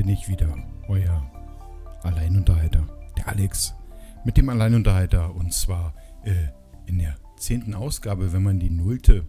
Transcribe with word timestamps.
bin 0.00 0.08
ich 0.08 0.30
wieder, 0.30 0.56
euer 0.88 1.30
Alleinunterhalter, 2.02 2.88
der 3.18 3.28
Alex, 3.28 3.74
mit 4.24 4.38
dem 4.38 4.48
Alleinunterhalter 4.48 5.34
und 5.34 5.52
zwar 5.52 5.94
äh, 6.24 6.46
in 6.86 6.98
der 6.98 7.18
zehnten 7.36 7.74
Ausgabe, 7.74 8.32
wenn 8.32 8.42
man 8.42 8.58
die 8.58 8.70
nullte 8.70 9.28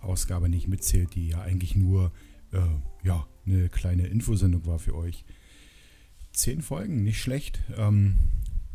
Ausgabe 0.00 0.48
nicht 0.48 0.68
mitzählt, 0.68 1.16
die 1.16 1.30
ja 1.30 1.42
eigentlich 1.42 1.74
nur 1.74 2.12
äh, 2.52 2.60
ja, 3.02 3.26
eine 3.46 3.68
kleine 3.68 4.06
Infosendung 4.06 4.64
war 4.64 4.78
für 4.78 4.94
euch. 4.94 5.24
Zehn 6.32 6.62
Folgen, 6.62 7.02
nicht 7.02 7.20
schlecht. 7.20 7.58
Ähm, 7.76 8.18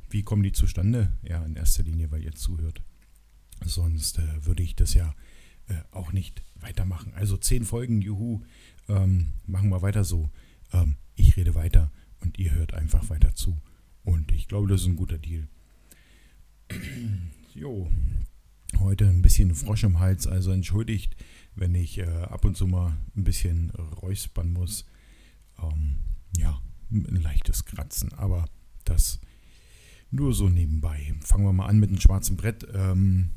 wie 0.09 0.23
kommen 0.23 0.43
die 0.43 0.51
zustande? 0.51 1.13
Ja, 1.23 1.45
in 1.45 1.55
erster 1.55 1.83
Linie, 1.83 2.11
weil 2.11 2.25
ihr 2.25 2.33
zuhört. 2.33 2.83
Sonst 3.63 4.19
äh, 4.19 4.45
würde 4.45 4.63
ich 4.63 4.75
das 4.75 4.93
ja 4.95 5.15
äh, 5.69 5.75
auch 5.91 6.11
nicht 6.11 6.43
weitermachen. 6.55 7.13
Also 7.15 7.37
zehn 7.37 7.63
Folgen, 7.63 8.01
juhu, 8.01 8.41
ähm, 8.89 9.29
machen 9.45 9.69
wir 9.69 9.81
weiter 9.81 10.03
so. 10.03 10.29
Ähm, 10.73 10.97
ich 11.15 11.37
rede 11.37 11.55
weiter 11.55 11.91
und 12.21 12.37
ihr 12.37 12.51
hört 12.51 12.73
einfach 12.73 13.09
weiter 13.09 13.35
zu. 13.35 13.57
Und 14.03 14.31
ich 14.31 14.47
glaube, 14.47 14.67
das 14.67 14.81
ist 14.81 14.87
ein 14.87 14.95
guter 14.95 15.17
Deal. 15.17 15.47
jo, 17.53 17.89
heute 18.79 19.07
ein 19.07 19.21
bisschen 19.21 19.55
Frosch 19.55 19.83
im 19.83 19.99
Hals, 19.99 20.27
also 20.27 20.51
entschuldigt, 20.51 21.15
wenn 21.55 21.75
ich 21.75 21.97
äh, 21.97 22.05
ab 22.05 22.45
und 22.45 22.55
zu 22.55 22.67
mal 22.67 22.97
ein 23.15 23.23
bisschen 23.23 23.71
räuspern 23.71 24.51
muss. 24.51 24.85
Ähm, 25.61 25.97
ja, 26.37 26.61
ein 26.91 27.21
leichtes 27.21 27.65
Kratzen, 27.65 28.13
aber 28.13 28.45
das 28.85 29.19
nur 30.11 30.33
so 30.33 30.49
nebenbei. 30.49 31.13
Fangen 31.21 31.45
wir 31.45 31.53
mal 31.53 31.67
an 31.67 31.79
mit 31.79 31.89
dem 31.89 31.99
schwarzen 31.99 32.37
Brett. 32.37 32.67
Ähm, 32.73 33.31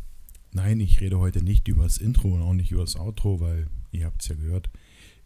nein, 0.52 0.80
ich 0.80 1.00
rede 1.00 1.18
heute 1.18 1.42
nicht 1.42 1.66
über 1.68 1.84
das 1.84 1.98
Intro 1.98 2.34
und 2.34 2.42
auch 2.42 2.54
nicht 2.54 2.70
über 2.70 2.82
das 2.82 2.96
Outro, 2.96 3.40
weil 3.40 3.68
ihr 3.90 4.06
habt 4.06 4.22
es 4.22 4.28
ja 4.28 4.36
gehört, 4.36 4.70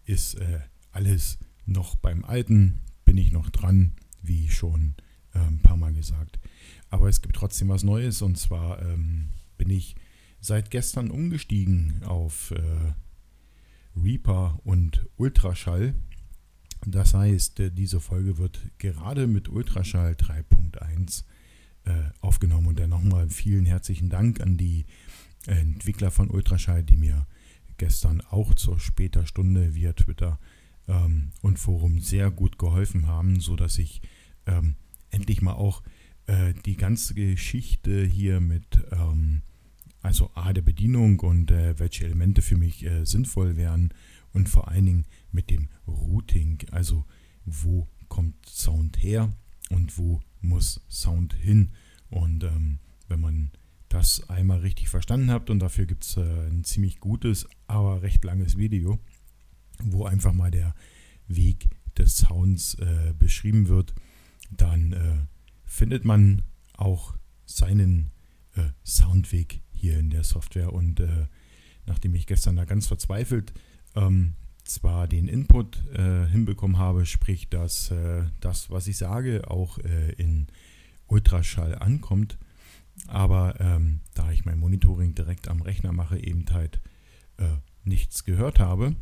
ist 0.06 0.34
äh, 0.34 0.61
alles 0.92 1.39
noch 1.66 1.96
beim 1.96 2.24
Alten, 2.24 2.80
bin 3.04 3.18
ich 3.18 3.32
noch 3.32 3.50
dran, 3.50 3.92
wie 4.22 4.48
schon 4.48 4.94
äh, 5.32 5.38
ein 5.38 5.60
paar 5.60 5.76
Mal 5.76 5.92
gesagt. 5.92 6.38
Aber 6.90 7.08
es 7.08 7.22
gibt 7.22 7.36
trotzdem 7.36 7.68
was 7.68 7.82
Neues 7.82 8.22
und 8.22 8.38
zwar 8.38 8.82
ähm, 8.82 9.30
bin 9.58 9.70
ich 9.70 9.96
seit 10.40 10.70
gestern 10.70 11.10
umgestiegen 11.10 12.02
auf 12.04 12.50
äh, 12.50 12.94
Reaper 13.96 14.60
und 14.64 15.06
Ultraschall. 15.16 15.94
Das 16.86 17.14
heißt, 17.14 17.60
äh, 17.60 17.70
diese 17.70 18.00
Folge 18.00 18.38
wird 18.38 18.60
gerade 18.78 19.26
mit 19.26 19.48
Ultraschall 19.48 20.12
3.1 20.12 21.24
äh, 21.84 21.92
aufgenommen. 22.20 22.68
Und 22.68 22.78
dann 22.78 22.90
nochmal 22.90 23.28
vielen 23.30 23.66
herzlichen 23.66 24.08
Dank 24.08 24.40
an 24.40 24.56
die 24.56 24.86
Entwickler 25.46 26.10
von 26.10 26.30
Ultraschall, 26.30 26.82
die 26.82 26.96
mir 26.96 27.26
gestern 27.76 28.20
auch 28.20 28.54
zur 28.54 28.78
später 28.80 29.27
Stunde 29.27 29.74
via 29.74 29.92
Twitter 29.92 30.39
ähm, 30.89 31.33
und 31.42 31.58
Forum 31.58 32.00
sehr 32.00 32.30
gut 32.30 32.58
geholfen 32.58 33.06
haben, 33.06 33.40
sodass 33.40 33.78
ich 33.78 34.02
ähm, 34.46 34.77
endlich 35.11 35.42
mal 35.42 35.55
auch 35.55 35.83
äh, 36.27 36.55
die 36.64 36.77
ganze 36.77 37.14
Geschichte 37.14 38.05
hier 38.05 38.40
mit, 38.40 38.78
ähm, 38.92 39.42
also 40.02 40.30
A, 40.34 40.52
der 40.52 40.62
Bedienung 40.62 41.20
und 41.20 41.50
äh, 41.50 41.78
welche 41.78 42.05
Elemente 42.05 42.42
für 42.42 42.56
mich 42.56 42.84
äh, 42.84 43.05
sinnvoll 43.05 43.56
wären 43.56 43.92
und 44.33 44.48
vor 44.48 44.68
allen 44.68 44.86
Dingen 44.86 45.06
mit 45.33 45.50
dem 45.50 45.68
Routing, 45.86 46.58
also 46.70 47.05
wo 47.45 47.89
kommt 48.08 48.46
Sound 48.46 49.02
her 49.02 49.34
und 49.70 49.98
wo 49.98 50.20
muss 50.40 50.80
Sound 50.89 51.34
hin. 51.34 51.72
Und 52.11 52.45
ähm, 52.45 52.78
wenn 53.08 53.20
man 53.20 53.51
das 53.89 54.28
einmal 54.28 54.61
richtig 54.61 54.89
verstanden 54.89 55.30
habt 55.30 55.51
und 55.51 55.61
dafür 55.61 55.86
gibt 55.86 56.05
es 56.05 56.16
äh, 56.16 56.48
ein 56.48 56.64
ziemlich 56.64 57.01
gutes, 57.01 57.46
aber 57.66 58.02
recht 58.02 58.24
langes 58.24 58.56
Video, 58.56 58.98
wo 59.83 60.05
einfach 60.05 60.33
mal 60.33 60.51
der 60.51 60.74
Weg 61.27 61.68
des 61.96 62.17
Sounds 62.17 62.74
äh, 62.74 63.12
beschrieben 63.18 63.68
wird, 63.68 63.95
dann 64.51 64.92
äh, 64.92 65.27
findet 65.64 66.05
man 66.05 66.42
auch 66.77 67.17
seinen 67.46 68.11
äh, 68.57 68.70
Soundweg 68.84 69.61
hier 69.73 69.98
in 69.98 70.11
der 70.11 70.24
Software. 70.24 70.73
Und 70.73 71.01
äh, 71.01 71.27
nachdem 71.86 72.14
ich 72.14 72.27
gestern 72.27 72.57
da 72.57 72.64
ganz 72.64 72.86
verzweifelt 72.86 73.52
ähm, 73.95 74.34
zwar 74.64 75.07
den 75.08 75.29
Input 75.29 75.84
äh, 75.92 76.27
hinbekommen 76.27 76.79
habe, 76.79 77.07
sprich, 77.07 77.48
dass 77.51 77.90
äh, 77.90 78.24
das, 78.40 78.70
was 78.70 78.86
ich 78.86 78.96
sage, 78.96 79.51
auch 79.51 79.79
in 80.17 80.46
Ultraschall 81.07 81.74
ankommt, 81.74 82.39
aber 83.08 83.61
ähm, 83.61 84.01
da 84.14 84.33
ich 84.33 84.45
mein 84.45 84.58
Monitoring 84.58 85.14
direkt 85.14 85.48
am 85.48 85.61
Rechner 85.61 85.92
mache, 85.92 86.18
eben 86.18 86.46
halt 86.51 86.80
nichts 87.83 88.24
gehört 88.24 88.61
habe, 88.61 88.95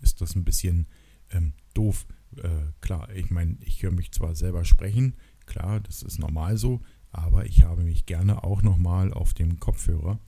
ist 0.00 0.20
das 0.20 0.34
ein 0.34 0.44
bisschen 0.44 0.86
ähm, 1.30 1.52
doof. 1.74 2.06
Äh, 2.36 2.72
klar, 2.80 3.10
ich 3.14 3.30
meine, 3.30 3.56
ich 3.60 3.82
höre 3.82 3.90
mich 3.90 4.12
zwar 4.12 4.34
selber 4.34 4.64
sprechen, 4.64 5.14
klar, 5.46 5.80
das 5.80 6.02
ist 6.02 6.18
normal 6.18 6.56
so, 6.56 6.82
aber 7.10 7.46
ich 7.46 7.62
habe 7.62 7.82
mich 7.82 8.06
gerne 8.06 8.44
auch 8.44 8.62
nochmal 8.62 9.12
auf 9.12 9.34
dem 9.34 9.58
Kopfhörer, 9.58 10.20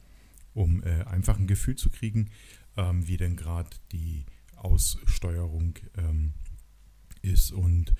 um 0.54 0.82
äh, 0.82 1.04
einfach 1.04 1.38
ein 1.38 1.46
Gefühl 1.46 1.76
zu 1.76 1.90
kriegen, 1.90 2.30
ähm, 2.76 3.06
wie 3.06 3.16
denn 3.16 3.36
gerade 3.36 3.70
die 3.92 4.24
Aussteuerung 4.56 5.74
ähm, 5.96 6.34
ist 7.22 7.52
und 7.52 7.94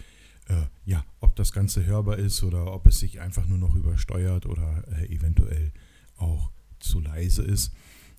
äh, 0.49 0.67
ja, 0.85 1.05
ob 1.21 1.37
das 1.37 1.53
Ganze 1.53 1.85
hörbar 1.85 2.19
ist 2.19 2.43
oder 2.43 2.73
ob 2.73 2.87
es 2.87 2.99
sich 2.99 3.21
einfach 3.21 3.47
nur 3.47 3.59
noch 3.59 3.75
übersteuert 3.75 4.47
oder 4.47 4.85
äh, 4.99 5.07
eventuell 5.07 5.73
auch 6.17 6.51
zu 6.81 7.01
leise 7.01 7.43
ist. 7.43 7.73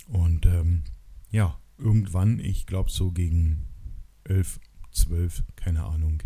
Und 0.08 0.46
ähm, 0.46 0.84
ja, 1.30 1.60
irgendwann, 1.82 2.40
ich 2.40 2.66
glaube 2.66 2.90
so 2.90 3.12
gegen 3.12 3.68
11, 4.24 4.60
12, 4.92 5.44
keine 5.56 5.84
Ahnung, 5.84 6.24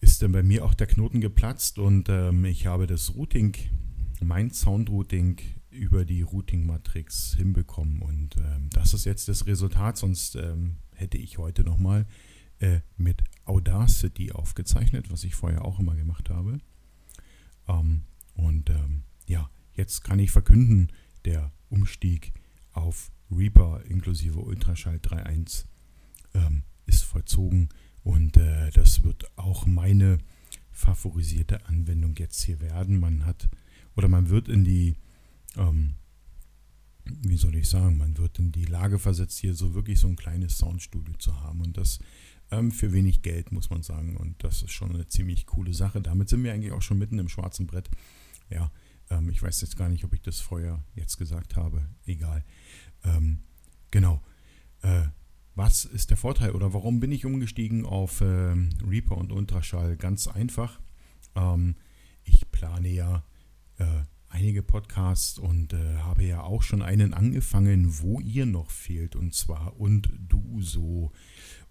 ist 0.00 0.22
dann 0.22 0.32
bei 0.32 0.42
mir 0.42 0.64
auch 0.64 0.74
der 0.74 0.86
Knoten 0.86 1.20
geplatzt 1.20 1.78
und 1.78 2.08
ähm, 2.08 2.44
ich 2.44 2.66
habe 2.66 2.86
das 2.86 3.14
Routing, 3.14 3.56
mein 4.20 4.50
Sound-Routing 4.50 5.40
über 5.70 6.04
die 6.04 6.22
Routing-Matrix 6.22 7.34
hinbekommen. 7.34 8.02
Und 8.02 8.36
ähm, 8.36 8.68
das 8.70 8.94
ist 8.94 9.04
jetzt 9.04 9.28
das 9.28 9.46
Resultat, 9.46 9.96
sonst 9.96 10.36
ähm, 10.36 10.76
hätte 10.94 11.18
ich 11.18 11.38
heute 11.38 11.64
nochmal 11.64 12.06
äh, 12.58 12.80
mit 12.96 13.22
Audacity 13.44 14.32
aufgezeichnet, 14.32 15.10
was 15.10 15.24
ich 15.24 15.34
vorher 15.34 15.64
auch 15.64 15.80
immer 15.80 15.94
gemacht 15.94 16.30
habe. 16.30 16.58
Ähm, 17.68 18.02
und 18.34 18.70
ähm, 18.70 19.04
ja, 19.26 19.50
jetzt 19.74 20.04
kann 20.04 20.18
ich 20.18 20.30
verkünden, 20.30 20.92
der 21.24 21.52
Umstieg 21.70 22.32
auf 22.72 23.10
Reaper 23.36 23.82
inklusive 23.88 24.38
Ultraschall 24.38 24.96
3.1 24.96 25.64
ähm, 26.34 26.62
ist 26.86 27.04
vollzogen 27.04 27.68
und 28.02 28.36
äh, 28.36 28.70
das 28.70 29.04
wird 29.04 29.36
auch 29.36 29.66
meine 29.66 30.18
favorisierte 30.70 31.66
Anwendung 31.66 32.14
jetzt 32.16 32.42
hier 32.42 32.60
werden. 32.60 32.98
Man 32.98 33.26
hat 33.26 33.48
oder 33.96 34.08
man 34.08 34.30
wird 34.30 34.48
in 34.48 34.64
die 34.64 34.96
ähm, 35.56 35.94
wie 37.04 37.36
soll 37.36 37.56
ich 37.56 37.68
sagen, 37.68 37.98
man 37.98 38.16
wird 38.18 38.38
in 38.38 38.52
die 38.52 38.64
Lage 38.64 38.98
versetzt, 38.98 39.38
hier 39.38 39.54
so 39.54 39.74
wirklich 39.74 39.98
so 39.98 40.06
ein 40.06 40.16
kleines 40.16 40.58
Soundstudio 40.58 41.14
zu 41.14 41.40
haben. 41.40 41.60
Und 41.60 41.76
das 41.76 41.98
ähm, 42.50 42.70
für 42.70 42.92
wenig 42.92 43.22
Geld, 43.22 43.52
muss 43.52 43.70
man 43.70 43.82
sagen. 43.82 44.16
Und 44.16 44.42
das 44.44 44.62
ist 44.62 44.72
schon 44.72 44.94
eine 44.94 45.08
ziemlich 45.08 45.46
coole 45.46 45.74
Sache. 45.74 46.00
Damit 46.00 46.28
sind 46.28 46.44
wir 46.44 46.52
eigentlich 46.52 46.72
auch 46.72 46.82
schon 46.82 46.98
mitten 46.98 47.18
im 47.18 47.28
schwarzen 47.28 47.66
Brett. 47.66 47.90
Ja, 48.50 48.70
ähm, 49.12 49.28
ich 49.30 49.42
weiß 49.42 49.60
jetzt 49.60 49.76
gar 49.76 49.88
nicht, 49.88 50.04
ob 50.04 50.14
ich 50.14 50.22
das 50.22 50.40
vorher 50.40 50.84
jetzt 50.94 51.16
gesagt 51.18 51.56
habe. 51.56 51.86
Egal. 52.06 52.44
Ähm, 53.04 53.42
genau. 53.90 54.22
Äh, 54.82 55.06
was 55.54 55.84
ist 55.84 56.10
der 56.10 56.16
Vorteil 56.16 56.52
oder 56.52 56.72
warum 56.72 56.98
bin 57.00 57.12
ich 57.12 57.26
umgestiegen 57.26 57.84
auf 57.84 58.22
ähm, 58.22 58.70
Reaper 58.88 59.18
und 59.18 59.32
Ultraschall? 59.32 59.96
Ganz 59.96 60.26
einfach. 60.26 60.80
Ähm, 61.34 61.76
ich 62.24 62.50
plane 62.50 62.88
ja 62.88 63.24
äh, 63.76 64.02
einige 64.28 64.62
Podcasts 64.62 65.38
und 65.38 65.74
äh, 65.74 65.96
habe 65.98 66.24
ja 66.24 66.42
auch 66.42 66.62
schon 66.62 66.80
einen 66.80 67.12
angefangen, 67.12 68.00
wo 68.00 68.18
ihr 68.20 68.46
noch 68.46 68.70
fehlt, 68.70 69.14
und 69.14 69.34
zwar 69.34 69.78
und 69.78 70.10
du 70.18 70.62
so. 70.62 71.12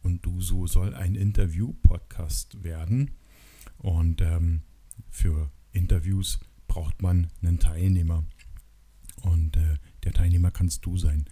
Und 0.03 0.25
du 0.25 0.41
so 0.41 0.67
soll 0.67 0.95
ein 0.95 1.15
Interview-Podcast 1.15 2.63
werden. 2.63 3.11
Und 3.77 4.21
ähm, 4.21 4.61
für 5.09 5.51
Interviews 5.71 6.39
braucht 6.71 7.01
man 7.01 7.27
einen 7.41 7.59
Teilnehmer. 7.59 8.23
Und 9.23 9.57
äh, 9.57 9.75
der 10.05 10.13
Teilnehmer 10.13 10.51
kannst 10.51 10.85
du 10.85 10.97
sein. 10.97 11.25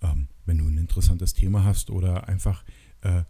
Ähm, 0.00 0.28
wenn 0.46 0.56
du 0.56 0.66
ein 0.66 0.78
interessantes 0.78 1.34
Thema 1.34 1.64
hast 1.64 1.90
oder 1.90 2.28
einfach 2.28 2.64
äh, 3.02 3.24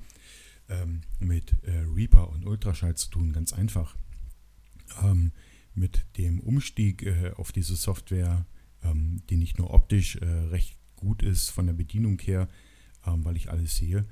ähm, 0.69 1.01
mit 1.19 1.55
äh, 1.63 1.83
Reaper 1.95 2.29
und 2.29 2.45
Ultraschall 2.45 2.95
zu 2.95 3.09
tun? 3.09 3.33
Ganz 3.33 3.51
einfach. 3.51 3.95
Ähm, 5.03 5.31
mit 5.75 6.05
dem 6.17 6.39
Umstieg 6.39 7.03
äh, 7.03 7.31
auf 7.35 7.51
diese 7.51 7.75
Software, 7.75 8.45
ähm, 8.81 9.21
die 9.29 9.37
nicht 9.37 9.57
nur 9.57 9.73
optisch 9.73 10.15
äh, 10.15 10.25
recht 10.25 10.77
gut 10.95 11.21
ist 11.21 11.49
von 11.49 11.67
der 11.67 11.73
Bedienung 11.73 12.17
her, 12.19 12.47
ähm, 13.05 13.25
weil 13.25 13.35
ich 13.35 13.51
alles 13.51 13.75
sehe, 13.75 14.05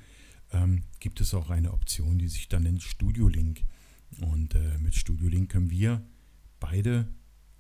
ähm, 0.52 0.84
gibt 1.00 1.22
es 1.22 1.34
auch 1.34 1.50
eine 1.50 1.72
Option, 1.72 2.20
die 2.20 2.28
sich 2.28 2.50
dann 2.50 2.64
nennt 2.64 2.84
Studio 2.84 3.28
Link. 3.28 3.64
Und 4.22 4.54
äh, 4.56 4.78
mit 4.78 4.94
Studio 4.94 5.28
Link 5.28 5.52
können 5.52 5.72
wir 5.72 6.06
beide 6.60 7.08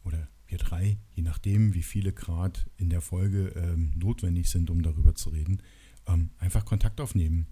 oder 0.04 0.28
wir 0.46 0.58
drei, 0.58 0.98
je 1.16 1.24
nachdem, 1.24 1.74
wie 1.74 1.82
viele 1.82 2.14
Grad 2.14 2.70
in 2.78 2.90
der 2.90 3.02
Folge 3.02 3.48
ähm, 3.56 3.94
notwendig 3.96 4.50
sind, 4.50 4.70
um 4.70 4.84
darüber 4.84 5.16
zu 5.16 5.30
reden, 5.30 5.64
ähm, 6.06 6.30
einfach 6.38 6.66
Kontakt 6.66 7.02
aufnehmen. 7.02 7.48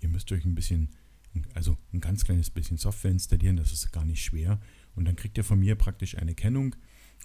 Ihr 0.00 0.08
müsst 0.08 0.32
euch 0.32 0.44
ein 0.46 0.54
bisschen, 0.54 0.88
also 1.54 1.76
ein 1.92 2.00
ganz 2.00 2.24
kleines 2.24 2.50
bisschen 2.50 2.78
Software 2.78 3.10
installieren, 3.10 3.56
das 3.56 3.72
ist 3.72 3.92
gar 3.92 4.06
nicht 4.06 4.24
schwer. 4.24 4.58
Und 5.00 5.06
dann 5.06 5.16
kriegt 5.16 5.38
ihr 5.38 5.44
von 5.44 5.58
mir 5.58 5.76
praktisch 5.76 6.18
eine 6.18 6.34
Kennung 6.34 6.76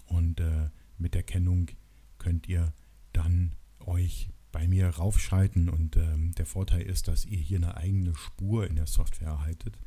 und 0.06 0.40
äh, 0.40 0.70
mit 0.98 1.14
der 1.14 1.24
Kennung 1.24 1.72
könnt 2.20 2.48
ihr 2.48 2.74
dann 3.12 3.58
euch 3.80 4.30
bei 4.54 4.66
mir 4.66 4.88
raufschalten 4.88 5.68
und 5.68 5.98
ähm, 5.98 6.32
der 6.36 6.46
Vorteil 6.46 6.84
ist, 6.84 7.10
dass 7.10 7.26
ihr 7.26 7.38
hier 7.38 7.58
eine 7.58 7.76
eigene 7.76 8.16
Spur 8.16 8.66
in 8.66 8.78
der 8.78 8.88
Software 8.88 9.28
erhaltet 9.28 9.78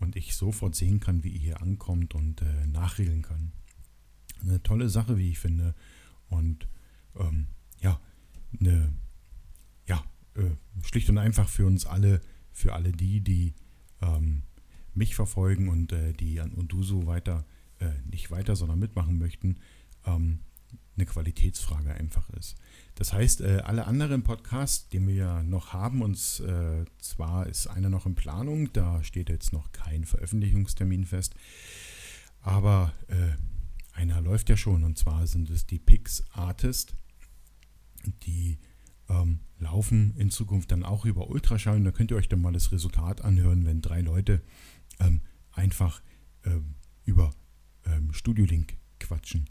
und 0.00 0.16
ich 0.16 0.34
sofort 0.34 0.74
sehen 0.74 0.98
kann, 0.98 1.22
wie 1.22 1.28
ihr 1.28 1.38
hier 1.38 1.62
ankommt 1.62 2.16
und 2.16 2.42
äh, 2.42 2.66
nachregeln 2.66 3.22
kann. 3.22 3.52
Eine 4.40 4.60
tolle 4.64 4.88
Sache, 4.88 5.16
wie 5.16 5.30
ich 5.30 5.38
finde. 5.38 5.76
Und 6.30 6.66
ähm, 7.14 7.46
ja, 7.80 8.00
eine, 8.58 8.92
ja, 9.86 10.04
äh, 10.34 10.50
schlicht 10.82 11.08
und 11.08 11.18
einfach 11.18 11.48
für 11.48 11.66
uns 11.66 11.86
alle, 11.86 12.22
für 12.50 12.72
alle 12.72 12.90
die, 12.90 13.20
die 13.20 13.54
ähm, 14.02 14.42
mich 14.94 15.14
verfolgen 15.14 15.68
und 15.68 15.92
äh, 15.92 16.12
die 16.12 16.40
an 16.40 16.52
Unduso 16.52 17.06
weiter, 17.06 17.44
äh, 17.78 17.90
nicht 18.10 18.30
weiter, 18.30 18.56
sondern 18.56 18.78
mitmachen 18.78 19.18
möchten, 19.18 19.58
ähm, 20.06 20.40
eine 20.96 21.06
Qualitätsfrage 21.06 21.94
einfach 21.94 22.28
ist. 22.30 22.56
Das 22.94 23.12
heißt, 23.12 23.40
äh, 23.40 23.62
alle 23.64 23.86
anderen 23.86 24.22
Podcasts, 24.22 24.88
die 24.88 25.06
wir 25.06 25.42
noch 25.42 25.72
haben, 25.72 26.02
und 26.02 26.16
äh, 26.40 26.84
zwar 26.98 27.46
ist 27.46 27.66
einer 27.68 27.88
noch 27.88 28.06
in 28.06 28.14
Planung, 28.14 28.72
da 28.72 29.02
steht 29.02 29.28
jetzt 29.28 29.52
noch 29.52 29.72
kein 29.72 30.04
Veröffentlichungstermin 30.04 31.06
fest, 31.06 31.34
aber 32.42 32.92
äh, 33.08 33.36
einer 33.92 34.20
läuft 34.20 34.48
ja 34.48 34.56
schon, 34.56 34.84
und 34.84 34.98
zwar 34.98 35.26
sind 35.26 35.50
es 35.50 35.66
die 35.66 35.78
Pix 35.78 36.24
Artist, 36.32 36.94
die 38.24 38.58
ähm, 39.10 39.40
laufen 39.58 40.14
in 40.16 40.30
Zukunft 40.30 40.70
dann 40.72 40.84
auch 40.84 41.04
über 41.04 41.28
Ultraschall. 41.28 41.76
Und 41.76 41.84
da 41.84 41.92
könnt 41.92 42.10
ihr 42.10 42.16
euch 42.16 42.28
dann 42.28 42.40
mal 42.40 42.52
das 42.52 42.72
Resultat 42.72 43.22
anhören, 43.22 43.66
wenn 43.66 43.82
drei 43.82 44.00
Leute 44.00 44.40
ähm, 45.00 45.20
einfach 45.52 46.02
ähm, 46.44 46.74
über 47.04 47.34
ähm, 47.84 48.12
Studio 48.12 48.44
Link 48.44 48.76
quatschen. 48.98 49.48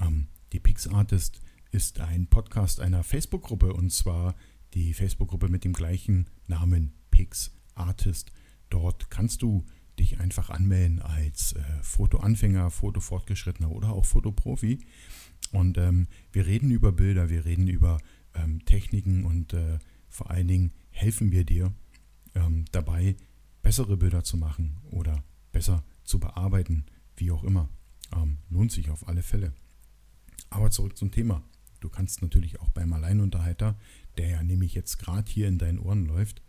Ähm, 0.00 0.28
die 0.52 0.60
Pix 0.60 0.88
Artist 0.88 1.40
ist 1.70 2.00
ein 2.00 2.26
Podcast 2.26 2.80
einer 2.80 3.02
Facebook-Gruppe 3.02 3.72
und 3.72 3.92
zwar 3.92 4.34
die 4.74 4.94
Facebook-Gruppe 4.94 5.48
mit 5.48 5.64
dem 5.64 5.72
gleichen 5.72 6.28
Namen 6.46 6.94
Pix 7.10 7.52
Artist. 7.74 8.32
Dort 8.70 9.10
kannst 9.10 9.42
du 9.42 9.64
dich 9.98 10.20
einfach 10.20 10.50
anmelden 10.50 11.00
als 11.00 11.52
äh, 11.52 11.62
Fotoanfänger, 11.82 12.70
Fotofortgeschrittener 12.70 13.70
oder 13.70 13.92
auch 13.92 14.04
Fotoprofi. 14.04 14.78
Und 15.52 15.78
ähm, 15.78 16.08
wir 16.32 16.46
reden 16.46 16.70
über 16.70 16.92
Bilder, 16.92 17.30
wir 17.30 17.44
reden 17.44 17.68
über 17.68 17.98
ähm, 18.34 18.64
Techniken 18.64 19.24
und 19.24 19.52
äh, 19.52 19.78
vor 20.08 20.30
allen 20.30 20.48
Dingen 20.48 20.72
helfen 20.90 21.32
wir 21.32 21.44
dir 21.44 21.72
ähm, 22.34 22.64
dabei, 22.72 23.16
bessere 23.68 23.98
Bilder 23.98 24.24
zu 24.24 24.38
machen 24.38 24.78
oder 24.92 25.22
besser 25.52 25.84
zu 26.02 26.18
bearbeiten, 26.18 26.86
wie 27.16 27.30
auch 27.30 27.44
immer. 27.44 27.68
Ähm, 28.16 28.38
lohnt 28.48 28.72
sich 28.72 28.88
auf 28.88 29.06
alle 29.06 29.22
Fälle. 29.22 29.52
Aber 30.48 30.70
zurück 30.70 30.96
zum 30.96 31.10
Thema. 31.10 31.44
Du 31.80 31.90
kannst 31.90 32.22
natürlich 32.22 32.60
auch 32.60 32.70
beim 32.70 32.94
Alleinunterhalter, 32.94 33.78
der 34.16 34.30
ja 34.30 34.42
nämlich 34.42 34.72
jetzt 34.72 34.98
gerade 34.98 35.30
hier 35.30 35.48
in 35.48 35.58
deinen 35.58 35.80
Ohren 35.80 36.06
läuft, 36.06 36.40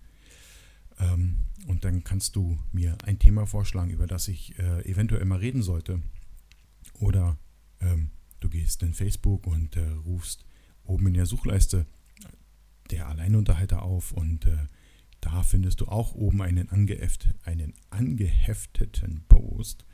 ähm, 1.00 1.38
und 1.68 1.84
dann 1.86 2.04
kannst 2.04 2.36
du 2.36 2.58
mir 2.72 2.98
ein 3.06 3.20
Thema 3.20 3.46
vorschlagen, 3.46 3.92
über 3.92 4.08
das 4.08 4.28
ich 4.28 4.58
äh, 4.60 4.82
eventuell 4.90 5.26
mal 5.26 5.40
reden 5.40 5.62
sollte. 5.62 6.02
Oder 7.00 7.38
ähm, 7.80 8.12
du 8.40 8.50
gehst 8.50 8.84
in 8.84 8.94
Facebook 8.94 9.48
und 9.48 9.76
äh, 9.76 9.88
rufst 10.06 10.46
oben 10.84 11.08
in 11.08 11.14
der 11.14 11.26
Suchleiste 11.26 11.86
der 12.90 13.08
Alleinunterhalter 13.08 13.84
auf 13.84 14.12
und 14.12 14.46
äh, 14.46 14.58
da 15.22 15.44
findest 15.44 15.82
du 15.82 15.86
auch 15.86 16.16
oben 16.16 16.42
einen, 16.42 16.70
angeheft, 16.70 17.28
einen 17.44 17.74
angehefteten 17.92 19.24
Post, 19.30 19.86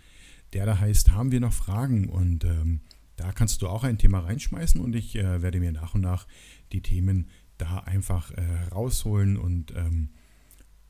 der 0.54 0.66
da 0.66 0.80
heißt, 0.80 1.12
haben 1.12 1.32
wir 1.32 1.42
noch 1.42 1.54
Fragen? 1.54 2.08
Und 2.08 2.46
ähm, 2.46 2.80
da 3.18 3.32
kannst 3.34 3.62
du 3.62 3.68
auch 3.68 3.84
ein 3.84 3.98
Thema 3.98 4.20
reinschmeißen 4.20 4.80
und 4.80 4.96
ich 4.96 5.16
äh, 5.16 5.42
werde 5.42 5.60
mir 5.60 5.72
nach 5.72 5.96
und 5.96 6.02
nach 6.02 6.28
die 6.72 6.82
Themen 6.82 7.30
da 7.58 7.80
einfach 7.80 8.32
äh, 8.32 8.64
rausholen 8.72 9.38
und 9.38 9.74
ähm, 9.76 10.10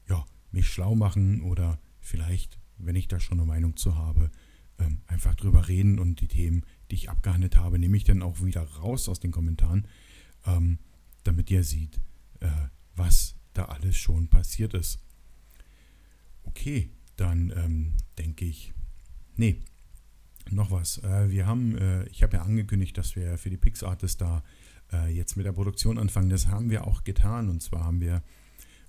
ja, 0.08 0.26
mich 0.52 0.68
schlau 0.68 0.94
machen 0.94 1.42
oder 1.42 1.80
vielleicht, 2.02 2.60
wenn 2.78 2.96
ich 2.96 3.08
da 3.08 3.20
schon 3.20 3.40
eine 3.40 3.48
Meinung 3.48 3.78
zu 3.78 3.96
habe, 3.96 4.30
ähm, 4.78 5.02
einfach 5.08 5.36
drüber 5.36 5.70
reden 5.70 6.00
und 6.00 6.20
die 6.20 6.28
Themen, 6.28 6.66
die 6.92 6.96
ich 6.96 7.10
abgehandelt 7.10 7.56
habe, 7.56 7.80
nehme 7.80 7.96
ich 7.96 8.04
dann 8.04 8.22
auch 8.22 8.44
wieder 8.44 8.64
raus 8.64 9.08
aus 9.08 9.22
den 9.22 9.32
Kommentaren, 9.32 9.88
ähm, 10.46 10.80
damit 11.24 11.50
ihr 11.50 11.64
seht, 11.64 12.02
äh, 12.42 12.50
was 12.96 13.36
da 13.54 13.66
alles 13.66 13.96
schon 13.96 14.28
passiert 14.28 14.74
ist. 14.74 15.00
Okay, 16.44 16.90
dann 17.16 17.54
ähm, 17.56 17.94
denke 18.18 18.44
ich, 18.44 18.74
nee, 19.38 19.62
noch 20.52 20.72
was. 20.72 20.98
Äh, 21.04 21.30
wir 21.30 21.46
haben, 21.46 21.78
äh, 21.78 22.08
ich 22.08 22.24
habe 22.24 22.38
ja 22.38 22.44
angekündigt, 22.44 22.98
dass 22.98 23.16
wir 23.16 23.38
für 23.38 23.50
die 23.50 23.58
PixArtist 23.58 24.22
da 24.22 24.44
äh, 24.92 25.14
jetzt 25.14 25.38
mit 25.38 25.46
der 25.46 25.54
Produktion 25.54 25.98
anfangen. 25.98 26.30
Das 26.30 26.48
haben 26.48 26.70
wir 26.70 26.88
auch 26.88 27.04
getan 27.04 27.50
und 27.50 27.62
zwar 27.62 27.84
haben 27.84 28.02
wir 28.02 28.24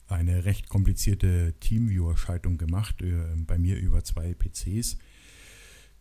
eine 0.07 0.45
recht 0.47 0.69
komplizierte 0.69 1.55
Teamviewer-Schaltung 1.61 2.57
gemacht, 2.57 3.05
bei 3.47 3.59
mir 3.59 3.77
über 3.77 4.03
zwei 4.05 4.33
PCs, 4.33 4.97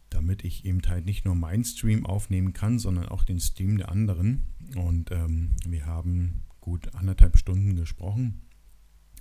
damit 0.10 0.46
ich 0.46 0.64
eben 0.64 0.82
halt 0.88 1.06
nicht 1.06 1.26
nur 1.26 1.36
meinen 1.36 1.66
Stream 1.66 2.06
aufnehmen 2.06 2.54
kann, 2.54 2.80
sondern 2.80 3.10
auch 3.10 3.26
den 3.26 3.42
Stream 3.42 3.78
der 3.78 3.92
anderen. 3.92 4.44
Und 4.76 5.12
ähm, 5.12 5.58
wir 5.66 5.86
haben 5.86 6.46
gut 6.62 6.96
anderthalb 6.96 7.38
Stunden 7.38 7.76
gesprochen. 7.76 8.44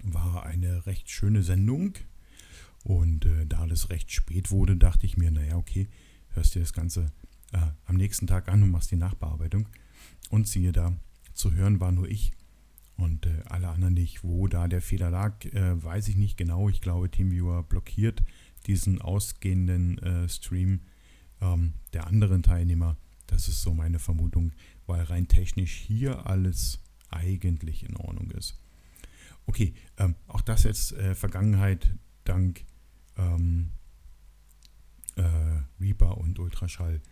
War 0.05 0.47
eine 0.47 0.87
recht 0.87 1.11
schöne 1.11 1.43
Sendung. 1.43 1.95
Und 2.85 3.27
äh, 3.27 3.47
da 3.47 3.67
das 3.67 3.91
recht 3.91 4.13
spät 4.13 4.53
wurde, 4.53 4.77
dachte 4.77 5.07
ich 5.07 5.17
mir, 5.17 5.33
naja, 5.33 5.57
okay, 5.57 5.89
hörst 6.37 6.55
dir 6.55 6.61
das 6.61 6.73
Ganze 6.73 7.11
äh, 7.53 7.59
am 7.87 7.97
nächsten 7.97 8.27
Tag 8.27 8.49
an 8.49 8.63
und 8.63 8.71
machst 8.71 8.91
die 8.91 8.97
Nachbearbeitung. 8.97 9.69
Und 10.31 10.47
siehe 10.47 10.73
da, 10.73 10.93
zu 11.35 11.53
hören 11.53 11.81
war 11.81 11.93
nur 11.93 12.09
ich 12.09 12.33
und 12.97 13.27
äh, 13.27 13.43
alle 13.47 13.69
anderen 13.69 13.95
nicht. 13.95 14.23
Wo 14.23 14.47
da 14.47 14.69
der 14.69 14.83
Fehler 14.83 15.11
lag, 15.11 15.45
äh, 15.47 15.83
weiß 15.83 16.09
ich 16.09 16.17
nicht 16.17 16.37
genau. 16.37 16.69
Ich 16.69 16.81
glaube, 16.81 17.11
TeamViewer 17.11 17.63
blockiert 17.63 18.23
diesen 18.67 19.01
ausgehenden 19.01 19.99
äh, 19.99 20.29
Stream 20.29 20.81
ähm, 21.41 21.75
der 21.93 22.07
anderen 22.07 22.43
Teilnehmer. 22.43 22.97
Das 23.27 23.49
ist 23.49 23.63
so 23.63 23.75
meine 23.75 23.99
Vermutung, 23.99 24.53
weil 24.87 25.03
rein 25.03 25.29
technisch 25.29 25.73
hier 25.73 26.27
alles 26.27 26.81
eigentlich 27.11 27.85
in 27.89 27.97
Ordnung 27.97 28.31
ist. 28.33 28.59
Okay, 29.47 29.75
ähm, 29.99 30.17
auch 30.27 30.41
das 30.41 30.65
jetzt 30.65 30.93
äh, 30.93 31.15
Vergangenheit 31.15 31.89
dank 32.25 32.65
ähm, 33.17 33.71
äh, 35.17 35.63
Reaper 35.81 36.19
und 36.19 36.39
Ultraschall. 36.39 37.03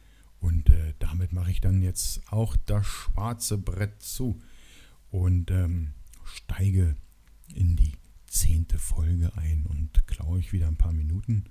Und 0.41 0.71
äh, 0.71 0.95
damit 0.99 1.33
mache 1.33 1.51
ich 1.51 1.61
dann 1.61 1.83
jetzt 1.83 2.21
auch 2.31 2.57
das 2.67 2.87
schwarze 2.87 3.59
Brett 3.59 4.03
zu 4.03 4.41
und 5.11 5.51
ähm, 5.51 5.95
steige 6.25 6.97
in 7.55 7.77
die 7.77 7.97
zehnte 8.27 8.79
Folge 8.79 9.33
ein 9.37 9.65
und 9.67 10.07
klaue 10.07 10.41
ich 10.41 10.53
wieder 10.53 10.69
ein 10.69 10.77
paar 10.77 10.93
Minuten, 10.93 11.45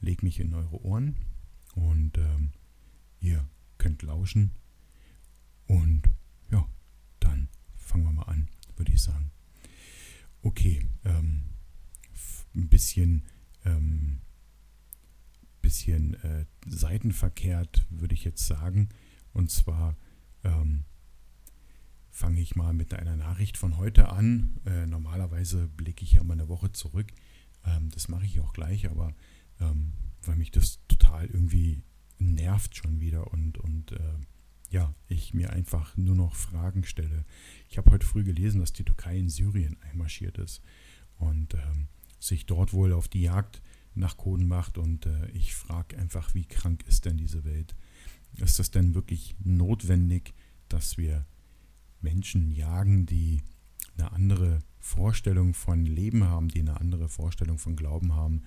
lege 0.00 0.24
mich 0.24 0.40
in 0.40 0.54
eure 0.54 0.82
Ohren 0.84 1.16
und 1.74 2.16
ähm, 2.18 2.52
ihr 3.20 3.44
könnt 3.78 4.02
lauschen 4.02 4.52
Und 5.66 6.02
ja, 6.50 6.66
dann 7.18 7.48
fangen 7.76 8.04
wir 8.04 8.12
mal 8.12 8.22
an, 8.24 8.48
würde 8.76 8.92
ich 8.92 9.02
sagen. 9.02 9.30
Okay, 10.42 10.86
ähm, 11.04 11.42
ein 12.54 12.68
bisschen, 12.68 13.24
ähm, 13.64 14.20
bisschen 15.60 16.14
äh, 16.22 16.46
seitenverkehrt, 16.66 17.86
würde 17.90 18.14
ich 18.14 18.24
jetzt 18.24 18.46
sagen. 18.46 18.88
Und 19.32 19.50
zwar 19.50 19.96
ähm, 20.44 20.84
fange 22.10 22.40
ich 22.40 22.56
mal 22.56 22.72
mit 22.72 22.94
einer 22.94 23.16
Nachricht 23.16 23.56
von 23.56 23.76
heute 23.76 24.10
an. 24.10 24.60
Äh, 24.66 24.86
normalerweise 24.86 25.68
blicke 25.68 26.04
ich 26.04 26.12
ja 26.12 26.22
mal 26.22 26.34
eine 26.34 26.48
Woche 26.48 26.72
zurück. 26.72 27.12
Ähm, 27.64 27.90
das 27.90 28.08
mache 28.08 28.24
ich 28.24 28.40
auch 28.40 28.52
gleich, 28.52 28.90
aber 28.90 29.14
ähm, 29.60 29.92
weil 30.22 30.36
mich 30.36 30.50
das 30.50 30.80
total 30.88 31.26
irgendwie 31.26 31.82
nervt 32.18 32.76
schon 32.76 33.00
wieder 33.00 33.32
und, 33.32 33.58
und 33.58 33.92
äh, 33.92 34.14
ja, 34.70 34.94
ich 35.08 35.34
mir 35.34 35.50
einfach 35.50 35.96
nur 35.96 36.14
noch 36.14 36.34
Fragen 36.34 36.84
stelle. 36.84 37.24
Ich 37.68 37.78
habe 37.78 37.90
heute 37.90 38.06
früh 38.06 38.22
gelesen, 38.22 38.60
dass 38.60 38.72
die 38.72 38.84
Türkei 38.84 39.18
in 39.18 39.28
Syrien 39.28 39.76
einmarschiert 39.90 40.38
ist 40.38 40.62
und 41.18 41.54
ähm, 41.54 41.88
sich 42.18 42.46
dort 42.46 42.72
wohl 42.72 42.92
auf 42.92 43.08
die 43.08 43.22
Jagd 43.22 43.62
nach 43.94 44.16
Coden 44.16 44.46
macht. 44.46 44.78
Und 44.78 45.06
äh, 45.06 45.30
ich 45.30 45.54
frage 45.54 45.98
einfach, 45.98 46.34
wie 46.34 46.44
krank 46.44 46.84
ist 46.86 47.04
denn 47.04 47.16
diese 47.16 47.44
Welt? 47.44 47.74
Ist 48.36 48.58
das 48.58 48.70
denn 48.70 48.94
wirklich 48.94 49.36
notwendig, 49.42 50.34
dass 50.68 50.98
wir 50.98 51.26
Menschen 52.00 52.50
jagen, 52.50 53.06
die 53.06 53.42
eine 53.96 54.12
andere 54.12 54.60
Vorstellung 54.78 55.54
von 55.54 55.84
Leben 55.84 56.24
haben, 56.24 56.48
die 56.48 56.60
eine 56.60 56.80
andere 56.80 57.08
Vorstellung 57.08 57.58
von 57.58 57.76
Glauben 57.76 58.14
haben, 58.14 58.42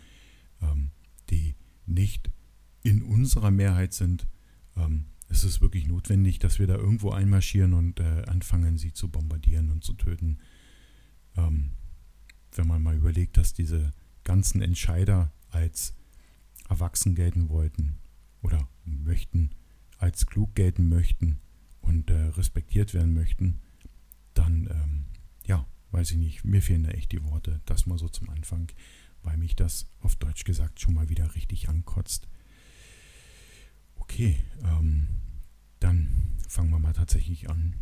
ähm, 0.62 0.92
die 1.30 1.56
nicht 1.86 2.32
in 2.82 3.04
unserer 3.04 3.52
Mehrheit 3.52 3.94
sind? 3.94 4.28
Ähm, 4.76 5.06
ist 5.30 5.44
es 5.44 5.62
wirklich 5.62 5.88
notwendig, 5.88 6.40
dass 6.40 6.60
wir 6.60 6.68
da 6.68 6.76
irgendwo 6.76 7.12
einmarschieren 7.12 7.74
und 7.74 8.00
äh, 8.00 8.24
anfangen, 8.28 8.78
sie 8.78 8.94
zu 8.94 9.10
bombardieren 9.10 9.70
und 9.72 9.84
zu 9.84 9.94
töten? 9.94 10.40
Ähm, 11.36 11.72
wenn 12.56 12.68
man 12.68 12.84
mal 12.84 12.96
überlegt, 12.96 13.38
dass 13.38 13.54
diese 13.54 13.94
ganzen 14.24 14.62
Entscheider 14.62 15.32
als 15.50 15.96
erwachsen 16.70 17.16
gelten 17.16 17.50
wollten 17.50 17.96
oder 18.42 18.68
möchten, 18.86 19.52
als 19.98 20.26
klug 20.26 20.56
gelten 20.56 20.90
möchten 20.90 21.40
und 21.82 22.10
äh, 22.10 22.14
respektiert 22.14 22.94
werden 22.94 23.14
möchten, 23.14 23.60
dann, 24.34 24.68
ähm, 24.72 25.06
ja, 25.46 25.66
weiß 25.92 26.12
ich 26.12 26.18
nicht, 26.18 26.44
mir 26.44 26.62
fehlen 26.62 26.84
da 26.84 26.90
echt 26.92 27.12
die 27.12 27.24
Worte. 27.24 27.62
Das 27.66 27.86
mal 27.86 27.98
so 27.98 28.10
zum 28.10 28.30
Anfang, 28.30 28.72
weil 29.22 29.38
mich 29.38 29.56
das 29.56 29.88
auf 30.00 30.16
Deutsch 30.16 30.44
gesagt 30.44 30.80
schon 30.80 30.94
mal 30.94 31.10
wieder 31.10 31.36
richtig 31.36 31.70
ankotzt. 31.70 32.28
Okay, 33.96 34.38
ähm, 34.64 35.08
dann 35.80 36.38
fangen 36.48 36.72
wir 36.72 36.80
mal 36.80 36.94
tatsächlich 36.94 37.50
an. 37.50 37.76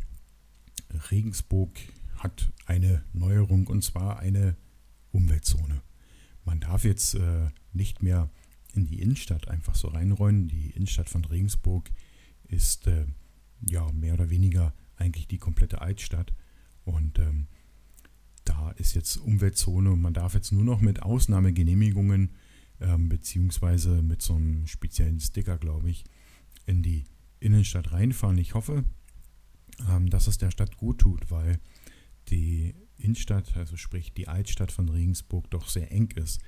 Regensburg 1.12 1.72
hat 2.18 2.52
eine 2.66 3.04
Neuerung 3.14 3.68
und 3.68 3.84
zwar 3.84 4.20
eine 4.20 4.56
Umweltzone. 5.12 5.82
Man 6.46 6.60
darf 6.60 6.84
jetzt 6.84 7.16
äh, 7.16 7.50
nicht 7.74 8.02
mehr 8.02 8.30
in 8.74 8.86
die 8.86 9.02
Innenstadt 9.02 9.48
einfach 9.48 9.76
so 9.76 9.90
reinräumen. 9.90 10.48
Die 10.48 10.72
Innenstadt 10.72 11.10
von 11.10 11.26
Regensburg 11.26 11.92
ist 12.48 12.88
äh, 12.88 13.06
ja 13.62 13.92
mehr 13.92 14.14
oder 14.14 14.30
weniger 14.30 14.74
eigentlich 14.96 15.28
die 15.28 15.38
komplette 15.38 15.82
Altstadt. 15.82 16.34
Und 16.84 17.20
ähm, 17.20 17.48
da 18.44 18.72
ist 18.72 18.96
jetzt 18.96 19.18
Umweltzone 19.18 19.92
und 19.92 20.02
man 20.02 20.14
darf 20.14 20.34
jetzt 20.34 20.52
nur 20.52 20.64
noch 20.64 20.82
mit 20.82 21.02
Ausnahmegenehmigungen 21.02 22.32
ähm, 22.80 23.10
beziehungsweise 23.10 24.02
mit 24.02 24.22
so 24.22 24.36
einem 24.36 24.68
speziellen 24.68 25.20
Sticker, 25.20 25.58
glaube 25.58 25.90
ich, 25.90 26.04
in 26.66 26.82
die 26.82 27.06
Innenstadt 27.40 27.92
reinfahren. 27.92 28.38
Ich 28.38 28.54
hoffe, 28.56 28.84
ähm, 29.90 30.10
dass 30.10 30.28
es 30.28 30.38
der 30.38 30.52
Stadt 30.52 30.78
gut 30.78 31.00
tut, 31.00 31.30
weil 31.30 31.60
die 32.30 32.76
Innenstadt, 33.02 33.56
also 33.58 33.78
sprich 33.78 34.14
die 34.14 34.28
Altstadt 34.28 34.72
von 34.72 34.90
Regensburg, 34.90 35.50
doch 35.52 35.68
sehr 35.70 35.92
eng 35.92 36.12
ist 36.12 36.42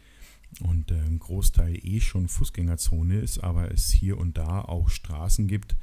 und 0.62 0.92
äh, 0.92 1.00
ein 1.00 1.20
Großteil 1.20 1.78
eh 1.84 2.00
schon 2.00 2.28
Fußgängerzone 2.28 3.20
ist, 3.20 3.44
aber 3.44 3.72
es 3.72 3.92
hier 3.92 4.18
und 4.18 4.38
da 4.38 4.62
auch 4.62 4.90
Straßen 4.90 5.48
gibt, 5.48 5.76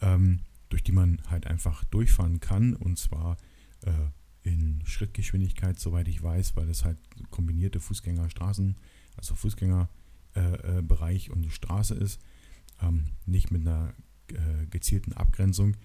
ähm, 0.00 0.40
durch 0.68 0.82
die 0.82 0.92
man 0.92 1.20
halt 1.28 1.46
einfach 1.46 1.84
durchfahren 1.84 2.40
kann 2.40 2.74
und 2.74 2.98
zwar 2.98 3.36
äh, 3.82 3.90
in 4.42 4.82
Schrittgeschwindigkeit, 4.84 5.78
soweit 5.78 6.08
ich 6.08 6.22
weiß, 6.22 6.56
weil 6.56 6.68
es 6.68 6.84
halt 6.84 6.98
kombinierte 7.30 7.80
Fußgängerstraßen, 7.80 8.76
also 9.16 9.34
Fußgängerbereich 9.34 11.28
äh, 11.28 11.30
äh 11.30 11.32
und 11.32 11.52
Straße 11.52 11.94
ist, 11.94 12.20
ähm, 12.80 13.04
nicht 13.26 13.50
mit 13.50 13.62
einer 13.62 13.94
äh, 14.28 14.66
gezielten 14.70 15.12
Abgrenzung. 15.12 15.76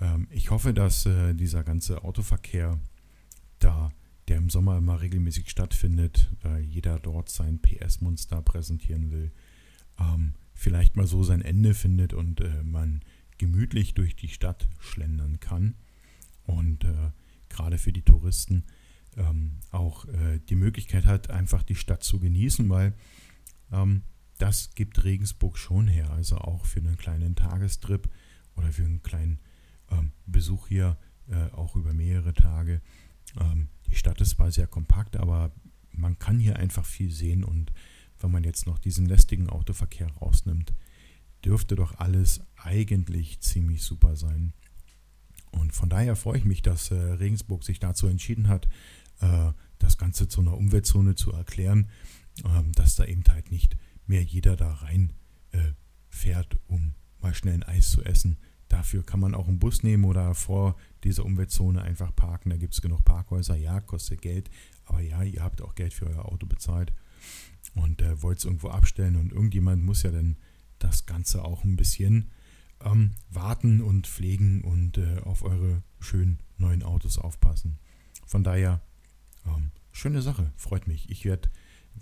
Ähm, 0.00 0.26
ich 0.30 0.50
hoffe, 0.50 0.74
dass 0.74 1.06
äh, 1.06 1.34
dieser 1.34 1.64
ganze 1.64 2.04
Autoverkehr 2.04 2.78
da, 3.58 3.90
der 4.28 4.36
im 4.38 4.50
Sommer 4.50 4.78
immer 4.78 5.00
regelmäßig 5.00 5.50
stattfindet, 5.50 6.30
weil 6.42 6.62
jeder 6.62 6.98
dort 6.98 7.28
sein 7.30 7.60
PS-Monster 7.60 8.42
präsentieren 8.42 9.10
will, 9.10 9.32
ähm, 9.98 10.34
vielleicht 10.54 10.96
mal 10.96 11.06
so 11.06 11.22
sein 11.22 11.40
Ende 11.40 11.74
findet 11.74 12.12
und 12.12 12.40
äh, 12.40 12.62
man 12.62 13.02
gemütlich 13.38 13.94
durch 13.94 14.16
die 14.16 14.28
Stadt 14.28 14.68
schlendern 14.78 15.40
kann. 15.40 15.74
Und 16.44 16.84
äh, 16.84 17.12
gerade 17.48 17.78
für 17.78 17.92
die 17.92 18.02
Touristen 18.02 18.64
ähm, 19.16 19.52
auch 19.70 20.04
äh, 20.06 20.40
die 20.48 20.56
Möglichkeit 20.56 21.06
hat, 21.06 21.30
einfach 21.30 21.62
die 21.62 21.74
Stadt 21.74 22.02
zu 22.02 22.18
genießen, 22.18 22.68
weil 22.68 22.94
ähm, 23.72 24.02
das 24.38 24.74
gibt 24.74 25.04
Regensburg 25.04 25.58
schon 25.58 25.88
her. 25.88 26.10
Also 26.10 26.38
auch 26.38 26.64
für 26.64 26.80
einen 26.80 26.96
kleinen 26.96 27.34
Tagestrip 27.34 28.08
oder 28.56 28.72
für 28.72 28.84
einen 28.84 29.02
kleinen 29.02 29.40
ähm, 29.90 30.12
Besuch 30.26 30.68
hier, 30.68 30.96
äh, 31.28 31.52
auch 31.52 31.76
über 31.76 31.92
mehrere 31.92 32.34
Tage. 32.34 32.80
Ähm, 33.40 33.68
die 33.90 33.96
Stadt 33.96 34.20
ist 34.20 34.30
zwar 34.30 34.50
sehr 34.50 34.66
kompakt, 34.66 35.16
aber 35.16 35.52
man 35.92 36.18
kann 36.18 36.38
hier 36.38 36.56
einfach 36.56 36.84
viel 36.84 37.10
sehen 37.10 37.44
und 37.44 37.72
wenn 38.20 38.30
man 38.30 38.44
jetzt 38.44 38.66
noch 38.66 38.78
diesen 38.78 39.06
lästigen 39.06 39.48
Autoverkehr 39.48 40.10
rausnimmt, 40.20 40.72
dürfte 41.44 41.76
doch 41.76 41.98
alles 41.98 42.40
eigentlich 42.56 43.40
ziemlich 43.40 43.82
super 43.82 44.16
sein. 44.16 44.52
Und 45.50 45.72
von 45.72 45.88
daher 45.88 46.16
freue 46.16 46.38
ich 46.38 46.44
mich, 46.44 46.62
dass 46.62 46.90
äh, 46.90 46.94
Regensburg 46.94 47.64
sich 47.64 47.78
dazu 47.78 48.06
entschieden 48.06 48.48
hat, 48.48 48.68
äh, 49.20 49.52
das 49.78 49.96
Ganze 49.96 50.28
zu 50.28 50.40
einer 50.40 50.56
Umweltzone 50.56 51.14
zu 51.14 51.32
erklären, 51.32 51.88
äh, 52.44 52.62
dass 52.74 52.96
da 52.96 53.04
eben 53.04 53.24
halt 53.28 53.50
nicht 53.50 53.76
mehr 54.06 54.22
jeder 54.22 54.56
da 54.56 54.72
rein 54.72 55.12
äh, 55.52 55.72
fährt, 56.08 56.58
um 56.66 56.94
mal 57.20 57.34
schnell 57.34 57.54
ein 57.54 57.62
Eis 57.62 57.90
zu 57.90 58.02
essen, 58.04 58.38
Dafür 58.68 59.04
kann 59.04 59.20
man 59.20 59.34
auch 59.34 59.48
einen 59.48 59.58
Bus 59.58 59.82
nehmen 59.82 60.04
oder 60.04 60.34
vor 60.34 60.76
dieser 61.04 61.24
Umweltzone 61.24 61.82
einfach 61.82 62.14
parken. 62.14 62.50
Da 62.50 62.56
gibt 62.56 62.74
es 62.74 62.82
genug 62.82 63.04
Parkhäuser. 63.04 63.56
Ja, 63.56 63.80
kostet 63.80 64.20
Geld. 64.20 64.50
Aber 64.84 65.00
ja, 65.00 65.22
ihr 65.22 65.42
habt 65.42 65.62
auch 65.62 65.74
Geld 65.74 65.94
für 65.94 66.06
euer 66.06 66.26
Auto 66.26 66.46
bezahlt 66.46 66.92
und 67.74 68.02
äh, 68.02 68.22
wollt 68.22 68.38
es 68.38 68.44
irgendwo 68.44 68.68
abstellen. 68.68 69.16
Und 69.16 69.32
irgendjemand 69.32 69.84
muss 69.84 70.02
ja 70.02 70.10
dann 70.10 70.36
das 70.78 71.06
Ganze 71.06 71.44
auch 71.44 71.64
ein 71.64 71.76
bisschen 71.76 72.30
ähm, 72.84 73.12
warten 73.30 73.80
und 73.80 74.06
pflegen 74.06 74.62
und 74.62 74.98
äh, 74.98 75.18
auf 75.24 75.42
eure 75.42 75.82
schönen 76.00 76.38
neuen 76.58 76.82
Autos 76.82 77.18
aufpassen. 77.18 77.78
Von 78.26 78.44
daher, 78.44 78.80
ähm, 79.46 79.70
schöne 79.92 80.22
Sache, 80.22 80.52
freut 80.56 80.86
mich. 80.86 81.10
Ich 81.10 81.24
werde 81.24 81.48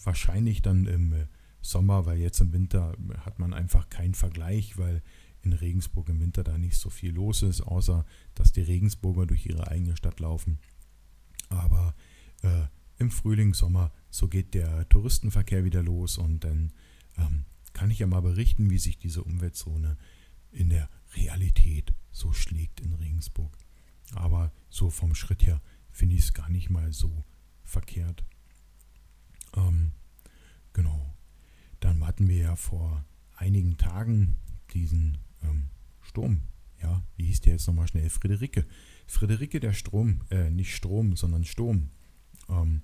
wahrscheinlich 0.04 0.62
dann 0.62 0.86
im 0.86 1.12
äh, 1.12 1.26
Sommer, 1.62 2.06
weil 2.06 2.18
jetzt 2.18 2.40
im 2.40 2.52
Winter 2.52 2.96
hat 3.20 3.38
man 3.38 3.52
einfach 3.52 3.88
keinen 3.90 4.14
Vergleich, 4.14 4.78
weil 4.78 5.02
in 5.46 5.52
Regensburg 5.52 6.08
im 6.08 6.20
Winter 6.20 6.44
da 6.44 6.58
nicht 6.58 6.76
so 6.76 6.90
viel 6.90 7.12
los 7.12 7.42
ist, 7.42 7.62
außer 7.62 8.04
dass 8.34 8.52
die 8.52 8.62
Regensburger 8.62 9.26
durch 9.26 9.46
ihre 9.46 9.68
eigene 9.68 9.96
Stadt 9.96 10.20
laufen. 10.20 10.58
Aber 11.48 11.94
äh, 12.42 12.66
im 12.98 13.10
Frühling, 13.10 13.54
Sommer, 13.54 13.92
so 14.10 14.28
geht 14.28 14.54
der 14.54 14.88
Touristenverkehr 14.88 15.64
wieder 15.64 15.82
los 15.82 16.18
und 16.18 16.44
dann 16.44 16.72
ähm, 17.16 17.44
kann 17.72 17.90
ich 17.90 18.00
ja 18.00 18.06
mal 18.06 18.22
berichten, 18.22 18.70
wie 18.70 18.78
sich 18.78 18.98
diese 18.98 19.22
Umweltzone 19.22 19.96
in 20.50 20.70
der 20.70 20.88
Realität 21.14 21.92
so 22.10 22.32
schlägt 22.32 22.80
in 22.80 22.94
Regensburg. 22.94 23.56
Aber 24.14 24.52
so 24.68 24.90
vom 24.90 25.14
Schritt 25.14 25.46
her 25.46 25.60
finde 25.90 26.16
ich 26.16 26.22
es 26.22 26.34
gar 26.34 26.48
nicht 26.48 26.70
mal 26.70 26.92
so 26.92 27.24
verkehrt. 27.64 28.24
Ähm, 29.54 29.92
genau. 30.72 31.14
Dann 31.80 32.04
hatten 32.06 32.28
wir 32.28 32.36
ja 32.38 32.56
vor 32.56 33.04
einigen 33.36 33.76
Tagen 33.76 34.36
diesen 34.72 35.18
ähm, 35.42 35.68
Sturm. 36.02 36.42
Ja, 36.82 37.02
wie 37.16 37.26
hieß 37.26 37.40
der 37.40 37.54
jetzt 37.54 37.66
nochmal 37.66 37.88
schnell? 37.88 38.08
Friederike. 38.10 38.66
Friederike 39.06 39.60
der 39.60 39.72
Strom, 39.72 40.22
äh, 40.30 40.50
nicht 40.50 40.74
Strom, 40.74 41.16
sondern 41.16 41.44
Sturm. 41.44 41.90
Ähm, 42.48 42.82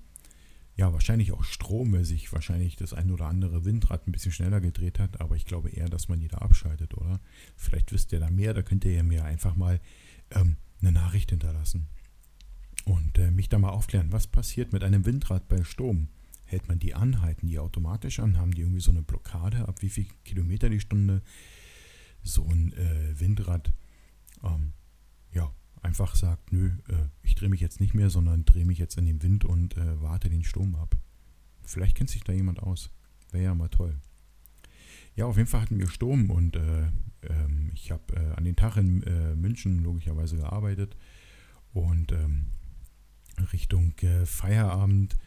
ja, 0.75 0.91
wahrscheinlich 0.91 1.31
auch 1.31 1.43
Strom, 1.43 1.93
weil 1.93 2.03
sich 2.03 2.33
wahrscheinlich 2.33 2.75
das 2.75 2.93
ein 2.93 3.11
oder 3.11 3.27
andere 3.27 3.63
Windrad 3.63 4.07
ein 4.07 4.11
bisschen 4.11 4.31
schneller 4.31 4.59
gedreht 4.59 4.97
hat, 4.97 5.21
aber 5.21 5.35
ich 5.35 5.45
glaube 5.45 5.69
eher, 5.69 5.87
dass 5.87 6.09
man 6.09 6.19
die 6.19 6.27
da 6.27 6.39
abschaltet, 6.39 6.95
oder? 6.95 7.19
Vielleicht 7.55 7.91
wisst 7.91 8.11
ihr 8.11 8.19
da 8.19 8.31
mehr, 8.31 8.53
da 8.53 8.63
könnt 8.63 8.83
ihr 8.85 8.93
ja 8.93 9.03
mir 9.03 9.23
einfach 9.23 9.55
mal 9.55 9.79
ähm, 10.31 10.55
eine 10.81 10.91
Nachricht 10.91 11.29
hinterlassen 11.29 11.87
und 12.85 13.19
äh, 13.19 13.29
mich 13.29 13.49
da 13.49 13.59
mal 13.59 13.69
aufklären, 13.69 14.11
was 14.11 14.25
passiert 14.25 14.73
mit 14.73 14.83
einem 14.83 15.05
Windrad 15.05 15.47
bei 15.47 15.63
Sturm? 15.63 16.07
Hält 16.45 16.67
man 16.67 16.79
die 16.79 16.95
an, 16.95 17.21
halten 17.21 17.47
die 17.47 17.59
automatisch 17.59 18.19
an, 18.19 18.37
haben 18.37 18.53
die 18.53 18.61
irgendwie 18.61 18.81
so 18.81 18.91
eine 18.91 19.03
Blockade, 19.03 19.67
ab 19.67 19.81
wie 19.81 19.89
viel 19.89 20.07
Kilometer 20.25 20.69
die 20.69 20.79
Stunde 20.79 21.21
so 22.23 22.45
ein 22.47 22.73
äh, 22.73 23.19
Windrad 23.19 23.73
ähm, 24.43 24.73
einfach 25.83 26.15
sagt, 26.15 26.51
nö, 26.51 26.71
äh, 26.87 27.09
ich 27.21 27.35
drehe 27.35 27.49
mich 27.49 27.59
jetzt 27.59 27.79
nicht 27.79 27.93
mehr, 27.93 28.09
sondern 28.09 28.45
drehe 28.45 28.65
mich 28.65 28.77
jetzt 28.79 28.97
in 28.97 29.05
den 29.05 29.21
Wind 29.21 29.45
und 29.45 29.77
äh, 29.77 30.01
warte 30.01 30.29
den 30.29 30.43
Sturm 30.43 30.75
ab. 30.75 30.95
Vielleicht 31.61 31.95
kennt 31.95 32.09
sich 32.09 32.23
da 32.23 32.33
jemand 32.33 32.63
aus. 32.63 32.89
Wäre 33.31 33.43
ja 33.43 33.55
mal 33.55 33.69
toll. 33.69 33.99
Ja, 35.15 35.25
auf 35.25 35.37
jeden 35.37 35.47
Fall 35.47 35.61
hatten 35.61 35.79
wir 35.79 35.87
Sturm 35.89 36.31
und 36.31 36.55
äh, 36.55 36.87
ähm, 37.21 37.71
ich 37.73 37.91
habe 37.91 38.15
äh, 38.15 38.33
an 38.35 38.45
den 38.45 38.55
Tag 38.55 38.77
in 38.77 39.03
äh, 39.03 39.35
München 39.35 39.83
logischerweise 39.83 40.37
gearbeitet 40.37 40.95
und 41.73 42.11
ähm, 42.11 42.47
Richtung 43.51 43.95
Feierabend 44.25 45.17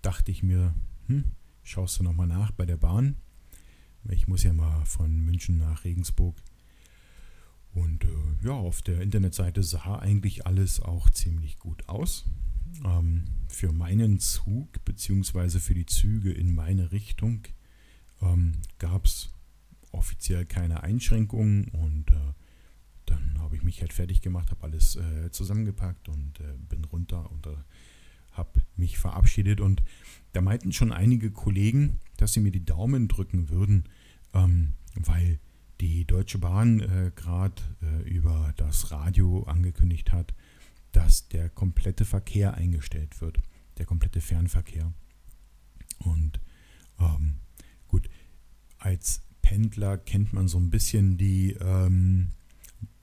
dachte 0.00 0.30
ich 0.30 0.44
mir, 0.44 0.72
hm, 1.06 1.24
schaust 1.64 1.98
du 1.98 2.04
nochmal 2.04 2.28
nach 2.28 2.52
bei 2.52 2.64
der 2.64 2.76
Bahn. 2.76 3.16
Ich 4.10 4.28
muss 4.28 4.42
ja 4.42 4.52
mal 4.52 4.84
von 4.84 5.24
München 5.24 5.58
nach 5.58 5.84
Regensburg. 5.84 6.36
Und 7.74 8.04
äh, 8.04 8.08
ja, 8.42 8.52
auf 8.52 8.82
der 8.82 9.00
Internetseite 9.02 9.62
sah 9.62 9.98
eigentlich 9.98 10.46
alles 10.46 10.80
auch 10.80 11.10
ziemlich 11.10 11.58
gut 11.58 11.88
aus. 11.88 12.24
Ähm, 12.84 13.24
für 13.48 13.72
meinen 13.72 14.18
Zug 14.18 14.84
bzw. 14.84 15.60
für 15.60 15.74
die 15.74 15.86
Züge 15.86 16.32
in 16.32 16.54
meine 16.54 16.92
Richtung 16.92 17.42
ähm, 18.22 18.52
gab 18.78 19.04
es 19.06 19.30
offiziell 19.92 20.44
keine 20.44 20.82
Einschränkungen 20.82 21.68
und 21.68 22.10
äh, 22.10 22.32
dann 23.06 23.38
habe 23.38 23.56
ich 23.56 23.62
mich 23.62 23.80
halt 23.80 23.92
fertig 23.92 24.20
gemacht, 24.20 24.50
habe 24.50 24.64
alles 24.64 24.96
äh, 24.96 25.30
zusammengepackt 25.30 26.08
und 26.08 26.40
äh, 26.40 26.54
bin 26.68 26.84
runter 26.84 27.30
äh, 27.46 27.56
habe 28.36 28.62
mich 28.76 28.98
verabschiedet. 28.98 29.60
Und 29.60 29.82
da 30.32 30.40
meinten 30.40 30.72
schon 30.72 30.92
einige 30.92 31.30
Kollegen, 31.30 32.00
dass 32.16 32.32
sie 32.32 32.40
mir 32.40 32.52
die 32.52 32.64
Daumen 32.64 33.08
drücken 33.08 33.48
würden, 33.48 33.84
ähm, 34.34 34.72
weil 34.94 35.38
die 35.80 36.06
Deutsche 36.06 36.38
Bahn 36.38 36.80
äh, 36.80 37.12
gerade 37.14 37.62
äh, 37.82 38.08
über 38.08 38.54
das 38.56 38.90
Radio 38.90 39.42
angekündigt 39.44 40.12
hat, 40.12 40.34
dass 40.92 41.28
der 41.28 41.50
komplette 41.50 42.04
Verkehr 42.04 42.54
eingestellt 42.54 43.20
wird, 43.20 43.38
der 43.76 43.84
komplette 43.84 44.20
Fernverkehr. 44.20 44.92
Und 45.98 46.40
ähm, 46.98 47.36
gut, 47.88 48.08
als 48.78 49.22
Pendler 49.42 49.98
kennt 49.98 50.32
man 50.32 50.48
so 50.48 50.58
ein 50.58 50.70
bisschen 50.70 51.18
die 51.18 51.52
ähm, 51.60 52.30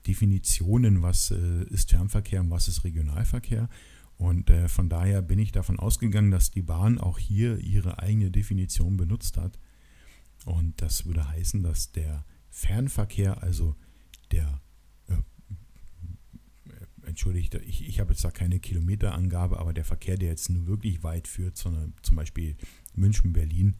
Definitionen, 0.06 1.02
was 1.02 1.30
äh, 1.30 1.64
ist 1.70 1.90
Fernverkehr 1.90 2.40
und 2.40 2.50
was 2.50 2.68
ist 2.68 2.84
Regionalverkehr. 2.84 3.68
Und 4.16 4.50
äh, 4.50 4.68
von 4.68 4.88
daher 4.88 5.22
bin 5.22 5.38
ich 5.38 5.52
davon 5.52 5.78
ausgegangen, 5.78 6.30
dass 6.30 6.50
die 6.50 6.62
Bahn 6.62 6.98
auch 6.98 7.18
hier 7.18 7.58
ihre 7.58 7.98
eigene 7.98 8.30
Definition 8.30 8.96
benutzt 8.96 9.36
hat. 9.36 9.58
Und 10.44 10.80
das 10.80 11.06
würde 11.06 11.28
heißen, 11.28 11.62
dass 11.62 11.92
der 11.92 12.24
Fernverkehr, 12.50 13.42
also 13.42 13.74
der, 14.30 14.60
äh, 15.08 15.16
entschuldigt, 17.06 17.54
ich, 17.54 17.86
ich 17.88 18.00
habe 18.00 18.12
jetzt 18.12 18.24
da 18.24 18.30
keine 18.30 18.60
Kilometerangabe, 18.60 19.58
aber 19.58 19.72
der 19.72 19.84
Verkehr, 19.84 20.16
der 20.16 20.28
jetzt 20.28 20.50
nur 20.50 20.66
wirklich 20.66 21.02
weit 21.02 21.26
führt, 21.26 21.56
sondern 21.56 21.94
zum 22.02 22.16
Beispiel 22.16 22.56
München-Berlin, 22.94 23.76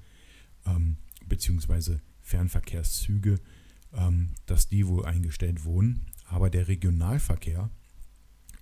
ähm, 0.67 0.97
beziehungsweise 1.27 2.03
Fernverkehrszüge, 2.21 3.41
ähm, 3.93 4.31
dass 4.47 4.69
die 4.69 4.87
wohl 4.87 5.05
eingestellt 5.05 5.65
wurden, 5.65 6.07
aber 6.27 6.51
der 6.51 6.69
Regionalverkehr 6.69 7.71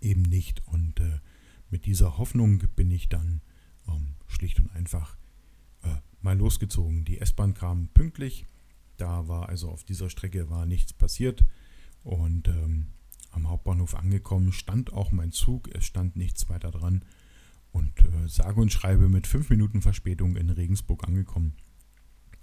eben 0.00 0.22
nicht. 0.22 0.66
Und 0.66 1.00
äh, 1.00 1.20
mit 1.72 1.86
dieser 1.86 2.18
Hoffnung 2.18 2.58
bin 2.76 2.90
ich 2.90 3.08
dann 3.08 3.40
ähm, 3.88 4.14
schlicht 4.28 4.60
und 4.60 4.70
einfach 4.70 5.16
äh, 5.82 5.96
mal 6.20 6.36
losgezogen. 6.36 7.04
Die 7.04 7.18
S-Bahn 7.18 7.54
kam 7.54 7.88
pünktlich, 7.88 8.46
da 8.98 9.26
war 9.26 9.48
also 9.48 9.70
auf 9.70 9.82
dieser 9.82 10.10
Strecke 10.10 10.50
war 10.50 10.66
nichts 10.66 10.92
passiert 10.92 11.44
und 12.04 12.46
ähm, 12.46 12.88
am 13.30 13.48
Hauptbahnhof 13.48 13.94
angekommen 13.94 14.52
stand 14.52 14.92
auch 14.92 15.10
mein 15.10 15.32
Zug, 15.32 15.74
es 15.74 15.86
stand 15.86 16.14
nichts 16.14 16.48
weiter 16.50 16.70
dran 16.70 17.04
und 17.72 17.98
äh, 18.00 18.28
sage 18.28 18.60
und 18.60 18.70
schreibe 18.70 19.08
mit 19.08 19.26
fünf 19.26 19.48
Minuten 19.48 19.80
Verspätung 19.80 20.36
in 20.36 20.50
Regensburg 20.50 21.04
angekommen. 21.08 21.54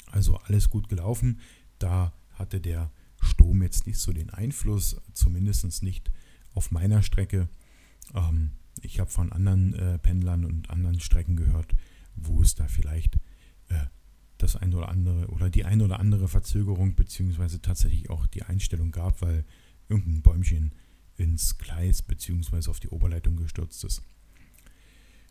Also 0.07 0.37
alles 0.37 0.71
gut 0.71 0.89
gelaufen. 0.89 1.39
Da 1.77 2.13
hatte 2.31 2.59
der 2.59 2.91
Sturm 3.21 3.61
jetzt 3.61 3.85
nicht 3.85 3.99
so 3.99 4.11
den 4.11 4.31
Einfluss, 4.31 4.99
zumindest 5.13 5.83
nicht 5.83 6.09
auf 6.55 6.71
meiner 6.71 7.03
Strecke. 7.03 7.47
Ähm, 8.15 8.53
ich 8.81 8.99
habe 8.99 9.09
von 9.09 9.31
anderen 9.31 9.73
äh, 9.73 9.97
Pendlern 9.99 10.45
und 10.45 10.69
anderen 10.69 10.99
Strecken 10.99 11.35
gehört, 11.35 11.75
wo 12.15 12.41
es 12.41 12.55
da 12.55 12.67
vielleicht 12.67 13.15
äh, 13.69 13.85
das 14.37 14.55
eine 14.55 14.77
oder 14.77 14.89
andere 14.89 15.27
oder 15.27 15.49
die 15.49 15.65
eine 15.65 15.83
oder 15.83 15.99
andere 15.99 16.27
Verzögerung 16.27 16.95
beziehungsweise 16.95 17.61
tatsächlich 17.61 18.09
auch 18.09 18.25
die 18.27 18.43
Einstellung 18.43 18.91
gab, 18.91 19.21
weil 19.21 19.45
irgendein 19.87 20.21
Bäumchen 20.21 20.73
ins 21.17 21.57
Gleis 21.57 22.01
beziehungsweise 22.01 22.69
auf 22.69 22.79
die 22.79 22.89
Oberleitung 22.89 23.35
gestürzt 23.35 23.83
ist. 23.83 24.01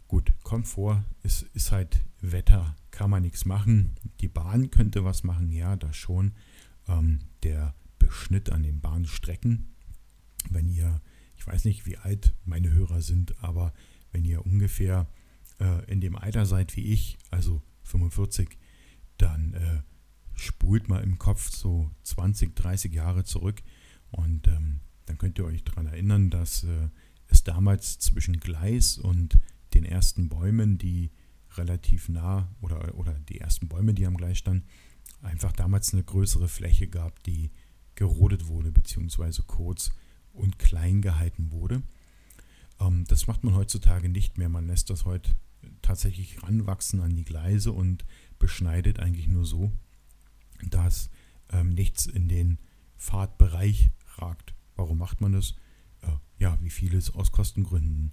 Gut, 0.07 0.33
kommt 0.43 0.67
vor, 0.67 1.05
es 1.23 1.43
ist 1.43 1.71
halt 1.73 2.01
Wetter, 2.21 2.77
kann 2.91 3.11
man 3.11 3.23
nichts 3.23 3.45
machen. 3.45 3.93
Die 4.21 4.29
Bahn 4.29 4.71
könnte 4.71 5.05
was 5.05 5.23
machen, 5.23 5.53
ja, 5.53 5.77
das 5.77 5.97
schon. 5.97 6.33
Ähm, 6.87 7.21
der 7.43 7.75
Beschnitt 7.99 8.51
an 8.51 8.63
den 8.63 8.81
Bahnstrecken, 8.81 9.75
wenn 10.51 10.69
ihr, 10.69 11.01
ich 11.39 11.47
weiß 11.47 11.65
nicht, 11.65 11.87
wie 11.87 11.97
alt 11.97 12.35
meine 12.45 12.73
Hörer 12.73 13.01
sind, 13.01 13.43
aber 13.43 13.73
wenn 14.13 14.25
ihr 14.25 14.45
ungefähr 14.45 15.07
äh, 15.61 15.91
in 15.91 16.01
dem 16.01 16.17
Alter 16.17 16.47
seid 16.47 16.77
wie 16.77 16.93
ich, 16.93 17.17
also 17.31 17.63
45, 17.85 18.59
dann 19.19 19.55
äh, 19.55 19.83
spult 20.35 20.89
mal 20.89 21.03
im 21.03 21.19
Kopf 21.19 21.51
so 21.51 21.91
20, 22.03 22.55
30 22.57 22.93
Jahre 22.93 23.25
zurück 23.25 23.63
und 24.11 24.49
ähm, 24.49 24.81
dann 25.07 25.19
könnt 25.19 25.39
ihr 25.39 25.45
euch 25.45 25.65
daran 25.65 25.87
erinnern, 25.87 26.31
dass 26.31 26.65
äh, 26.65 26.89
es 27.29 27.45
damals 27.45 27.99
zwischen 27.99 28.41
Gleis 28.41 28.99
und 28.99 29.39
den 29.75 29.85
ersten 29.85 30.29
Bäumen, 30.29 30.79
die 30.79 31.11
relativ 31.57 32.09
nah 32.09 32.55
oder, 32.61 32.95
oder 32.97 33.13
die 33.15 33.41
ersten 33.41 33.69
Bäume, 33.69 33.95
die 33.95 34.07
am 34.07 34.17
Gleis 34.17 34.39
standen, 34.39 34.67
einfach 35.23 35.53
damals 35.53 35.93
eine 35.93 36.05
größere 36.05 36.49
Fläche 36.49 36.89
gab, 36.89 37.23
die 37.25 37.51
gerodet 37.95 38.49
wurde, 38.49 38.71
beziehungsweise 38.71 39.43
kurz 39.43 39.91
und 40.39 40.59
klein 40.59 41.03
gehalten 41.03 41.51
wurde. 41.53 41.83
Ähm, 42.81 43.05
das 43.09 43.27
macht 43.27 43.45
man 43.45 43.55
heutzutage 43.55 44.09
nicht 44.09 44.39
mehr. 44.39 44.49
Man 44.49 44.67
lässt 44.67 44.91
das 44.91 45.05
heute 45.05 45.35
tatsächlich 45.83 46.43
ranwachsen 46.43 47.01
an 47.01 47.17
die 47.17 47.25
Gleise 47.25 47.73
und 47.73 48.05
beschneidet 48.39 49.01
eigentlich 49.01 49.29
nur 49.29 49.45
so, 49.45 49.73
dass 50.71 51.11
ähm, 51.51 51.71
nichts 51.71 52.07
in 52.07 52.29
den 52.29 52.59
Fahrtbereich 52.97 53.91
ragt. 54.17 54.55
Warum 54.77 54.99
macht 54.99 55.21
man 55.21 55.33
das? 55.33 55.55
Äh, 56.03 56.13
ja, 56.39 56.59
wie 56.61 56.71
vieles 56.71 57.15
aus 57.15 57.33
Kostengründen. 57.33 58.13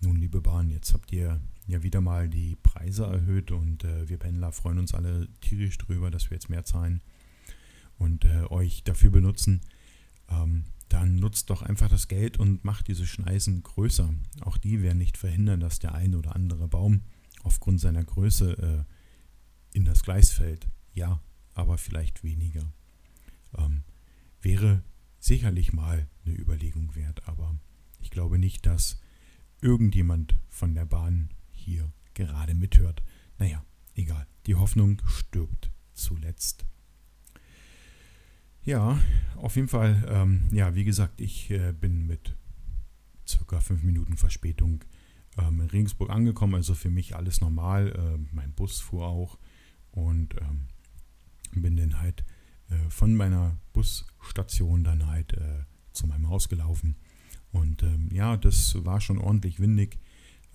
Nun, 0.00 0.16
liebe 0.16 0.40
Bahn, 0.40 0.70
jetzt 0.70 0.92
habt 0.92 1.12
ihr 1.12 1.40
ja 1.66 1.82
wieder 1.82 2.00
mal 2.00 2.28
die 2.28 2.56
Preise 2.56 3.04
erhöht 3.04 3.50
und 3.50 3.84
äh, 3.84 4.08
wir 4.08 4.18
Pendler 4.18 4.52
freuen 4.52 4.78
uns 4.78 4.92
alle 4.92 5.28
tierisch 5.40 5.78
drüber, 5.78 6.10
dass 6.10 6.28
wir 6.28 6.36
jetzt 6.36 6.50
mehr 6.50 6.64
zahlen 6.64 7.00
und 7.96 8.24
äh, 8.26 8.44
euch 8.50 8.84
dafür 8.84 9.10
benutzen. 9.10 9.62
Ähm, 10.28 10.64
dann 10.88 11.16
nutzt 11.16 11.50
doch 11.50 11.62
einfach 11.62 11.88
das 11.88 12.08
Geld 12.08 12.38
und 12.38 12.64
macht 12.64 12.88
diese 12.88 13.06
Schneisen 13.06 13.62
größer. 13.62 14.12
Auch 14.42 14.58
die 14.58 14.82
werden 14.82 14.98
nicht 14.98 15.16
verhindern, 15.16 15.60
dass 15.60 15.78
der 15.78 15.94
eine 15.94 16.18
oder 16.18 16.34
andere 16.34 16.68
Baum 16.68 17.02
aufgrund 17.42 17.80
seiner 17.80 18.04
Größe 18.04 18.86
äh, 18.86 19.76
in 19.76 19.84
das 19.84 20.02
Gleis 20.02 20.30
fällt. 20.30 20.68
Ja, 20.92 21.20
aber 21.54 21.78
vielleicht 21.78 22.22
weniger. 22.22 22.72
Ähm, 23.56 23.84
wäre 24.40 24.82
sicherlich 25.18 25.72
mal 25.72 26.06
eine 26.24 26.34
Überlegung 26.34 26.94
wert, 26.94 27.26
aber 27.28 27.56
ich 28.00 28.10
glaube 28.10 28.38
nicht, 28.38 28.66
dass 28.66 29.00
irgendjemand 29.60 30.36
von 30.48 30.74
der 30.74 30.84
Bahn 30.84 31.30
hier 31.50 31.90
gerade 32.12 32.54
mithört. 32.54 33.02
Naja, 33.38 33.64
egal. 33.94 34.26
Die 34.46 34.54
Hoffnung 34.54 35.00
stirbt 35.06 35.70
zuletzt. 35.94 36.66
Ja, 38.64 38.98
auf 39.36 39.56
jeden 39.56 39.68
Fall, 39.68 40.06
ähm, 40.08 40.48
ja, 40.50 40.74
wie 40.74 40.84
gesagt, 40.84 41.20
ich 41.20 41.50
äh, 41.50 41.72
bin 41.72 42.06
mit 42.06 42.34
circa 43.28 43.60
fünf 43.60 43.82
Minuten 43.82 44.16
Verspätung 44.16 44.84
ähm, 45.36 45.60
in 45.60 45.66
Regensburg 45.66 46.08
angekommen, 46.08 46.54
also 46.54 46.74
für 46.74 46.88
mich 46.88 47.14
alles 47.14 47.42
normal. 47.42 47.88
Äh, 47.88 48.34
mein 48.34 48.52
Bus 48.52 48.80
fuhr 48.80 49.06
auch 49.06 49.38
und 49.90 50.34
ähm, 50.40 50.68
bin 51.52 51.76
dann 51.76 52.00
halt 52.00 52.24
äh, 52.70 52.88
von 52.88 53.14
meiner 53.14 53.58
Busstation 53.74 54.82
dann 54.82 55.06
halt 55.06 55.34
äh, 55.34 55.64
zu 55.92 56.06
meinem 56.06 56.30
Haus 56.30 56.48
gelaufen. 56.48 56.96
Und 57.52 57.82
ähm, 57.82 58.08
ja, 58.12 58.38
das 58.38 58.82
war 58.84 59.00
schon 59.02 59.18
ordentlich 59.18 59.60
windig. 59.60 59.98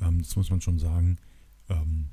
Ähm, 0.01 0.19
das 0.23 0.35
muss 0.35 0.49
man 0.49 0.61
schon 0.61 0.79
sagen. 0.79 1.17
Ähm, 1.69 2.09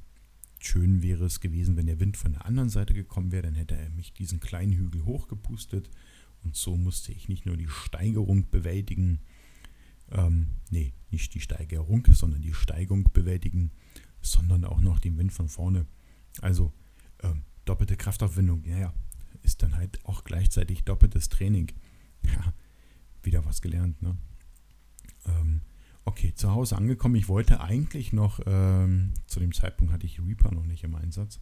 schön 0.66 1.02
wäre 1.02 1.24
es 1.24 1.40
gewesen, 1.40 1.76
wenn 1.76 1.86
der 1.86 2.00
Wind 2.00 2.16
von 2.16 2.32
der 2.32 2.44
anderen 2.44 2.68
Seite 2.68 2.94
gekommen 2.94 3.32
wäre. 3.32 3.42
Dann 3.42 3.54
hätte 3.54 3.76
er 3.76 3.90
mich 3.90 4.12
diesen 4.12 4.40
kleinen 4.40 4.72
Hügel 4.72 5.04
hochgepustet. 5.04 5.88
Und 6.42 6.56
so 6.56 6.76
musste 6.76 7.12
ich 7.12 7.28
nicht 7.28 7.46
nur 7.46 7.56
die 7.56 7.68
Steigerung 7.68 8.50
bewältigen. 8.50 9.20
Ähm, 10.10 10.48
nee, 10.70 10.92
nicht 11.10 11.34
die 11.34 11.40
Steigerung, 11.40 12.06
sondern 12.10 12.42
die 12.42 12.54
Steigung 12.54 13.08
bewältigen, 13.12 13.70
sondern 14.20 14.64
auch 14.64 14.80
noch 14.80 14.98
den 14.98 15.18
Wind 15.18 15.32
von 15.32 15.48
vorne. 15.48 15.86
Also 16.40 16.72
ähm, 17.22 17.42
doppelte 17.64 17.96
Kraftaufwendung. 17.96 18.64
Ja, 18.64 18.78
ja, 18.78 18.94
ist 19.42 19.62
dann 19.62 19.76
halt 19.76 20.04
auch 20.04 20.24
gleichzeitig 20.24 20.84
doppeltes 20.84 21.28
Training. 21.28 21.72
Ja, 22.22 22.52
wieder 23.22 23.44
was 23.44 23.62
gelernt, 23.62 24.02
ne? 24.02 24.16
Ähm, 25.26 25.60
okay, 26.06 26.32
zu 26.34 26.52
Hause 26.52 26.76
angekommen. 26.76 27.16
Ich 27.16 27.28
wollte 27.28 27.60
eigentlich 27.60 28.12
noch, 28.12 28.40
ähm, 28.46 29.12
zu 29.26 29.40
dem 29.40 29.52
Zeitpunkt 29.52 29.92
hatte 29.92 30.06
ich 30.06 30.20
Reaper 30.20 30.52
noch 30.52 30.64
nicht 30.64 30.84
im 30.84 30.94
Einsatz, 30.94 31.40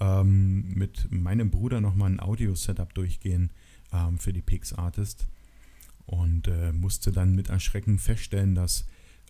ähm, 0.00 0.74
mit 0.74 1.10
meinem 1.10 1.50
Bruder 1.50 1.80
nochmal 1.80 2.10
ein 2.10 2.20
Audio-Setup 2.20 2.92
durchgehen 2.92 3.50
ähm, 3.92 4.18
für 4.18 4.32
die 4.32 4.42
Pix 4.42 4.72
Artist 4.72 5.28
und 6.04 6.48
äh, 6.48 6.72
musste 6.72 7.12
dann 7.12 7.34
mit 7.34 7.48
Erschrecken 7.48 7.98
feststellen, 7.98 8.54
dass 8.54 8.86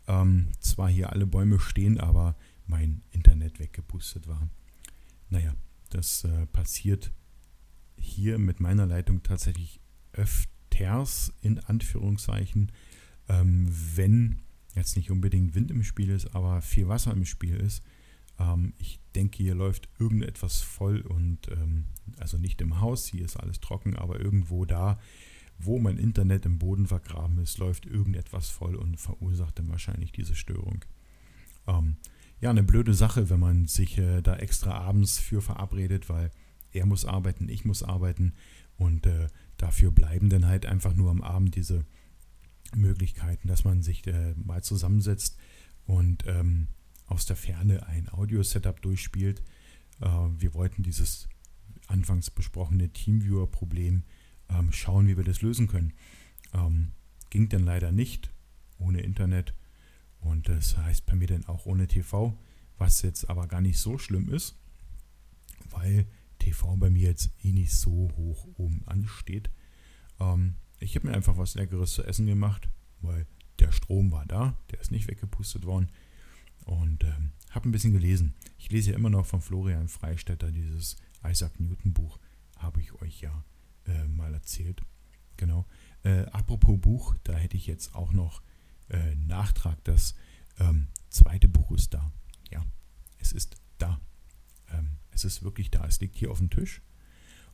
ähm, 0.08 0.48
zwar 0.58 0.88
hier 0.88 1.12
alle 1.12 1.26
Bäume 1.26 1.60
stehen, 1.60 2.00
aber 2.00 2.34
mein 2.66 3.02
Internet 3.10 3.60
weggepustet 3.60 4.26
war. 4.26 4.48
Naja, 5.28 5.54
das 5.90 6.24
äh, 6.24 6.46
passiert 6.46 7.12
hier 7.96 8.38
mit 8.38 8.58
meiner 8.58 8.86
Leitung 8.86 9.22
tatsächlich 9.22 9.80
öfters 10.12 11.34
in 11.42 11.58
Anführungszeichen, 11.58 12.72
ähm, 13.28 13.68
wenn 13.94 14.40
jetzt 14.74 14.96
nicht 14.96 15.10
unbedingt 15.10 15.54
Wind 15.54 15.70
im 15.70 15.82
Spiel 15.82 16.10
ist, 16.10 16.34
aber 16.34 16.62
viel 16.62 16.88
Wasser 16.88 17.12
im 17.12 17.24
Spiel 17.24 17.56
ist. 17.56 17.82
Ähm, 18.38 18.72
ich 18.78 19.00
denke, 19.14 19.42
hier 19.42 19.54
läuft 19.54 19.88
irgendetwas 19.98 20.60
voll 20.60 21.00
und 21.02 21.48
ähm, 21.48 21.84
also 22.18 22.38
nicht 22.38 22.60
im 22.60 22.80
Haus, 22.80 23.06
hier 23.06 23.24
ist 23.24 23.36
alles 23.36 23.60
trocken, 23.60 23.96
aber 23.96 24.20
irgendwo 24.20 24.64
da, 24.64 24.98
wo 25.58 25.78
mein 25.78 25.98
Internet 25.98 26.46
im 26.46 26.58
Boden 26.58 26.86
vergraben 26.86 27.38
ist, 27.38 27.58
läuft 27.58 27.86
irgendetwas 27.86 28.48
voll 28.48 28.74
und 28.74 28.98
verursacht 28.98 29.58
dann 29.58 29.68
wahrscheinlich 29.68 30.12
diese 30.12 30.34
Störung. 30.34 30.84
Ähm, 31.66 31.96
ja, 32.40 32.50
eine 32.50 32.64
blöde 32.64 32.94
Sache, 32.94 33.30
wenn 33.30 33.40
man 33.40 33.66
sich 33.66 33.98
äh, 33.98 34.20
da 34.20 34.36
extra 34.36 34.72
abends 34.72 35.18
für 35.18 35.40
verabredet, 35.40 36.08
weil 36.08 36.30
er 36.72 36.86
muss 36.86 37.04
arbeiten, 37.04 37.48
ich 37.48 37.64
muss 37.64 37.82
arbeiten 37.82 38.32
und 38.76 39.06
äh, 39.06 39.28
dafür 39.58 39.92
bleiben 39.92 40.28
dann 40.28 40.46
halt 40.46 40.66
einfach 40.66 40.94
nur 40.94 41.10
am 41.10 41.22
Abend 41.22 41.54
diese 41.54 41.84
Möglichkeiten, 42.76 43.48
dass 43.48 43.64
man 43.64 43.82
sich 43.82 44.06
äh, 44.06 44.34
mal 44.36 44.62
zusammensetzt 44.62 45.38
und 45.86 46.24
ähm, 46.26 46.68
aus 47.06 47.26
der 47.26 47.36
Ferne 47.36 47.86
ein 47.86 48.12
Audio-Setup 48.12 48.80
durchspielt. 48.80 49.42
Äh, 50.00 50.06
wir 50.06 50.54
wollten 50.54 50.82
dieses 50.82 51.28
anfangs 51.86 52.30
besprochene 52.30 52.90
Teamviewer-Problem 52.90 54.04
ähm, 54.48 54.72
schauen, 54.72 55.08
wie 55.08 55.16
wir 55.16 55.24
das 55.24 55.42
lösen 55.42 55.68
können. 55.68 55.92
Ähm, 56.54 56.92
ging 57.30 57.48
dann 57.48 57.64
leider 57.64 57.92
nicht 57.92 58.32
ohne 58.78 59.00
Internet 59.00 59.54
und 60.20 60.48
das 60.48 60.76
heißt 60.76 61.06
bei 61.06 61.14
mir 61.14 61.28
dann 61.28 61.46
auch 61.46 61.66
ohne 61.66 61.86
TV, 61.86 62.38
was 62.78 63.02
jetzt 63.02 63.28
aber 63.28 63.46
gar 63.46 63.60
nicht 63.60 63.78
so 63.78 63.98
schlimm 63.98 64.28
ist, 64.28 64.56
weil 65.70 66.06
TV 66.38 66.76
bei 66.76 66.90
mir 66.90 67.08
jetzt 67.08 67.30
eh 67.42 67.52
nicht 67.52 67.72
so 67.72 68.10
hoch 68.16 68.46
oben 68.56 68.82
ansteht. 68.86 69.50
Ähm, 70.20 70.56
ich 70.82 70.96
habe 70.96 71.08
mir 71.08 71.14
einfach 71.14 71.38
was 71.38 71.54
Leckeres 71.54 71.92
zu 71.92 72.04
essen 72.04 72.26
gemacht, 72.26 72.68
weil 73.00 73.26
der 73.58 73.72
Strom 73.72 74.10
war 74.10 74.26
da, 74.26 74.56
der 74.70 74.80
ist 74.80 74.90
nicht 74.90 75.08
weggepustet 75.08 75.64
worden. 75.64 75.90
Und 76.64 77.04
ähm, 77.04 77.32
habe 77.50 77.68
ein 77.68 77.72
bisschen 77.72 77.92
gelesen. 77.92 78.34
Ich 78.58 78.70
lese 78.70 78.90
ja 78.90 78.96
immer 78.96 79.10
noch 79.10 79.26
von 79.26 79.40
Florian 79.40 79.88
Freistetter 79.88 80.50
dieses 80.50 80.96
Isaac 81.26 81.58
Newton 81.58 81.92
Buch. 81.92 82.18
Habe 82.56 82.80
ich 82.80 82.92
euch 83.00 83.20
ja 83.20 83.44
äh, 83.86 84.06
mal 84.06 84.32
erzählt. 84.32 84.82
Genau. 85.36 85.66
Äh, 86.04 86.26
apropos 86.26 86.80
Buch, 86.80 87.16
da 87.24 87.34
hätte 87.34 87.56
ich 87.56 87.66
jetzt 87.66 87.94
auch 87.94 88.12
noch 88.12 88.42
äh, 88.88 89.14
Nachtrag. 89.16 89.82
Das 89.84 90.14
ähm, 90.58 90.88
zweite 91.08 91.48
Buch 91.48 91.72
ist 91.72 91.94
da. 91.94 92.12
Ja, 92.50 92.64
es 93.18 93.32
ist 93.32 93.56
da. 93.78 94.00
Ähm, 94.70 94.98
es 95.10 95.24
ist 95.24 95.42
wirklich 95.42 95.70
da. 95.70 95.84
Es 95.86 96.00
liegt 96.00 96.16
hier 96.16 96.30
auf 96.30 96.38
dem 96.38 96.50
Tisch. 96.50 96.80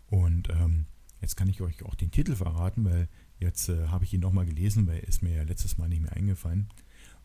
Und 0.06 0.48
ähm, 0.50 0.86
jetzt 1.20 1.36
kann 1.36 1.48
ich 1.48 1.60
euch 1.60 1.82
auch 1.84 1.94
den 1.94 2.10
Titel 2.10 2.34
verraten, 2.34 2.84
weil 2.84 3.08
jetzt 3.38 3.68
äh, 3.68 3.88
habe 3.88 4.04
ich 4.04 4.14
ihn 4.14 4.20
nochmal 4.20 4.46
gelesen, 4.46 4.86
weil 4.86 4.98
ist 5.00 5.22
mir 5.22 5.34
ja 5.34 5.42
letztes 5.42 5.78
Mal 5.78 5.88
nicht 5.88 6.02
mehr 6.02 6.12
eingefallen. 6.12 6.68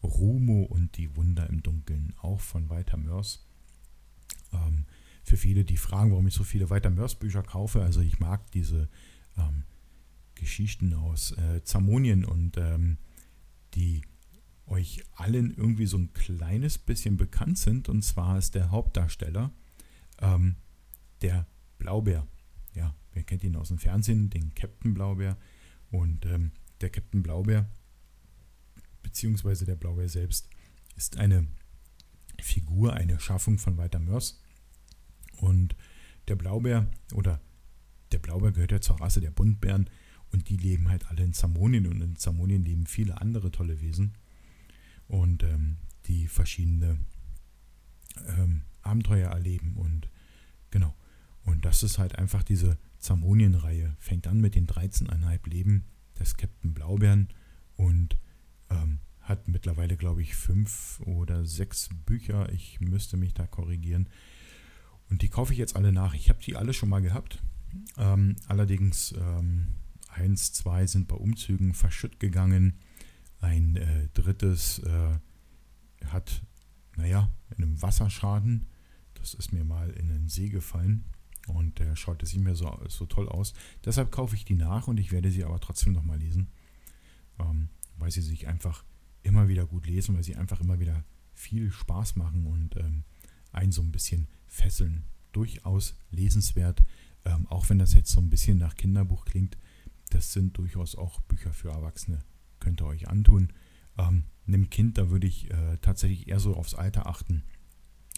Rumo 0.04 0.64
und 0.64 0.98
die 0.98 1.16
Wunder 1.16 1.50
im 1.50 1.64
Dunkeln, 1.64 2.14
auch 2.22 2.40
von 2.40 2.70
Walter 2.70 2.98
Mörs. 2.98 3.46
Ähm, 4.52 4.86
für 5.24 5.38
viele, 5.38 5.64
die 5.64 5.78
fragen, 5.78 6.12
warum 6.12 6.28
ich 6.28 6.34
so 6.34 6.44
viele 6.44 6.70
Walter 6.70 6.90
Mörs 6.90 7.16
Bücher 7.16 7.44
kaufe, 7.44 7.82
also 7.82 8.02
ich 8.02 8.20
mag 8.20 8.52
diese 8.52 8.90
ähm, 9.38 9.64
Geschichten 10.36 10.94
aus 10.94 11.32
äh, 11.32 11.64
Zamonien 11.64 12.26
und 12.26 12.58
ähm, 12.58 12.98
die 13.76 14.02
euch 14.66 15.04
allen 15.16 15.54
irgendwie 15.56 15.86
so 15.86 15.98
ein 15.98 16.14
kleines 16.14 16.78
bisschen 16.78 17.18
bekannt 17.18 17.58
sind. 17.58 17.90
Und 17.90 18.02
zwar 18.04 18.38
ist 18.38 18.56
der 18.56 18.72
Hauptdarsteller 18.72 19.52
ähm, 20.22 20.56
der 21.22 21.48
Blaubär. 21.78 22.28
Wer 23.13 23.23
kennt 23.23 23.43
ihn 23.43 23.56
aus 23.56 23.69
dem 23.69 23.78
Fernsehen, 23.78 24.30
den 24.30 24.54
Captain 24.56 24.93
Blaubär. 24.93 25.38
Und 25.91 26.26
ähm, 26.26 26.52
der 26.82 26.89
Captain 26.89 27.23
Blaubär 27.23 27.69
beziehungsweise 29.04 29.65
der 29.65 29.76
Blaubeer 29.76 30.10
selbst, 30.10 30.49
ist 30.95 31.17
eine 31.17 31.45
Figur, 32.41 32.93
eine 32.93 33.19
Schaffung 33.19 33.60
von 33.60 33.78
Walter 33.78 33.99
Mörs. 33.99 34.41
Und 35.38 35.76
der 36.28 36.36
Blaubeer 36.36 36.89
oder 37.13 37.39
der 38.12 38.19
Blaubeer 38.19 38.52
gehört 38.52 38.71
ja 38.71 38.82
zur 38.82 38.99
Rasse 38.99 39.21
der 39.21 39.32
Buntbären 39.32 39.89
und 40.32 40.49
die 40.49 40.58
leben 40.58 40.89
halt 40.89 41.06
alle 41.08 41.23
in 41.23 41.34
Zamonien 41.34 41.86
und 41.86 42.02
in 42.02 42.15
Zamonien 42.15 42.63
leben 42.63 42.88
viele 42.88 43.21
andere 43.21 43.52
tolle 43.52 43.82
Wesen 43.82 44.17
und 45.08 45.43
ähm, 45.43 45.78
die 46.08 46.28
verschiedene 46.28 46.97
ähm, 48.28 48.63
Abenteuer 48.82 49.30
erleben 49.30 49.76
und 49.76 50.10
genau. 50.71 50.95
Und 51.45 51.65
das 51.65 51.84
ist 51.84 51.97
halt 51.97 52.17
einfach 52.17 52.41
diese 52.41 52.78
Zamonien-Reihe. 53.04 53.96
Fängt 54.00 54.28
an 54.28 54.42
mit 54.42 54.56
den 54.56 54.66
13,5 54.66 55.50
Leben 55.50 55.86
des 56.20 56.38
Captain 56.38 56.74
Blaubeeren 56.74 57.30
und 57.76 58.18
ähm, 58.70 59.00
hat 59.22 59.48
mittlerweile, 59.48 59.98
glaube 59.98 60.22
ich, 60.22 60.36
fünf 60.36 61.02
oder 61.06 61.46
sechs 61.46 61.89
Bücher. 62.06 62.52
Ich 62.52 62.80
müsste 62.82 63.18
mich 63.18 63.34
da 63.34 63.46
korrigieren. 63.46 64.10
Und 65.10 65.22
die 65.22 65.30
kaufe 65.30 65.54
ich 65.54 65.60
jetzt 65.60 65.76
alle 65.76 65.92
nach. 65.92 66.13
Ich 66.13 66.30
habe 66.30 66.42
die 66.42 66.56
alle 66.56 66.74
schon 66.74 66.89
mal 66.89 67.02
gehabt. 67.02 67.44
Ähm, 67.98 68.36
allerdings 68.48 69.13
ähm, 69.18 69.68
eins, 70.08 70.54
zwei 70.54 70.88
sind 70.88 71.08
bei 71.08 71.16
Umzügen 71.16 71.74
verschütt 71.74 72.20
gegangen. 72.20 72.80
Ein 73.39 73.76
äh, 73.76 74.08
drittes 74.13 74.80
äh, 74.80 76.06
hat, 76.06 76.44
naja, 76.96 77.30
in 77.56 77.63
einem 77.63 77.82
Wasserschaden. 77.82 78.68
Das 79.16 79.34
ist 79.34 79.54
mir 79.54 79.63
mal 79.63 79.89
in 79.92 80.08
den 80.10 80.30
See 80.30 80.50
gefallen. 80.50 81.06
Und 81.48 81.80
der 81.80 81.96
schaut 81.96 82.22
jetzt 82.22 82.34
nicht 82.34 82.44
mehr 82.44 82.56
so, 82.56 82.80
so 82.88 83.06
toll 83.06 83.28
aus. 83.28 83.54
Deshalb 83.84 84.12
kaufe 84.12 84.36
ich 84.36 84.46
die 84.46 84.56
nach 84.56 84.88
und 84.88 84.98
ich 85.00 85.12
werde 85.12 85.30
sie 85.30 85.44
aber 85.44 85.60
trotzdem 85.60 85.94
nochmal 85.94 86.20
lesen. 86.20 86.50
Ähm, 87.40 87.70
weil 87.98 88.12
sie 88.12 88.22
sich 88.22 88.48
einfach 88.48 88.84
immer 89.24 89.48
wieder 89.48 89.66
gut 89.66 89.88
lesen, 89.88 90.16
weil 90.16 90.24
sie 90.24 90.36
einfach 90.36 90.62
immer 90.62 90.80
wieder 90.80 91.04
viel 91.34 91.72
Spaß 91.72 92.16
machen 92.16 92.46
und 92.46 92.76
ähm, 92.78 93.04
einen 93.52 93.72
so 93.72 93.82
ein 93.82 93.92
bisschen 93.92 94.28
fesseln. 94.48 95.04
Durchaus 95.32 95.96
lesenswert, 96.12 96.84
ähm, 97.26 97.48
auch 97.48 97.70
wenn 97.70 97.80
das 97.80 97.94
jetzt 97.94 98.12
so 98.12 98.22
ein 98.22 98.30
bisschen 98.30 98.58
nach 98.58 98.76
Kinderbuch 98.76 99.26
klingt. 99.26 99.58
Das 100.12 100.32
sind 100.32 100.58
durchaus 100.58 100.96
auch 100.96 101.22
Bücher 101.22 101.54
für 101.54 101.70
Erwachsene. 101.70 102.20
Könnt 102.60 102.82
ihr 102.82 102.86
euch 102.86 103.08
antun. 103.08 103.52
Ähm, 103.98 104.26
einem 104.46 104.70
Kind, 104.70 104.98
da 104.98 105.10
würde 105.10 105.28
ich 105.28 105.50
äh, 105.50 105.78
tatsächlich 105.82 106.28
eher 106.28 106.40
so 106.40 106.56
aufs 106.56 106.76
Alter 106.76 107.08
achten, 107.08 107.44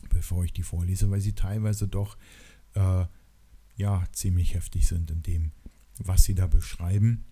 bevor 0.10 0.44
ich 0.44 0.54
die 0.54 0.64
vorlese, 0.64 1.10
weil 1.10 1.22
sie 1.22 1.34
teilweise 1.34 1.88
doch 1.88 2.18
äh, 2.74 3.06
ja 3.76 4.04
ziemlich 4.12 4.54
heftig 4.54 4.88
sind 4.88 5.12
in 5.12 5.22
dem, 5.24 5.52
was 5.98 6.24
sie 6.24 6.36
da 6.36 6.48
beschreiben. 6.48 7.26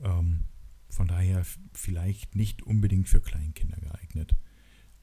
Ähm, 0.00 0.44
von 0.88 1.08
daher 1.08 1.44
vielleicht 1.72 2.36
nicht 2.36 2.62
unbedingt 2.62 3.08
für 3.08 3.20
Kleinkinder 3.20 3.78
geeignet. 3.78 4.36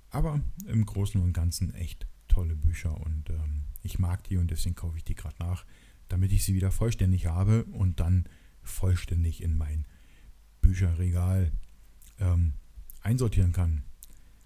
Aber 0.10 0.42
im 0.66 0.86
Großen 0.86 1.22
und 1.22 1.34
Ganzen 1.34 1.74
echt 1.74 2.08
tolle 2.28 2.56
Bücher 2.56 3.00
und 3.00 3.30
ähm, 3.30 3.64
ich 3.84 4.00
mag 4.00 4.24
die 4.24 4.38
und 4.38 4.52
deswegen 4.52 4.76
kaufe 4.76 4.98
ich 4.98 5.04
die 5.04 5.16
gerade 5.16 5.36
nach, 5.40 5.66
damit 6.08 6.32
ich 6.32 6.44
sie 6.44 6.54
wieder 6.54 6.72
vollständig 6.72 7.26
habe 7.26 7.66
und 7.66 8.00
dann 8.00 8.26
vollständig 8.64 9.42
in 9.42 9.58
mein 9.58 9.86
Bücherregal 10.62 11.52
ähm, 12.20 12.54
einsortieren 13.02 13.52
kann. 13.52 13.84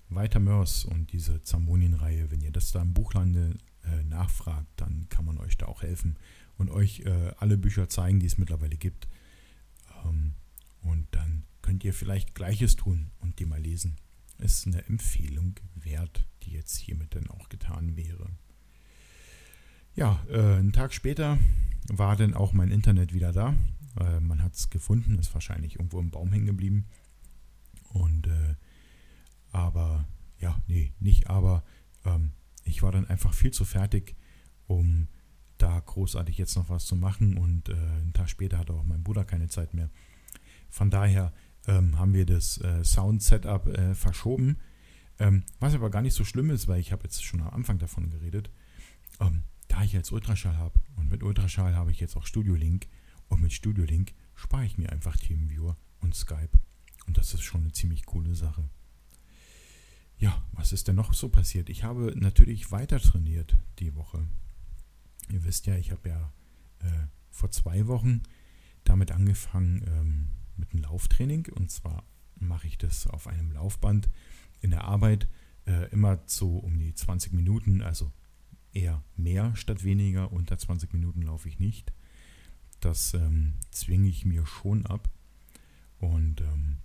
Weiter 0.09 0.39
Mörs 0.39 0.85
und 0.85 1.11
diese 1.11 1.41
Zamonien-Reihe, 1.41 2.31
wenn 2.31 2.41
ihr 2.41 2.51
das 2.51 2.71
da 2.71 2.81
im 2.81 2.93
Buchlande 2.93 3.57
nachfragt, 4.03 4.67
dann 4.77 5.07
kann 5.09 5.25
man 5.25 5.37
euch 5.37 5.57
da 5.57 5.67
auch 5.67 5.81
helfen 5.81 6.17
und 6.57 6.69
euch 6.69 7.01
äh, 7.01 7.31
alle 7.37 7.57
Bücher 7.57 7.89
zeigen, 7.89 8.19
die 8.19 8.25
es 8.25 8.37
mittlerweile 8.37 8.77
gibt. 8.77 9.07
Ähm, 10.05 10.33
und 10.81 11.07
dann 11.11 11.43
könnt 11.61 11.83
ihr 11.83 11.93
vielleicht 11.93 12.35
Gleiches 12.35 12.75
tun 12.75 13.11
und 13.19 13.39
die 13.39 13.45
mal 13.45 13.61
lesen. 13.61 13.97
Ist 14.37 14.67
eine 14.67 14.85
Empfehlung 14.85 15.55
wert, 15.75 16.27
die 16.43 16.51
jetzt 16.51 16.77
hiermit 16.77 17.15
dann 17.15 17.27
auch 17.29 17.49
getan 17.49 17.95
wäre. 17.95 18.29
Ja, 19.95 20.23
äh, 20.29 20.57
einen 20.57 20.73
Tag 20.73 20.93
später 20.93 21.37
war 21.87 22.15
dann 22.15 22.33
auch 22.33 22.53
mein 22.53 22.71
Internet 22.71 23.13
wieder 23.13 23.31
da. 23.31 23.55
Äh, 23.99 24.19
man 24.19 24.43
hat 24.43 24.53
es 24.53 24.69
gefunden, 24.69 25.17
ist 25.17 25.33
wahrscheinlich 25.33 25.75
irgendwo 25.75 25.99
im 25.99 26.11
Baum 26.11 26.31
hängen 26.31 26.45
geblieben. 26.45 26.85
Und 27.93 28.27
äh, 28.27 28.55
aber, 29.51 30.05
ja, 30.39 30.61
nee, 30.67 30.91
nicht 30.99 31.29
aber. 31.29 31.63
Ähm, 32.03 32.33
ich 32.65 32.83
war 32.83 32.91
dann 32.91 33.07
einfach 33.07 33.33
viel 33.33 33.51
zu 33.51 33.63
fertig, 33.63 34.15
um 34.67 35.07
da 35.57 35.79
großartig 35.79 36.37
jetzt 36.37 36.55
noch 36.55 36.69
was 36.69 36.85
zu 36.85 36.95
machen. 36.95 37.37
Und 37.37 37.69
äh, 37.69 37.73
einen 37.73 38.13
Tag 38.13 38.29
später 38.29 38.57
hatte 38.57 38.73
auch 38.73 38.83
mein 38.83 39.03
Bruder 39.03 39.23
keine 39.23 39.47
Zeit 39.47 39.73
mehr. 39.73 39.89
Von 40.69 40.89
daher 40.89 41.31
ähm, 41.67 41.97
haben 41.97 42.13
wir 42.13 42.25
das 42.25 42.59
äh, 42.59 42.83
Sound-Setup 42.83 43.67
äh, 43.67 43.95
verschoben. 43.95 44.57
Ähm, 45.17 45.43
was 45.59 45.73
aber 45.73 45.89
gar 45.89 46.01
nicht 46.01 46.13
so 46.13 46.25
schlimm 46.25 46.49
ist, 46.49 46.67
weil 46.67 46.81
ich 46.81 46.91
habe 46.91 47.03
jetzt 47.03 47.23
schon 47.23 47.41
am 47.41 47.49
Anfang 47.49 47.79
davon 47.79 48.09
geredet, 48.09 48.49
ähm, 49.21 49.43
da 49.69 49.83
ich 49.83 49.93
jetzt 49.93 50.11
Ultraschall 50.11 50.57
habe 50.57 50.77
und 50.97 51.09
mit 51.09 51.23
Ultraschall 51.23 51.73
habe 51.73 51.91
ich 51.91 52.01
jetzt 52.01 52.17
auch 52.17 52.25
Studio 52.25 52.53
Link 52.55 52.87
und 53.29 53.41
mit 53.41 53.53
Studio 53.53 53.85
Link 53.85 54.13
spare 54.35 54.65
ich 54.65 54.77
mir 54.77 54.91
einfach 54.91 55.15
TeamViewer 55.15 55.77
und 56.01 56.13
Skype. 56.15 56.59
Und 57.07 57.17
das 57.17 57.33
ist 57.33 57.43
schon 57.43 57.61
eine 57.61 57.71
ziemlich 57.71 58.05
coole 58.05 58.35
Sache. 58.35 58.69
Ja, 60.17 60.41
was 60.53 60.71
ist 60.71 60.87
denn 60.87 60.95
noch 60.95 61.13
so 61.13 61.29
passiert? 61.29 61.69
Ich 61.69 61.83
habe 61.83 62.13
natürlich 62.15 62.71
weiter 62.71 62.99
trainiert 62.99 63.57
die 63.79 63.95
Woche. 63.95 64.25
Ihr 65.29 65.43
wisst 65.43 65.65
ja, 65.65 65.75
ich 65.75 65.91
habe 65.91 66.09
ja 66.09 66.33
äh, 66.79 67.07
vor 67.31 67.51
zwei 67.51 67.87
Wochen 67.87 68.23
damit 68.83 69.11
angefangen 69.11 69.83
ähm, 69.87 70.27
mit 70.57 70.71
einem 70.71 70.83
Lauftraining. 70.83 71.47
Und 71.53 71.71
zwar 71.71 72.03
mache 72.35 72.67
ich 72.67 72.77
das 72.77 73.07
auf 73.07 73.27
einem 73.27 73.51
Laufband 73.51 74.09
in 74.61 74.71
der 74.71 74.85
Arbeit 74.85 75.27
äh, 75.65 75.89
immer 75.91 76.19
so 76.25 76.57
um 76.57 76.77
die 76.77 76.93
20 76.93 77.33
Minuten, 77.33 77.81
also 77.81 78.11
eher 78.71 79.03
mehr 79.15 79.55
statt 79.55 79.83
weniger. 79.83 80.31
Unter 80.31 80.57
20 80.57 80.93
Minuten 80.93 81.21
laufe 81.23 81.49
ich 81.49 81.59
nicht. 81.59 81.91
Das 82.79 83.13
ähm, 83.13 83.55
zwinge 83.71 84.07
ich 84.07 84.25
mir 84.25 84.45
schon 84.45 84.85
ab. 84.85 85.09
Und 85.99 86.41
ähm, 86.41 86.77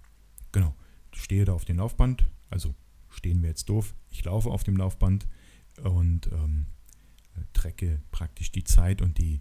genau, 0.53 0.75
stehe 1.13 1.45
da 1.45 1.53
auf 1.53 1.65
dem 1.65 1.77
Laufband. 1.77 2.27
Also 2.49 2.75
stehen 3.11 3.43
wir 3.43 3.49
jetzt 3.49 3.69
doof. 3.69 3.95
Ich 4.11 4.25
laufe 4.25 4.51
auf 4.51 4.65
dem 4.65 4.77
Laufband 4.77 5.27
und 5.83 6.29
ähm, 6.33 6.67
trecke 7.53 8.01
praktisch 8.11 8.53
die 8.53 8.65
Zeit 8.65 9.03
und 9.03 9.19
die 9.19 9.41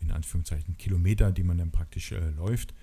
in 0.00 0.10
Anführungszeichen 0.10 0.76
Kilometer, 0.78 1.32
die 1.32 1.44
man 1.44 1.58
dann 1.58 1.70
praktisch 1.70 2.12
äh, 2.12 2.30
läuft. 2.30 2.74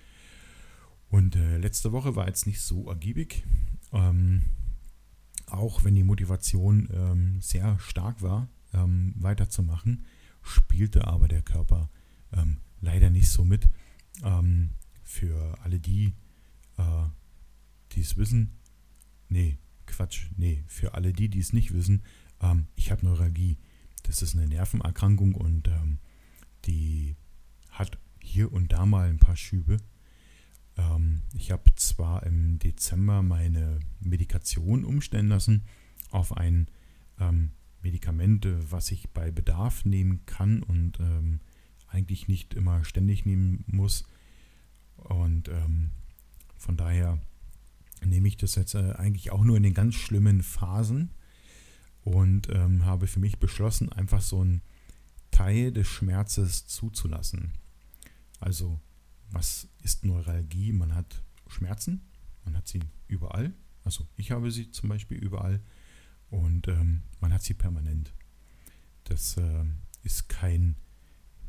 Und 1.10 1.36
äh, 1.36 1.58
letzte 1.58 1.92
Woche 1.92 2.16
war 2.16 2.28
jetzt 2.28 2.48
nicht 2.48 2.62
so 2.62 2.88
ergiebig. 2.88 3.44
Ähm, 3.92 4.44
auch 5.48 5.84
wenn 5.84 5.96
die 5.96 6.04
Motivation 6.04 6.90
ähm, 6.94 7.42
sehr 7.42 7.80
stark 7.80 8.22
war, 8.22 8.48
ähm, 8.74 9.14
weiterzumachen, 9.18 10.06
spielte 10.42 11.08
aber 11.08 11.28
der 11.28 11.42
Körper 11.42 11.90
ähm, 12.32 12.58
leider 12.82 13.10
nicht 13.10 13.30
so 13.30 13.44
mit. 13.44 13.68
Ähm, 14.24 14.72
für 15.04 15.58
alle 15.64 15.80
die, 15.80 16.14
äh, 16.78 17.08
die 17.94 18.02
es 18.02 18.16
wissen, 18.16 18.60
nee, 19.28 19.58
Quatsch, 19.90 20.28
nee, 20.38 20.64
für 20.68 20.94
alle 20.94 21.14
die, 21.14 21.30
die 21.30 21.40
es 21.40 21.54
nicht 21.54 21.74
wissen, 21.74 22.04
ähm, 22.42 22.68
ich 22.76 22.92
habe 22.92 23.06
Neuralgie. 23.06 23.58
Das 24.04 24.22
ist 24.22 24.36
eine 24.36 24.48
Nervenerkrankung 24.48 25.36
und 25.36 25.68
ähm, 25.68 26.00
die 26.66 27.16
hat 27.70 27.98
hier 28.22 28.52
und 28.54 28.72
da 28.72 28.86
mal 28.86 29.10
ein 29.10 29.20
paar 29.20 29.36
Schübe. 29.36 29.78
Ähm, 30.78 31.22
ich 31.34 31.52
habe 31.52 31.74
zwar 31.76 32.24
im 32.26 32.60
Dezember 32.60 33.22
meine 33.22 33.80
Medikation 34.00 34.86
umstellen 34.86 35.28
lassen 35.28 35.64
auf 36.12 36.36
ein 36.38 36.70
ähm, 37.20 37.52
Medikament, 37.82 38.48
was 38.72 38.92
ich 38.92 39.10
bei 39.10 39.32
Bedarf 39.32 39.86
nehmen 39.86 40.26
kann 40.26 40.64
und 40.64 41.00
ähm, 41.00 41.40
eigentlich 41.88 42.28
nicht 42.28 42.54
immer 42.54 42.84
ständig 42.84 43.26
nehmen 43.26 43.64
muss. 43.68 44.06
Und 44.96 45.50
ähm, 45.50 45.92
von 46.58 46.78
daher 46.78 47.20
nehme 48.06 48.28
ich 48.28 48.38
das 48.38 48.56
jetzt 48.56 48.76
äh, 48.76 48.94
eigentlich 48.94 49.32
auch 49.32 49.44
nur 49.44 49.58
in 49.58 49.64
den 49.64 49.74
ganz 49.74 49.96
schlimmen 49.96 50.44
Phasen 50.44 51.12
und 52.04 52.50
ähm, 52.50 52.86
habe 52.86 53.08
für 53.08 53.20
mich 53.20 53.40
beschlossen, 53.40 53.92
einfach 53.92 54.22
so 54.22 54.42
einen 54.42 54.62
Teil 55.32 55.72
des 55.72 55.88
Schmerzes 55.88 56.66
zuzulassen. 56.68 57.54
Also, 58.40 58.80
was 59.32 59.68
ist 59.84 60.06
Neuralgie? 60.06 60.72
Man 60.72 60.96
hat 60.96 61.24
Schmerzen, 61.48 62.02
man 62.46 62.56
hat 62.56 62.68
sie 62.68 62.80
überall. 63.08 63.54
Also, 63.84 64.08
ich 64.16 64.32
habe 64.32 64.52
sie 64.52 64.72
zum 64.72 64.90
Beispiel 64.90 65.18
überall 65.18 65.62
und 66.30 66.68
ähm, 66.68 67.04
man 67.20 67.34
hat 67.34 67.44
sie 67.44 67.54
permanent. 67.54 68.14
Das 69.04 69.38
äh, 69.38 69.66
ist 70.04 70.30
kein, 70.30 70.76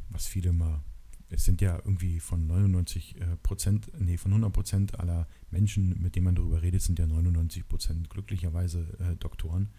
was 0.08 0.26
viele 0.26 0.52
mal 0.52 0.82
es 1.30 1.44
sind 1.44 1.60
ja 1.60 1.76
irgendwie 1.76 2.18
von 2.20 2.46
99 2.46 3.20
äh, 3.20 3.36
Prozent, 3.42 3.90
nee, 3.98 4.18
von 4.18 4.32
100 4.32 4.52
Prozent 4.52 5.00
aller 5.00 5.28
Menschen, 5.50 6.00
mit 6.02 6.16
denen 6.16 6.24
man 6.24 6.34
darüber 6.34 6.60
redet, 6.60 6.82
sind 6.82 6.98
ja 6.98 7.06
99 7.06 7.68
Prozent 7.68 8.10
glücklicherweise 8.10 8.98
äh, 8.98 9.16
Doktoren. 9.16 9.70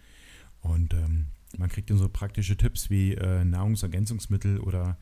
Und 0.60 0.94
ähm, 0.94 1.26
man 1.58 1.68
kriegt 1.68 1.90
dann 1.90 1.98
so 1.98 2.08
praktische 2.08 2.56
Tipps 2.56 2.88
wie 2.88 3.14
äh, 3.14 3.44
Nahrungsergänzungsmittel 3.44 4.60
oder 4.60 4.96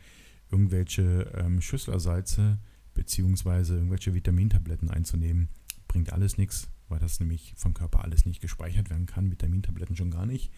irgendwelche 0.51 1.31
ähm, 1.37 1.61
Schüsselersalze 1.61 2.59
beziehungsweise 2.95 3.77
irgendwelche 3.77 4.15
Vitamintabletten 4.15 4.91
einzunehmen. 4.91 5.49
Bringt 5.87 6.13
alles 6.13 6.37
nichts, 6.37 6.69
weil 6.89 6.99
das 6.99 7.21
nämlich 7.21 7.55
vom 7.57 7.75
Körper 7.75 8.03
alles 8.03 8.27
nicht 8.27 8.41
gespeichert 8.41 8.91
werden 8.91 9.07
kann. 9.07 9.31
Vitamintabletten 9.31 9.97
schon 9.97 10.11
gar 10.11 10.27
nicht. 10.27 10.51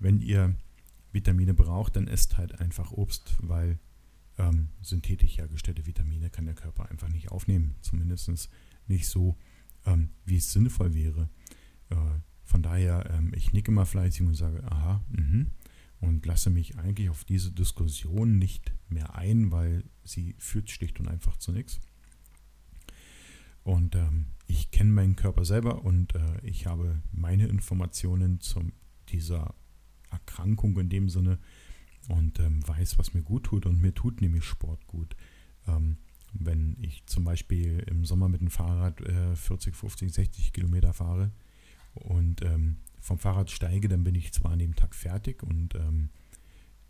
Wenn 0.00 0.20
ihr 0.20 0.56
Vitamine 1.12 1.54
braucht, 1.54 1.94
dann 1.94 2.08
esst 2.08 2.36
halt 2.36 2.60
einfach 2.60 2.90
Obst, 2.92 3.36
weil 3.40 3.78
ähm, 4.40 4.70
synthetisch 4.80 5.38
hergestellte 5.38 5.86
Vitamine 5.86 6.30
kann 6.30 6.46
der 6.46 6.54
Körper 6.54 6.90
einfach 6.90 7.08
nicht 7.08 7.30
aufnehmen. 7.30 7.76
Zumindest 7.82 8.50
nicht 8.86 9.06
so, 9.06 9.36
ähm, 9.86 10.10
wie 10.24 10.36
es 10.36 10.52
sinnvoll 10.52 10.94
wäre. 10.94 11.28
Äh, 11.90 11.96
von 12.44 12.62
daher, 12.62 13.08
ähm, 13.10 13.32
ich 13.34 13.52
nicke 13.52 13.70
mal 13.70 13.84
fleißig 13.84 14.26
und 14.26 14.34
sage, 14.34 14.64
aha, 14.64 15.04
mh, 15.10 15.46
und 16.00 16.24
lasse 16.24 16.50
mich 16.50 16.78
eigentlich 16.78 17.10
auf 17.10 17.24
diese 17.24 17.52
Diskussion 17.52 18.38
nicht 18.38 18.72
mehr 18.88 19.14
ein, 19.14 19.52
weil 19.52 19.84
sie 20.02 20.34
führt 20.38 20.70
schlicht 20.70 20.98
und 20.98 21.08
einfach 21.08 21.36
zu 21.36 21.52
nichts. 21.52 21.78
Und 23.62 23.94
ähm, 23.94 24.26
ich 24.46 24.70
kenne 24.70 24.90
meinen 24.90 25.16
Körper 25.16 25.44
selber 25.44 25.84
und 25.84 26.14
äh, 26.14 26.40
ich 26.42 26.66
habe 26.66 27.02
meine 27.12 27.46
Informationen 27.46 28.40
zu 28.40 28.72
dieser 29.10 29.54
Erkrankung 30.10 30.78
in 30.78 30.88
dem 30.88 31.08
Sinne 31.10 31.38
und 32.10 32.40
ähm, 32.40 32.66
weiß, 32.66 32.98
was 32.98 33.14
mir 33.14 33.22
gut 33.22 33.44
tut 33.44 33.66
und 33.66 33.80
mir 33.80 33.94
tut 33.94 34.20
nämlich 34.20 34.44
Sport 34.44 34.86
gut. 34.86 35.16
Ähm, 35.66 35.98
wenn 36.32 36.76
ich 36.80 37.04
zum 37.06 37.24
Beispiel 37.24 37.80
im 37.88 38.04
Sommer 38.04 38.28
mit 38.28 38.40
dem 38.40 38.50
Fahrrad 38.50 39.00
äh, 39.00 39.34
40, 39.34 39.74
50, 39.76 40.12
60 40.12 40.52
Kilometer 40.52 40.92
fahre 40.92 41.30
und 41.94 42.42
ähm, 42.42 42.78
vom 43.00 43.18
Fahrrad 43.18 43.50
steige, 43.50 43.88
dann 43.88 44.04
bin 44.04 44.14
ich 44.14 44.32
zwar 44.32 44.52
an 44.52 44.58
dem 44.58 44.74
Tag 44.74 44.94
fertig 44.94 45.42
und 45.42 45.74
ähm, 45.74 46.10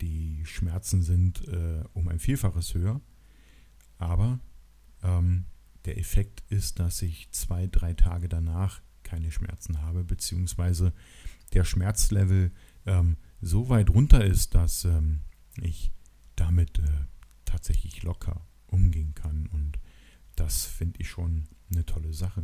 die 0.01 0.43
Schmerzen 0.45 1.03
sind 1.03 1.47
äh, 1.47 1.83
um 1.93 2.07
ein 2.07 2.19
Vielfaches 2.19 2.73
höher, 2.73 2.99
aber 3.97 4.39
ähm, 5.03 5.45
der 5.85 5.97
Effekt 5.97 6.43
ist, 6.49 6.79
dass 6.79 7.01
ich 7.01 7.29
zwei, 7.31 7.67
drei 7.67 7.93
Tage 7.93 8.27
danach 8.27 8.81
keine 9.03 9.31
Schmerzen 9.31 9.81
habe, 9.81 10.03
beziehungsweise 10.03 10.93
der 11.53 11.63
Schmerzlevel 11.63 12.51
ähm, 12.85 13.17
so 13.41 13.69
weit 13.69 13.89
runter 13.89 14.23
ist, 14.23 14.55
dass 14.55 14.85
ähm, 14.85 15.21
ich 15.59 15.91
damit 16.35 16.79
äh, 16.79 17.05
tatsächlich 17.45 18.03
locker 18.03 18.45
umgehen 18.67 19.13
kann. 19.15 19.47
Und 19.47 19.79
das 20.35 20.65
finde 20.65 20.99
ich 21.01 21.09
schon 21.09 21.45
eine 21.71 21.85
tolle 21.85 22.13
Sache. 22.13 22.43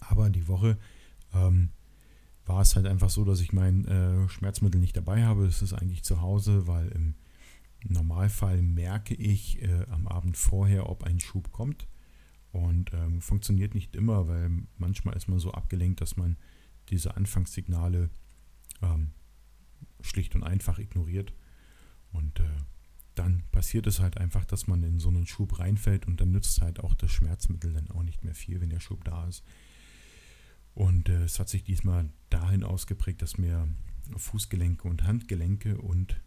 Aber 0.00 0.30
die 0.30 0.48
Woche 0.48 0.78
ähm, 1.34 1.70
war 2.44 2.60
es 2.60 2.76
halt 2.76 2.86
einfach 2.86 3.10
so, 3.10 3.24
dass 3.24 3.40
ich 3.40 3.52
mein 3.52 3.84
äh, 3.86 4.28
Schmerzmittel 4.28 4.80
nicht 4.80 4.96
dabei 4.96 5.24
habe. 5.24 5.46
Es 5.46 5.62
ist 5.62 5.72
eigentlich 5.72 6.02
zu 6.02 6.20
Hause, 6.20 6.66
weil 6.66 6.88
im 6.88 7.14
Normalfall 7.84 8.62
merke 8.62 9.14
ich 9.14 9.62
äh, 9.62 9.86
am 9.90 10.06
Abend 10.06 10.36
vorher, 10.36 10.88
ob 10.88 11.04
ein 11.04 11.20
Schub 11.20 11.52
kommt. 11.52 11.88
Und 12.52 12.92
ähm, 12.92 13.20
funktioniert 13.22 13.74
nicht 13.74 13.96
immer, 13.96 14.28
weil 14.28 14.50
manchmal 14.76 15.16
ist 15.16 15.28
man 15.28 15.38
so 15.38 15.52
abgelenkt, 15.52 16.00
dass 16.02 16.16
man 16.16 16.36
diese 16.90 17.16
Anfangssignale 17.16 18.10
ähm, 18.82 19.12
schlicht 20.02 20.34
und 20.34 20.42
einfach 20.42 20.78
ignoriert. 20.78 21.32
Und 22.12 22.40
äh, 22.40 22.44
dann 23.14 23.42
passiert 23.52 23.86
es 23.86 24.00
halt 24.00 24.18
einfach, 24.18 24.44
dass 24.44 24.66
man 24.66 24.82
in 24.82 24.98
so 24.98 25.08
einen 25.08 25.26
Schub 25.26 25.58
reinfällt 25.58 26.06
und 26.06 26.20
dann 26.20 26.32
nützt 26.32 26.60
halt 26.60 26.80
auch 26.80 26.94
das 26.94 27.10
Schmerzmittel 27.10 27.72
dann 27.72 27.90
auch 27.90 28.02
nicht 28.02 28.24
mehr 28.24 28.34
viel, 28.34 28.60
wenn 28.60 28.70
der 28.70 28.80
Schub 28.80 29.04
da 29.04 29.26
ist. 29.26 29.42
Und 30.74 31.08
äh, 31.08 31.24
es 31.24 31.38
hat 31.38 31.48
sich 31.48 31.64
diesmal 31.64 32.08
dahin 32.30 32.64
ausgeprägt, 32.64 33.20
dass 33.22 33.38
mir 33.38 33.68
Fußgelenke 34.16 34.88
und 34.88 35.04
Handgelenke 35.04 35.78
und 35.78 36.20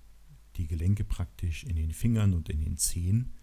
die 0.58 0.68
Gelenke 0.68 1.04
praktisch 1.04 1.64
in 1.64 1.76
den 1.76 1.92
Fingern 1.92 2.34
und 2.34 2.50
in 2.50 2.62
den 2.62 2.78
Zehen 2.78 3.34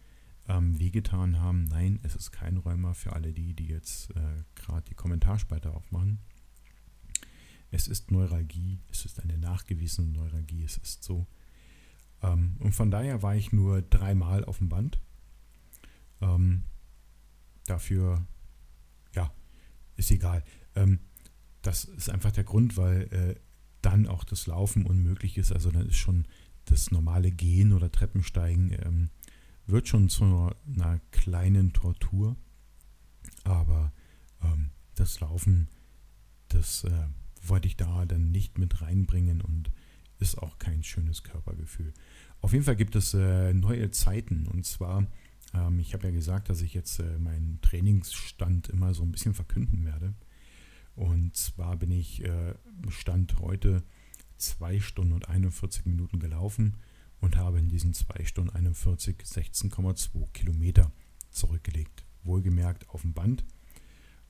ähm, 0.49 0.79
wehgetan 0.79 1.41
haben. 1.41 1.65
Nein, 1.65 2.01
es 2.03 2.17
ist 2.17 2.31
kein 2.31 2.57
Rheuma 2.57 2.95
für 2.95 3.13
alle 3.13 3.33
die, 3.33 3.55
die 3.55 3.67
jetzt 3.67 4.11
äh, 4.11 4.45
gerade 4.55 4.85
die 4.89 4.95
Kommentarspalte 4.95 5.73
aufmachen. 5.73 6.21
Es 7.73 7.89
ist 7.89 8.11
Neuralgie, 8.11 8.81
es 8.91 9.07
ist 9.07 9.19
eine 9.19 9.39
nachgewiesene 9.39 10.07
Neuralgie, 10.07 10.63
es 10.63 10.77
ist 10.77 11.03
so. 11.03 11.27
Ähm, 12.23 12.57
und 12.61 12.75
von 12.75 12.91
daher 12.91 13.23
war 13.23 13.35
ich 13.35 13.51
nur 13.51 13.81
dreimal 13.81 14.45
auf 14.45 14.59
dem 14.59 14.69
Band. 14.69 15.01
Ähm, 16.21 16.65
dafür, 17.65 18.27
ja, 19.15 19.33
ist 19.97 20.11
egal. 20.11 20.45
Ähm, 20.75 21.01
das 21.63 21.85
ist 21.85 22.11
einfach 22.11 22.31
der 22.31 22.45
Grund, 22.45 22.77
weil 22.77 23.03
äh, 23.11 23.41
dann 23.81 24.07
auch 24.07 24.25
das 24.25 24.47
Laufen 24.47 24.85
unmöglich 24.85 25.39
ist. 25.39 25.51
Also 25.51 25.71
dann 25.71 25.89
ist 25.89 25.97
schon 25.97 26.27
das 26.67 26.91
normale 26.91 27.31
Gehen 27.31 27.73
oder 27.73 27.91
Treppensteigen 27.91 28.77
ähm, 28.85 29.11
wird 29.67 29.89
schon 29.89 30.11
zu 30.11 30.51
einer 30.67 31.01
kleinen 31.11 31.73
Tortur. 31.73 32.37
Aber 33.45 33.95
ähm, 34.43 34.73
das 34.95 35.21
Laufen, 35.21 35.69
das 36.49 36.85
äh, 36.85 37.09
wollte 37.43 37.69
ich 37.69 37.77
da 37.77 38.07
dann 38.07 38.31
nicht 38.31 38.59
mit 38.59 38.81
reinbringen 38.83 39.41
und 39.41 39.71
ist 40.19 40.39
auch 40.39 40.59
kein 40.59 40.83
schönes 40.83 41.23
Körpergefühl. 41.23 41.93
Auf 42.41 42.53
jeden 42.53 42.65
Fall 42.65 42.77
gibt 42.77 42.97
es 42.97 43.15
äh, 43.15 43.53
neue 43.55 43.91
Zeiten 43.91 44.47
und 44.47 44.65
zwar, 44.65 45.07
ähm, 45.55 45.79
ich 45.79 45.95
habe 45.95 46.07
ja 46.07 46.13
gesagt, 46.13 46.49
dass 46.49 46.61
ich 46.63 46.75
jetzt 46.75 46.99
äh, 47.01 47.19
meinen 47.19 47.61
Trainingsstand 47.63 48.69
immer 48.69 48.95
so 48.95 49.03
ein 49.03 49.13
bisschen 49.13 49.35
verkünden 49.35 49.85
werde. 49.85 50.15
Und 50.95 51.37
zwar 51.37 51.77
bin 51.77 51.91
ich 51.91 52.25
äh, 52.25 52.55
Stand 52.89 53.39
heute 53.41 53.83
2 54.39 54.81
Stunden 54.81 55.13
und 55.13 55.29
41 55.29 55.87
Minuten 55.87 56.19
gelaufen 56.19 56.77
und 57.21 57.37
habe 57.37 57.59
in 57.59 57.69
diesen 57.69 57.95
2 57.95 58.25
Stunden 58.25 58.51
41 58.51 59.19
16,2 59.19 60.31
Kilometer 60.33 60.93
zurückgelegt. 61.31 62.05
Wohlgemerkt 62.25 62.89
auf 62.91 63.03
dem 63.03 63.15
Band 63.15 63.45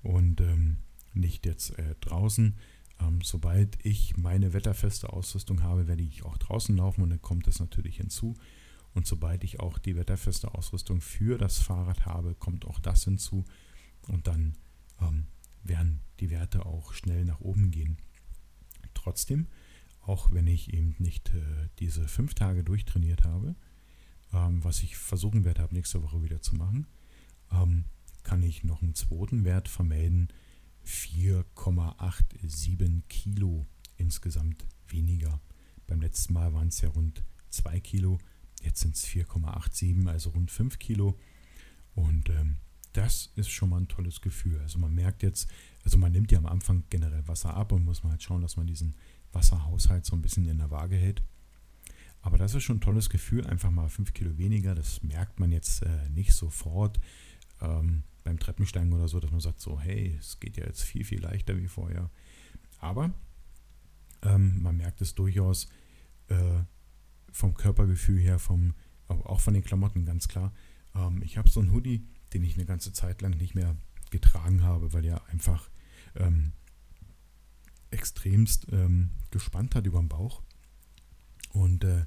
und 0.03 0.41
ähm, 0.41 0.79
nicht 1.15 1.45
jetzt 1.47 1.79
äh, 1.79 1.95
draußen. 2.01 2.57
Ähm, 3.03 3.21
sobald 3.23 3.85
ich 3.85 4.17
meine 4.17 4.53
wetterfeste 4.53 5.13
Ausrüstung 5.13 5.63
habe, 5.63 5.89
werde 5.89 6.03
ich 6.03 6.25
auch 6.25 6.39
draußen 6.39 6.77
laufen 6.77 7.03
und 7.03 7.11
dann 7.11 7.23
kommt 7.23 7.47
das 7.47 7.61
natürlich 7.61 7.97
hinzu. 7.97 8.35
Und 8.95 9.07
sobald 9.07 9.43
ich 9.45 9.61
auch 9.61 9.79
die 9.79 9.97
wetterfeste 9.97 10.55
Ausrüstung 10.55 11.01
für 11.01 11.39
das 11.39 11.59
Fahrrad 11.59 12.05
habe, 12.05 12.35
kommt 12.35 12.67
auch 12.67 12.79
das 12.79 13.05
hinzu. 13.05 13.45
Und 14.09 14.27
dann 14.27 14.57
ähm, 15.01 15.27
werden 15.63 16.01
die 16.21 16.31
Werte 16.31 16.67
auch 16.67 16.93
schnell 16.93 17.25
nach 17.25 17.41
oben 17.41 17.71
gehen. 17.71 17.97
Trotzdem, 18.95 19.47
auch 20.03 20.31
wenn 20.33 20.47
ich 20.47 20.75
eben 20.75 20.95
nicht 20.99 21.31
äh, 21.31 21.69
diese 21.79 22.07
fünf 22.07 22.35
Tage 22.35 22.65
durchtrainiert 22.65 23.25
habe, 23.25 23.55
ähm, 24.33 24.63
was 24.63 24.83
ich 24.83 24.97
versuchen 24.97 25.45
werde, 25.45 25.63
ab 25.63 25.73
nächste 25.73 26.03
Woche 26.03 26.23
wieder 26.23 26.43
zu 26.43 26.55
machen, 26.57 26.87
ähm, 27.51 27.85
kann 28.23 28.43
ich 28.43 28.63
noch 28.63 28.83
einen 28.83 28.95
zweiten 28.95 29.45
Wert 29.45 29.69
vermelden. 29.69 30.29
4,87 30.87 33.03
Kilo 33.09 33.67
insgesamt 33.97 34.67
weniger. 34.89 35.41
Beim 35.87 36.01
letzten 36.01 36.33
Mal 36.33 36.53
waren 36.53 36.69
es 36.69 36.81
ja 36.81 36.89
rund 36.91 37.23
2 37.51 37.81
Kilo, 37.81 38.19
jetzt 38.63 38.81
sind 38.81 38.95
es 38.95 39.07
4,87, 39.07 40.09
also 40.09 40.31
rund 40.31 40.51
5 40.51 40.79
Kilo. 40.79 41.19
Und 41.95 42.31
ähm, 42.31 42.57
das 42.93 43.33
ist 43.37 43.51
schon 43.51 43.71
mal 43.71 43.81
ein 43.81 43.89
tolles 43.89 44.21
Gefühl. 44.21 44.61
Also 44.61 44.79
man 44.79 44.95
merkt 44.95 45.23
jetzt, 45.23 45.49
also 45.85 45.99
man 45.99 46.13
nimmt 46.13 46.31
ja 46.33 46.39
am 46.39 46.47
Anfang 46.47 46.85
generell 46.91 47.27
Wasser 47.27 47.55
ab 47.55 47.73
und 47.73 47.85
muss 47.85 48.03
mal 48.03 48.11
halt 48.11 48.23
schauen, 48.23 48.43
dass 48.43 48.57
man 48.57 48.67
diesen 48.67 48.95
Wasserhaushalt 49.33 50.05
so 50.05 50.15
ein 50.15 50.23
bisschen 50.23 50.47
in 50.47 50.59
der 50.59 50.71
Waage 50.71 50.97
hält. 50.97 51.23
Aber 52.21 52.39
das 52.39 52.55
ist 52.55 52.63
schon 52.63 52.77
ein 52.77 52.83
tolles 52.83 53.11
Gefühl, 53.11 53.47
einfach 53.47 53.71
mal 53.71 53.89
5 53.89 54.13
Kilo 54.13 54.39
weniger. 54.39 54.75
Das 54.75 55.03
merkt 55.03 55.41
man 55.41 55.51
jetzt 55.51 55.83
äh, 55.83 56.09
nicht 56.11 56.35
sofort 56.35 57.01
ähm, 57.61 58.05
beim 58.25 58.39
Treppensteigen 58.39 58.93
oder 58.93 59.09
so, 59.09 59.21
dass 59.21 59.31
man 59.31 59.41
sagt 59.41 59.61
so, 59.61 59.81
hey, 59.81 60.17
es 60.19 60.41
geht 60.41 60.57
ja 60.57 60.65
jetzt 60.65 60.83
viel, 60.83 61.05
viel 61.05 61.21
leichter 61.21 61.57
wie 61.57 61.69
vorher. 61.69 62.11
Aber 62.79 63.13
ähm, 64.23 64.63
man 64.63 64.77
merkt 64.77 65.01
es 65.01 65.15
durchaus 65.15 65.69
äh, 66.29 66.63
vom 67.31 67.55
Körpergefühl 67.55 68.19
her, 68.21 68.39
vom, 68.39 68.75
auch 69.09 69.41
von 69.41 69.55
den 69.55 69.65
Klamotten 69.65 70.05
ganz 70.05 70.29
klar. 70.29 70.53
Ähm, 70.95 71.23
ich 71.23 71.39
habe 71.39 71.49
so 71.49 71.61
einen 71.61 71.73
Hoodie, 71.73 72.07
den 72.33 72.45
ich 72.45 72.55
eine 72.55 72.67
ganze 72.67 72.93
Zeit 72.93 73.23
lang 73.23 73.37
nicht 73.37 73.55
mehr 73.55 73.77
getragen 74.11 74.63
habe, 74.63 74.93
weil 74.93 75.05
er 75.05 75.27
einfach 75.29 75.71
ähm, 76.15 76.53
extremst 77.91 78.67
ähm, 78.73 79.11
gespannt 79.31 79.75
hat 79.75 79.87
über 79.87 79.99
den 79.99 80.09
Bauch. 80.09 80.43
Und 81.51 81.85
äh, 81.85 82.07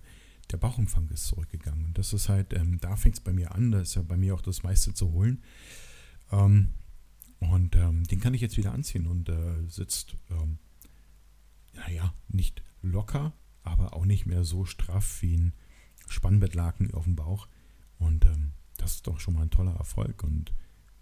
der 0.51 0.58
Bauchumfang 0.58 1.10
ist 1.10 1.28
zurückgegangen. 1.28 1.86
Und 1.86 1.97
das 1.97 2.13
ist 2.13 2.30
halt, 2.30 2.54
ähm, 2.54 2.80
da 2.80 2.95
fängt 2.95 3.15
es 3.15 3.21
bei 3.21 3.34
mir 3.34 3.54
an, 3.54 3.71
da 3.71 3.82
ist 3.82 3.95
ja 3.95 4.01
bei 4.01 4.17
mir 4.17 4.36
auch 4.36 4.41
das 4.41 4.63
meiste 4.63 4.93
zu 4.93 5.12
holen. 5.12 5.43
Ähm, 6.32 6.74
und 7.40 7.76
ähm, 7.76 8.04
den 8.06 8.20
kann 8.20 8.34
ich 8.34 8.42
jetzt 8.42 8.58
wieder 8.58 8.74
anziehen 8.74 9.08
und 9.08 9.30
äh, 9.30 9.68
sitzt, 9.68 10.16
ähm, 10.30 10.58
naja, 11.74 12.14
nicht 12.28 12.64
locker, 12.82 13.34
aber 13.64 13.94
auch 13.94 14.06
nicht 14.06 14.26
mehr 14.26 14.44
so 14.44 14.66
straff 14.66 15.22
wie 15.22 15.38
ein 15.38 15.54
Spannbettlaken 16.08 16.94
auf 16.94 17.04
dem 17.04 17.16
Bauch. 17.16 17.48
Und 17.98 18.26
ähm, 18.26 18.54
das 18.78 18.96
ist 18.96 19.08
doch 19.08 19.20
schon 19.20 19.34
mal 19.36 19.44
ein 19.44 19.50
toller 19.50 19.76
Erfolg. 19.76 20.24
Und 20.24 20.54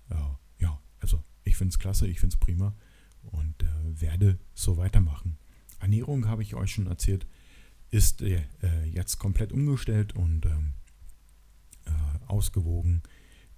äh, 0.10 0.16
ja, 0.60 0.80
also 1.00 1.24
ich 1.44 1.56
finde 1.56 1.74
es 1.74 1.80
klasse, 1.80 2.08
ich 2.08 2.20
finde 2.20 2.36
es 2.36 2.40
prima 2.40 2.76
und 3.32 3.64
äh, 3.64 4.02
werde 4.02 4.40
so 4.54 4.78
weitermachen. 4.78 5.38
Ernährung 5.80 6.28
habe 6.28 6.42
ich 6.42 6.56
euch 6.56 6.72
schon 6.72 6.88
erzählt, 6.88 7.28
ist 7.90 8.22
äh, 8.22 8.44
äh, 8.62 8.86
jetzt 8.86 9.20
komplett 9.20 9.52
umgestellt 9.52 10.14
und 10.14 10.46
ähm, 10.46 10.74
äh, 11.86 12.26
ausgewogen 12.28 13.04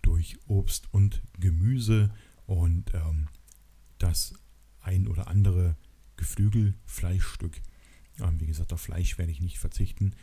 durch 0.05 0.37
Obst 0.47 0.93
und 0.93 1.23
Gemüse 1.39 2.13
und 2.45 2.93
ähm, 2.93 3.27
das 3.97 4.35
ein 4.81 5.07
oder 5.07 5.27
andere 5.27 5.75
Geflügelfleischstück. 6.17 7.59
Ähm, 8.19 8.39
wie 8.39 8.45
gesagt, 8.45 8.71
auf 8.71 8.81
Fleisch 8.81 9.17
werde 9.17 9.31
ich 9.31 9.41
nicht 9.41 9.57
verzichten. 9.57 10.13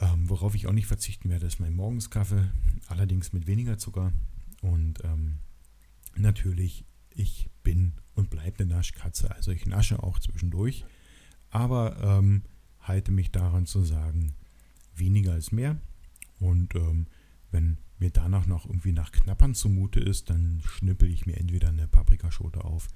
Ähm, 0.00 0.30
worauf 0.30 0.54
ich 0.54 0.66
auch 0.66 0.72
nicht 0.72 0.86
verzichten 0.86 1.28
werde, 1.28 1.46
ist 1.46 1.60
mein 1.60 1.74
Morgenskaffee, 1.74 2.50
allerdings 2.86 3.32
mit 3.32 3.46
weniger 3.46 3.78
Zucker. 3.78 4.12
Und 4.62 5.04
ähm, 5.04 5.38
natürlich, 6.16 6.86
ich 7.10 7.50
bin 7.62 7.92
und 8.14 8.30
bleibe 8.30 8.60
eine 8.60 8.74
Naschkatze. 8.74 9.30
Also 9.34 9.50
ich 9.50 9.66
nasche 9.66 10.02
auch 10.02 10.18
zwischendurch, 10.18 10.84
aber 11.50 11.98
ähm, 12.02 12.42
halte 12.80 13.12
mich 13.12 13.32
daran 13.32 13.66
zu 13.66 13.84
sagen, 13.84 14.34
weniger 14.94 15.36
ist 15.36 15.52
mehr. 15.52 15.78
Und 16.38 16.74
ähm, 16.74 17.06
wenn 17.50 17.78
mir 18.00 18.10
danach 18.10 18.46
noch 18.46 18.66
irgendwie 18.66 18.92
nach 18.92 19.12
Knappern 19.12 19.54
zumute 19.54 20.00
ist, 20.00 20.30
dann 20.30 20.62
schnippel 20.64 21.10
ich 21.10 21.26
mir 21.26 21.36
entweder 21.36 21.68
eine 21.68 21.88
Paprikaschote 21.88 22.64
auf 22.64 22.88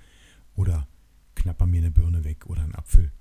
oder 0.54 0.86
knapper 1.34 1.66
mir 1.66 1.78
eine 1.78 1.90
Birne 1.90 2.24
weg 2.24 2.46
oder 2.46 2.62
einen 2.62 2.74
Apfel. 2.74 3.12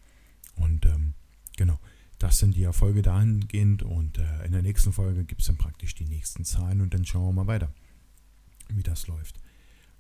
Und 0.56 0.86
ähm, 0.86 1.14
genau, 1.58 1.80
das 2.20 2.40
sind 2.40 2.56
die 2.56 2.64
Erfolge 2.64 3.02
dahingehend. 3.02 3.84
Und 3.84 4.18
äh, 4.18 4.46
in 4.46 4.52
der 4.52 4.62
nächsten 4.62 4.94
Folge 4.94 5.26
gibt 5.26 5.42
es 5.42 5.48
dann 5.48 5.58
praktisch 5.58 5.96
die 5.96 6.06
nächsten 6.06 6.46
Zahlen 6.46 6.82
und 6.82 6.94
dann 6.94 7.06
schauen 7.06 7.26
wir 7.26 7.44
mal 7.44 7.48
weiter, 7.48 7.74
wie 8.70 8.84
das 8.84 9.08
läuft. 9.08 9.40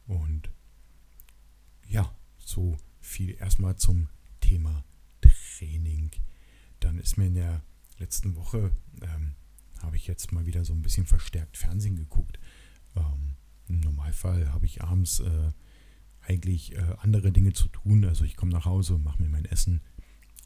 Und 0.07 0.49
ja, 1.87 2.13
so 2.37 2.77
viel 2.99 3.35
erstmal 3.39 3.75
zum 3.75 4.07
Thema 4.39 4.83
Training. 5.21 6.11
Dann 6.79 6.99
ist 6.99 7.17
mir 7.17 7.27
in 7.27 7.35
der 7.35 7.63
letzten 7.97 8.35
Woche 8.35 8.71
ähm, 9.01 9.33
habe 9.83 9.95
ich 9.95 10.07
jetzt 10.07 10.31
mal 10.31 10.45
wieder 10.45 10.65
so 10.65 10.73
ein 10.73 10.81
bisschen 10.81 11.05
verstärkt 11.05 11.57
Fernsehen 11.57 11.95
geguckt. 11.95 12.39
Ähm, 12.95 13.35
Im 13.67 13.79
Normalfall 13.79 14.51
habe 14.51 14.65
ich 14.65 14.81
abends 14.83 15.19
äh, 15.19 15.51
eigentlich 16.21 16.75
äh, 16.75 16.95
andere 16.99 17.31
Dinge 17.31 17.53
zu 17.53 17.67
tun. 17.67 18.05
Also 18.05 18.25
ich 18.25 18.35
komme 18.35 18.51
nach 18.51 18.65
Hause, 18.65 18.97
mache 18.97 19.21
mir 19.21 19.29
mein 19.29 19.45
Essen 19.45 19.81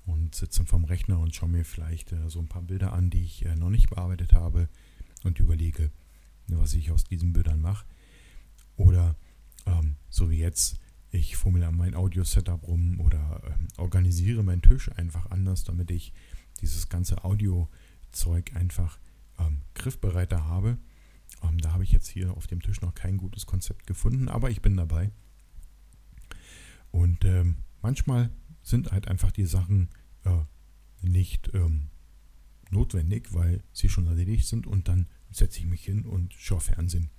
und 0.06 0.36
sitze 0.36 0.60
dann 0.60 0.68
vorm 0.68 0.86
Rechner 0.86 1.20
und 1.20 1.36
schaue 1.36 1.50
mir 1.50 1.66
vielleicht 1.66 2.12
äh, 2.12 2.30
so 2.30 2.40
ein 2.40 2.48
paar 2.48 2.62
Bilder 2.62 2.94
an, 2.94 3.10
die 3.10 3.24
ich 3.24 3.46
äh, 3.46 3.56
noch 3.56 3.70
nicht 3.70 3.90
bearbeitet 3.90 4.34
habe 4.34 4.70
und 5.24 5.40
überlege, 5.40 5.92
was 6.48 6.74
ich 6.74 6.92
aus 6.92 7.04
diesen 7.04 7.34
Bildern 7.34 7.62
mache. 7.62 7.86
Oder 8.78 9.16
ähm, 9.66 9.96
so 10.10 10.30
wie 10.30 10.38
jetzt, 10.38 10.78
ich 11.12 11.38
fummel 11.38 11.64
an 11.64 11.76
mein 11.76 11.96
Audio-Setup 11.96 12.68
rum 12.68 13.00
oder 13.00 13.42
ähm, 13.46 13.68
organisiere 13.78 14.44
meinen 14.44 14.62
Tisch 14.62 14.92
einfach 14.92 15.32
anders, 15.32 15.64
damit 15.64 15.92
ich 15.92 16.14
dieses 16.62 16.90
ganze 16.90 17.24
Audio-Zeug 17.24 18.56
einfach 18.56 19.00
ähm, 19.40 19.62
griffbereiter 19.74 20.46
habe. 20.46 20.78
Ähm, 21.44 21.58
da 21.60 21.74
habe 21.74 21.84
ich 21.84 21.92
jetzt 21.92 22.08
hier 22.08 22.36
auf 22.36 22.48
dem 22.48 22.62
Tisch 22.62 22.82
noch 22.82 22.94
kein 22.94 23.18
gutes 23.18 23.46
Konzept 23.46 23.88
gefunden, 23.88 24.30
aber 24.30 24.50
ich 24.50 24.62
bin 24.62 24.78
dabei. 24.78 25.12
Und 26.92 27.26
ähm, 27.26 27.58
manchmal 27.82 28.32
sind 28.62 28.92
halt 28.92 29.08
einfach 29.08 29.32
die 29.32 29.46
Sachen 29.46 29.90
äh, 30.24 30.44
nicht 31.02 31.52
ähm, 31.54 31.90
notwendig, 32.72 33.34
weil 33.34 33.64
sie 33.74 33.90
schon 33.90 34.08
erledigt 34.08 34.48
sind 34.48 34.66
und 34.66 34.88
dann 34.88 35.08
setze 35.32 35.60
ich 35.60 35.66
mich 35.66 35.84
hin 35.84 36.06
und 36.06 36.34
schaue 36.34 36.62
Fernsehen. 36.62 37.10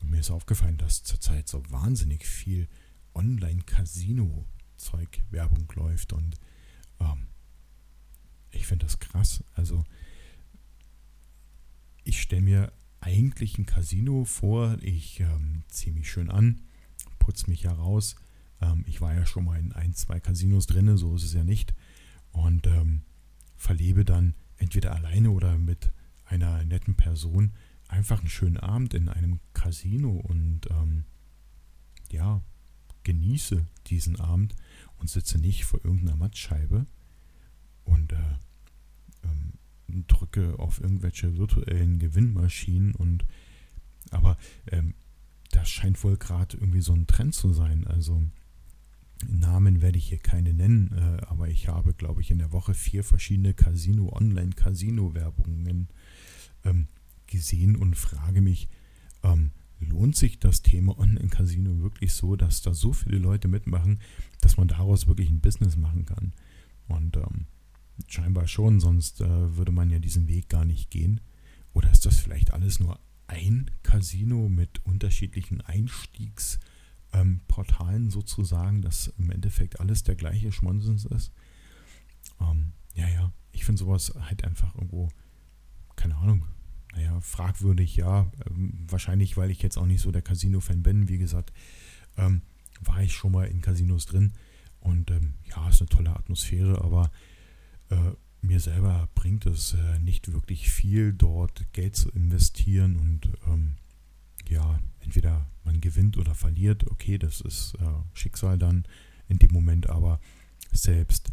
Und 0.00 0.10
mir 0.10 0.20
ist 0.20 0.30
aufgefallen, 0.30 0.78
dass 0.78 1.02
zurzeit 1.02 1.48
so 1.48 1.62
wahnsinnig 1.70 2.26
viel 2.26 2.68
Online-Casino-Zeug, 3.14 5.20
Werbung 5.30 5.70
läuft 5.74 6.12
und 6.12 6.36
ähm, 7.00 7.28
ich 8.50 8.66
finde 8.66 8.84
das 8.86 8.98
krass. 8.98 9.44
Also 9.54 9.84
ich 12.04 12.20
stelle 12.20 12.42
mir 12.42 12.72
eigentlich 13.00 13.58
ein 13.58 13.66
Casino 13.66 14.24
vor. 14.24 14.76
Ich 14.80 15.20
ähm, 15.20 15.62
ziehe 15.68 15.94
mich 15.94 16.10
schön 16.10 16.30
an, 16.30 16.60
putze 17.18 17.48
mich 17.48 17.64
heraus. 17.64 18.16
Ähm, 18.60 18.84
ich 18.86 19.00
war 19.00 19.14
ja 19.14 19.26
schon 19.26 19.44
mal 19.44 19.58
in 19.58 19.72
ein, 19.72 19.94
zwei 19.94 20.20
Casinos 20.20 20.66
drin, 20.66 20.96
so 20.96 21.14
ist 21.14 21.24
es 21.24 21.34
ja 21.34 21.44
nicht. 21.44 21.74
Und 22.32 22.66
ähm, 22.66 23.02
verlebe 23.56 24.04
dann 24.04 24.34
entweder 24.56 24.94
alleine 24.94 25.30
oder 25.30 25.58
mit 25.58 25.90
einer 26.24 26.64
netten 26.64 26.94
Person 26.94 27.52
einfach 27.88 28.20
einen 28.20 28.28
schönen 28.28 28.56
Abend 28.56 28.94
in 28.94 29.08
einem 29.08 29.40
Casino 29.52 30.10
und 30.10 30.68
ähm, 30.70 31.04
ja, 32.10 32.42
genieße 33.02 33.66
diesen 33.86 34.20
Abend 34.20 34.54
und 34.98 35.10
sitze 35.10 35.38
nicht 35.38 35.64
vor 35.64 35.84
irgendeiner 35.84 36.16
Mattscheibe 36.16 36.86
und 37.84 38.12
äh, 38.12 38.16
ähm, 39.24 39.54
drücke 40.06 40.58
auf 40.58 40.80
irgendwelche 40.80 41.36
virtuellen 41.36 41.98
Gewinnmaschinen 41.98 42.94
und 42.94 43.24
aber 44.10 44.36
ähm, 44.66 44.94
das 45.50 45.68
scheint 45.68 46.02
wohl 46.04 46.16
gerade 46.16 46.56
irgendwie 46.56 46.80
so 46.80 46.92
ein 46.92 47.06
Trend 47.06 47.34
zu 47.34 47.52
sein. 47.52 47.86
Also 47.86 48.22
Namen 49.28 49.82
werde 49.82 49.98
ich 49.98 50.08
hier 50.08 50.18
keine 50.18 50.54
nennen, 50.54 50.92
äh, 50.92 51.24
aber 51.26 51.48
ich 51.48 51.68
habe, 51.68 51.92
glaube 51.92 52.20
ich, 52.20 52.30
in 52.30 52.38
der 52.38 52.52
Woche 52.52 52.74
vier 52.74 53.04
verschiedene 53.04 53.52
Casino, 53.52 54.10
Online-Casino-Werbungen 54.12 55.88
ähm, 56.64 56.88
gesehen 57.26 57.76
und 57.76 57.96
frage 57.96 58.40
mich, 58.40 58.68
ähm, 59.22 59.50
lohnt 59.78 60.16
sich 60.16 60.38
das 60.38 60.62
Thema 60.62 60.98
Online-Casino 60.98 61.82
wirklich 61.82 62.12
so, 62.14 62.36
dass 62.36 62.62
da 62.62 62.72
so 62.72 62.92
viele 62.92 63.18
Leute 63.18 63.48
mitmachen, 63.48 64.00
dass 64.40 64.56
man 64.56 64.68
daraus 64.68 65.06
wirklich 65.06 65.30
ein 65.30 65.40
Business 65.40 65.76
machen 65.76 66.06
kann? 66.06 66.32
Und 66.88 67.16
ähm, 67.16 67.46
scheinbar 68.08 68.48
schon, 68.48 68.80
sonst 68.80 69.20
äh, 69.20 69.56
würde 69.56 69.72
man 69.72 69.90
ja 69.90 69.98
diesen 69.98 70.28
Weg 70.28 70.48
gar 70.48 70.64
nicht 70.64 70.90
gehen. 70.90 71.20
Oder 71.72 71.90
ist 71.90 72.06
das 72.06 72.18
vielleicht 72.18 72.52
alles 72.52 72.80
nur 72.80 72.98
ein 73.26 73.70
Casino 73.82 74.48
mit 74.48 74.84
unterschiedlichen 74.84 75.60
Einstiegsportalen 75.60 78.04
ähm, 78.04 78.10
sozusagen, 78.10 78.82
dass 78.82 79.08
im 79.18 79.30
Endeffekt 79.30 79.80
alles 79.80 80.02
der 80.02 80.16
gleiche 80.16 80.52
Schmonsens 80.52 81.04
ist? 81.04 81.32
Ähm, 82.40 82.72
ja, 82.94 83.08
ja, 83.08 83.32
ich 83.52 83.64
finde 83.64 83.78
sowas 83.78 84.12
halt 84.18 84.44
einfach 84.44 84.74
irgendwo, 84.74 85.08
keine 85.96 86.16
Ahnung, 86.16 86.44
naja, 86.92 87.20
fragwürdig, 87.20 87.96
ja. 87.96 88.30
Ähm, 88.46 88.86
wahrscheinlich, 88.88 89.36
weil 89.36 89.50
ich 89.50 89.62
jetzt 89.62 89.78
auch 89.78 89.86
nicht 89.86 90.00
so 90.00 90.10
der 90.10 90.22
Casino-Fan 90.22 90.82
bin. 90.82 91.08
Wie 91.08 91.18
gesagt, 91.18 91.52
ähm, 92.16 92.42
war 92.80 93.02
ich 93.02 93.12
schon 93.12 93.32
mal 93.32 93.46
in 93.46 93.60
Casinos 93.60 94.06
drin. 94.06 94.32
Und 94.80 95.10
ähm, 95.10 95.34
ja, 95.48 95.68
ist 95.68 95.80
eine 95.80 95.88
tolle 95.88 96.16
Atmosphäre, 96.16 96.82
aber 96.82 97.10
äh, 97.90 98.12
mir 98.42 98.60
selber 98.60 99.08
bringt 99.14 99.46
es 99.46 99.74
äh, 99.74 99.98
nicht 99.98 100.32
wirklich 100.32 100.70
viel, 100.70 101.12
dort 101.12 101.72
Geld 101.72 101.96
zu 101.96 102.10
investieren. 102.10 102.96
Und 102.96 103.30
ähm, 103.46 103.76
ja, 104.48 104.80
entweder 105.00 105.46
man 105.64 105.80
gewinnt 105.80 106.16
oder 106.16 106.34
verliert. 106.34 106.90
Okay, 106.90 107.18
das 107.18 107.40
ist 107.40 107.74
äh, 107.74 107.84
Schicksal 108.14 108.58
dann 108.58 108.84
in 109.28 109.38
dem 109.38 109.52
Moment, 109.52 109.88
aber 109.88 110.20
selbst 110.72 111.32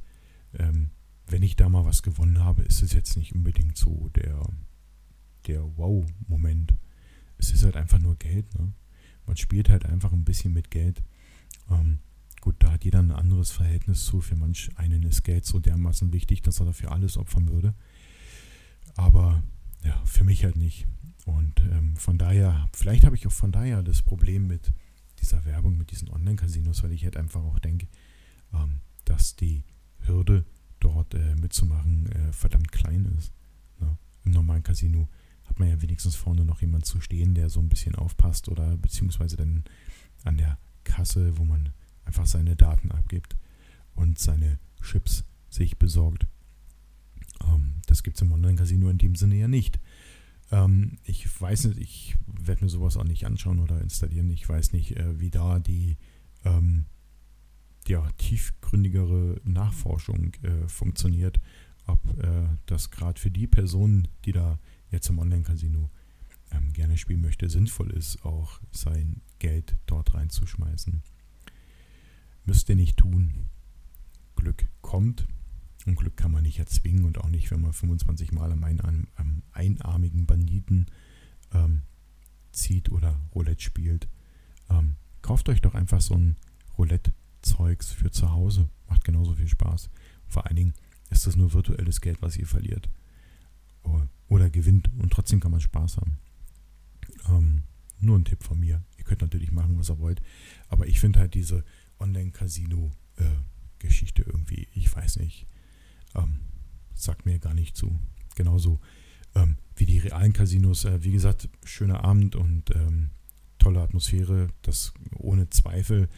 ähm, 0.53 0.91
wenn 1.27 1.43
ich 1.43 1.55
da 1.55 1.69
mal 1.69 1.85
was 1.85 2.03
gewonnen 2.03 2.39
habe, 2.39 2.63
ist 2.63 2.81
es 2.81 2.93
jetzt 2.93 3.17
nicht 3.17 3.33
unbedingt 3.33 3.77
so 3.77 4.09
der 4.15 4.47
der 5.47 5.77
Wow-Moment. 5.77 6.75
Es 7.37 7.51
ist 7.51 7.63
halt 7.63 7.77
einfach 7.77 7.99
nur 7.99 8.17
Geld. 8.17 8.53
Ne? 8.59 8.73
Man 9.25 9.37
spielt 9.37 9.69
halt 9.69 9.85
einfach 9.85 10.11
ein 10.11 10.25
bisschen 10.25 10.53
mit 10.53 10.71
Geld. 10.71 11.03
Ähm, 11.69 11.99
gut, 12.47 12.63
da 12.63 12.71
hat 12.71 12.85
jeder 12.85 12.99
ein 12.99 13.11
anderes 13.11 13.51
Verhältnis 13.51 14.05
zu. 14.05 14.21
Für 14.21 14.37
manch 14.37 14.69
einen 14.77 15.03
ist 15.03 15.23
Geld 15.25 15.45
so 15.45 15.59
dermaßen 15.59 16.13
wichtig, 16.13 16.43
dass 16.43 16.61
er 16.61 16.65
dafür 16.67 16.93
alles 16.93 17.17
opfern 17.17 17.49
würde. 17.49 17.75
Aber 18.95 19.43
ja, 19.83 20.01
für 20.05 20.23
mich 20.23 20.45
halt 20.45 20.55
nicht. 20.55 20.87
Und 21.25 21.59
ähm, 21.59 21.97
von 21.97 22.17
daher, 22.17 22.69
vielleicht 22.71 23.03
habe 23.03 23.17
ich 23.17 23.27
auch 23.27 23.33
von 23.33 23.51
daher 23.51 23.83
das 23.83 24.01
Problem 24.01 24.47
mit 24.47 24.71
dieser 25.19 25.43
Werbung, 25.43 25.77
mit 25.77 25.91
diesen 25.91 26.09
Online-Casinos, 26.09 26.83
weil 26.83 26.93
ich 26.93 27.03
halt 27.03 27.17
einfach 27.17 27.41
auch 27.43 27.59
denke, 27.59 27.89
ähm, 28.53 28.79
dass 29.03 29.35
die 29.35 29.65
Hürde 30.05 30.45
dort 30.79 31.15
äh, 31.15 31.35
mitzumachen 31.35 32.09
äh, 32.13 32.31
verdammt 32.31 32.71
klein 32.71 33.13
ist. 33.17 33.33
Ne? 33.81 33.97
Im 34.23 34.31
normalen 34.31 34.63
Casino 34.63 35.09
hat 35.43 35.59
man 35.59 35.67
ja 35.67 35.81
wenigstens 35.81 36.15
vorne 36.15 36.45
noch 36.45 36.61
jemand 36.61 36.85
zu 36.85 37.01
stehen, 37.01 37.35
der 37.35 37.49
so 37.49 37.59
ein 37.59 37.67
bisschen 37.67 37.95
aufpasst 37.95 38.47
oder 38.47 38.77
beziehungsweise 38.77 39.35
dann 39.35 39.65
an 40.23 40.37
der 40.37 40.57
Kasse, 40.85 41.37
wo 41.37 41.43
man 41.43 41.73
einfach 42.07 42.25
seine 42.25 42.55
Daten 42.55 42.91
abgibt 42.91 43.35
und 43.93 44.17
seine 44.17 44.59
Chips 44.81 45.25
sich 45.49 45.77
besorgt. 45.77 46.25
Ähm, 47.45 47.81
das 47.85 48.03
gibt 48.03 48.15
es 48.17 48.21
im 48.21 48.31
Online-Casino 48.31 48.89
in 48.89 48.97
dem 48.97 49.15
Sinne 49.15 49.35
ja 49.35 49.47
nicht. 49.47 49.79
Ähm, 50.51 50.97
ich 51.03 51.29
weiß 51.39 51.65
nicht, 51.65 51.79
ich 51.79 52.17
werde 52.25 52.63
mir 52.63 52.69
sowas 52.69 52.97
auch 52.97 53.03
nicht 53.03 53.25
anschauen 53.25 53.59
oder 53.59 53.81
installieren. 53.81 54.29
Ich 54.31 54.47
weiß 54.47 54.71
nicht, 54.71 54.95
äh, 54.97 55.19
wie 55.19 55.29
da 55.29 55.59
die 55.59 55.97
ähm, 56.45 56.85
ja, 57.87 58.09
tiefgründigere 58.17 59.41
Nachforschung 59.43 60.33
äh, 60.43 60.67
funktioniert. 60.67 61.39
Ob 61.85 62.01
äh, 62.21 62.47
das 62.65 62.91
gerade 62.91 63.19
für 63.19 63.31
die 63.31 63.47
Personen, 63.47 64.07
die 64.25 64.31
da 64.31 64.59
jetzt 64.89 65.09
im 65.09 65.19
Online-Casino 65.19 65.89
ähm, 66.51 66.71
gerne 66.73 66.97
spielen 66.97 67.21
möchte, 67.21 67.49
sinnvoll 67.49 67.91
ist, 67.91 68.23
auch 68.23 68.61
sein 68.71 69.21
Geld 69.39 69.75
dort 69.85 70.13
reinzuschmeißen. 70.13 71.01
Müsst 72.47 72.67
ihr 72.69 72.75
nicht 72.75 72.97
tun. 72.97 73.47
Glück 74.35 74.67
kommt 74.81 75.27
und 75.85 75.95
Glück 75.95 76.17
kann 76.17 76.31
man 76.31 76.41
nicht 76.41 76.57
erzwingen 76.57 77.05
und 77.05 77.19
auch 77.19 77.29
nicht, 77.29 77.51
wenn 77.51 77.61
man 77.61 77.73
25 77.73 78.31
Mal 78.31 78.51
am, 78.51 78.63
ein, 78.63 79.07
am 79.15 79.43
einarmigen 79.51 80.25
Banditen 80.25 80.87
ähm, 81.53 81.83
zieht 82.51 82.91
oder 82.91 83.19
Roulette 83.35 83.61
spielt. 83.61 84.07
Ähm, 84.69 84.95
kauft 85.21 85.49
euch 85.49 85.61
doch 85.61 85.75
einfach 85.75 86.01
so 86.01 86.15
ein 86.15 86.37
Roulette-Zeugs 86.77 87.91
für 87.91 88.09
zu 88.09 88.31
Hause. 88.31 88.67
Macht 88.87 89.03
genauso 89.03 89.35
viel 89.35 89.47
Spaß. 89.47 89.91
Vor 90.25 90.47
allen 90.47 90.55
Dingen 90.55 90.73
ist 91.11 91.27
das 91.27 91.35
nur 91.35 91.53
virtuelles 91.53 92.01
Geld, 92.01 92.21
was 92.23 92.37
ihr 92.37 92.47
verliert 92.47 92.89
oder 94.29 94.49
gewinnt 94.49 94.89
und 94.97 95.11
trotzdem 95.11 95.39
kann 95.39 95.51
man 95.51 95.61
Spaß 95.61 95.97
haben. 95.97 96.17
Ähm, 97.29 97.63
nur 97.99 98.17
ein 98.17 98.25
Tipp 98.25 98.43
von 98.43 98.59
mir. 98.59 98.83
Ihr 98.97 99.03
könnt 99.03 99.21
natürlich 99.21 99.51
machen, 99.51 99.77
was 99.77 99.89
ihr 99.89 99.99
wollt, 99.99 100.21
aber 100.67 100.87
ich 100.87 100.99
finde 100.99 101.19
halt 101.19 101.33
diese 101.33 101.63
Online-Casino-Geschichte 101.99 104.21
äh, 104.21 104.25
irgendwie, 104.25 104.67
ich 104.73 104.95
weiß 104.95 105.19
nicht, 105.19 105.47
ähm, 106.15 106.39
sagt 106.93 107.25
mir 107.25 107.39
gar 107.39 107.53
nicht 107.53 107.75
zu. 107.75 107.99
Genauso 108.35 108.79
ähm, 109.35 109.57
wie 109.75 109.85
die 109.85 109.99
realen 109.99 110.33
Casinos. 110.33 110.85
Äh, 110.85 111.03
wie 111.03 111.11
gesagt, 111.11 111.49
schöner 111.63 112.03
Abend 112.03 112.35
und 112.35 112.73
ähm, 112.75 113.11
tolle 113.59 113.81
Atmosphäre, 113.81 114.47
das 114.61 114.93
ohne 115.15 115.49
Zweifel, 115.49 116.09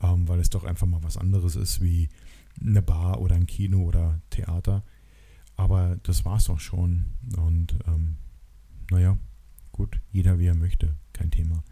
ähm, 0.00 0.28
weil 0.28 0.40
es 0.40 0.50
doch 0.50 0.64
einfach 0.64 0.86
mal 0.86 1.02
was 1.02 1.16
anderes 1.16 1.56
ist 1.56 1.80
wie 1.80 2.08
eine 2.60 2.82
Bar 2.82 3.20
oder 3.20 3.36
ein 3.36 3.46
Kino 3.46 3.82
oder 3.82 4.20
Theater. 4.30 4.84
Aber 5.56 5.96
das 6.04 6.24
war 6.24 6.36
es 6.36 6.48
auch 6.48 6.60
schon. 6.60 7.06
Und 7.36 7.76
ähm, 7.86 8.16
naja, 8.90 9.18
gut, 9.72 10.00
jeder 10.10 10.38
wie 10.38 10.46
er 10.46 10.54
möchte, 10.54 10.96
kein 11.12 11.30
Thema. 11.30 11.64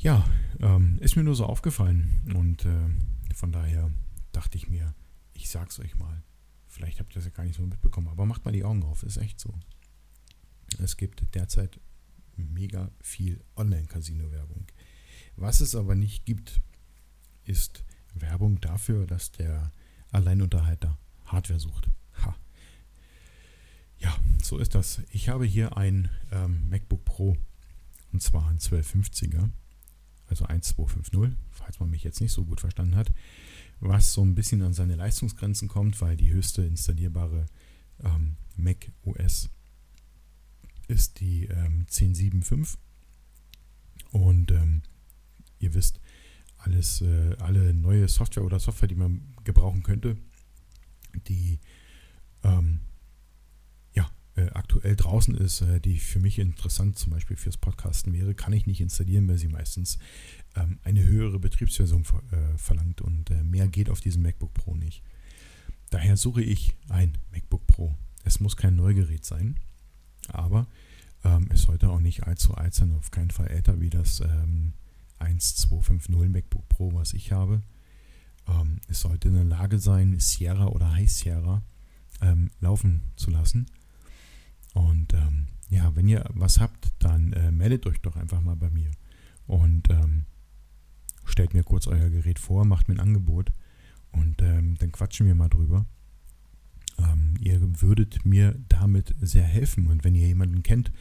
Ja, 0.00 0.26
ähm, 0.60 0.98
ist 1.00 1.16
mir 1.16 1.24
nur 1.24 1.34
so 1.34 1.44
aufgefallen. 1.44 2.22
Und 2.34 2.64
äh, 2.64 3.34
von 3.34 3.52
daher 3.52 3.90
dachte 4.32 4.56
ich 4.56 4.68
mir, 4.68 4.94
ich 5.34 5.50
sag's 5.50 5.78
euch 5.78 5.96
mal. 5.96 6.22
Vielleicht 6.68 7.00
habt 7.00 7.12
ihr 7.12 7.16
das 7.16 7.24
ja 7.24 7.30
gar 7.30 7.44
nicht 7.44 7.56
so 7.56 7.62
mitbekommen, 7.62 8.08
aber 8.08 8.24
macht 8.24 8.44
mal 8.44 8.52
die 8.52 8.64
Augen 8.64 8.82
auf, 8.84 9.02
ist 9.02 9.18
echt 9.18 9.38
so. 9.38 9.52
Es 10.78 10.96
gibt 10.96 11.34
derzeit 11.34 11.80
mega 12.36 12.90
viel 13.02 13.44
Online-Casino-Werbung. 13.56 14.66
Was 15.36 15.60
es 15.60 15.74
aber 15.74 15.94
nicht 15.94 16.24
gibt, 16.24 16.62
ist 17.44 17.84
Werbung 18.14 18.60
dafür, 18.60 19.06
dass 19.06 19.32
der 19.32 19.72
Alleinunterhalter 20.12 20.98
Hardware 21.26 21.60
sucht. 21.60 21.90
Ja, 24.00 24.16
so 24.42 24.56
ist 24.56 24.74
das. 24.74 25.02
Ich 25.10 25.28
habe 25.28 25.44
hier 25.44 25.76
ein 25.76 26.08
ähm, 26.32 26.70
MacBook 26.70 27.04
Pro 27.04 27.36
und 28.12 28.22
zwar 28.22 28.48
ein 28.48 28.58
1250er, 28.58 29.50
also 30.30 30.44
1250, 30.46 31.36
falls 31.50 31.80
man 31.80 31.90
mich 31.90 32.04
jetzt 32.04 32.20
nicht 32.20 32.32
so 32.32 32.44
gut 32.44 32.60
verstanden 32.60 32.96
hat, 32.96 33.12
was 33.80 34.12
so 34.12 34.22
ein 34.22 34.34
bisschen 34.34 34.62
an 34.62 34.72
seine 34.72 34.94
Leistungsgrenzen 34.94 35.68
kommt, 35.68 36.00
weil 36.00 36.16
die 36.16 36.30
höchste 36.30 36.62
installierbare 36.62 37.46
ähm, 38.02 38.36
Mac 38.56 38.90
OS 39.02 39.50
ist 40.88 41.20
die 41.20 41.44
ähm, 41.44 41.86
1075 41.88 42.78
und 44.12 44.50
ähm, 44.50 44.82
ihr 45.58 45.74
wisst, 45.74 46.00
alles, 46.58 47.00
äh, 47.00 47.36
alle 47.38 47.72
neue 47.74 48.08
Software 48.08 48.44
oder 48.44 48.58
Software, 48.58 48.88
die 48.88 48.94
man 48.94 49.34
gebrauchen 49.44 49.82
könnte, 49.82 50.18
die 51.26 51.58
ähm, 52.42 52.80
äh, 52.80 52.89
aktuell 54.48 54.96
draußen 54.96 55.34
ist, 55.36 55.60
äh, 55.62 55.80
die 55.80 55.98
für 55.98 56.20
mich 56.20 56.38
interessant 56.38 56.98
zum 56.98 57.12
Beispiel 57.12 57.36
fürs 57.36 57.56
Podcasten 57.56 58.12
wäre, 58.12 58.34
kann 58.34 58.52
ich 58.52 58.66
nicht 58.66 58.80
installieren, 58.80 59.28
weil 59.28 59.38
sie 59.38 59.48
meistens 59.48 59.98
ähm, 60.56 60.78
eine 60.82 61.06
höhere 61.06 61.38
Betriebsversion 61.38 62.04
ver 62.04 62.22
äh, 62.32 62.58
verlangt 62.58 63.00
und 63.00 63.30
äh, 63.30 63.42
mehr 63.44 63.68
geht 63.68 63.90
auf 63.90 64.00
diesem 64.00 64.22
MacBook 64.22 64.54
Pro 64.54 64.74
nicht. 64.74 65.02
Daher 65.90 66.16
suche 66.16 66.42
ich 66.42 66.74
ein 66.88 67.18
MacBook 67.32 67.66
Pro. 67.66 67.96
Es 68.24 68.40
muss 68.40 68.56
kein 68.56 68.76
Neugerät 68.76 69.24
sein, 69.24 69.58
aber 70.28 70.66
ähm, 71.24 71.48
es 71.50 71.62
sollte 71.62 71.90
auch 71.90 72.00
nicht 72.00 72.24
allzu 72.24 72.54
alt 72.54 72.74
sein, 72.74 72.92
auf 72.92 73.10
keinen 73.10 73.30
Fall 73.30 73.48
älter 73.48 73.80
wie 73.80 73.90
das 73.90 74.20
ähm, 74.20 74.74
1250 75.18 76.28
MacBook 76.28 76.68
Pro, 76.68 76.94
was 76.94 77.12
ich 77.12 77.32
habe. 77.32 77.62
Ähm, 78.46 78.80
es 78.88 79.00
sollte 79.00 79.28
in 79.28 79.34
der 79.34 79.44
Lage 79.44 79.78
sein, 79.78 80.18
Sierra 80.18 80.66
oder 80.66 80.92
High 80.92 81.10
Sierra 81.10 81.62
ähm, 82.20 82.50
laufen 82.60 83.12
zu 83.16 83.30
lassen 83.30 83.66
und 84.74 85.12
ähm, 85.14 85.46
ja, 85.68 85.94
wenn 85.94 86.08
ihr 86.08 86.24
was 86.30 86.60
habt, 86.60 86.92
dann 86.98 87.32
äh, 87.32 87.52
meldet 87.52 87.86
euch 87.86 88.00
doch 88.00 88.16
einfach 88.16 88.40
mal 88.40 88.56
bei 88.56 88.70
mir 88.70 88.90
und 89.46 89.88
ähm, 89.90 90.26
stellt 91.24 91.54
mir 91.54 91.62
kurz 91.62 91.86
euer 91.86 92.10
Gerät 92.10 92.38
vor, 92.38 92.64
macht 92.64 92.88
mir 92.88 92.94
ein 92.94 93.00
Angebot 93.00 93.52
und 94.12 94.42
ähm, 94.42 94.76
dann 94.78 94.92
quatschen 94.92 95.26
wir 95.26 95.34
mal 95.34 95.48
drüber. 95.48 95.86
Ähm, 96.98 97.34
ihr 97.40 97.60
würdet 97.80 98.24
mir 98.24 98.58
damit 98.68 99.14
sehr 99.20 99.44
helfen 99.44 99.86
und 99.86 100.04
wenn 100.04 100.14
ihr 100.14 100.26
jemanden 100.26 100.62
kennt, 100.62 100.92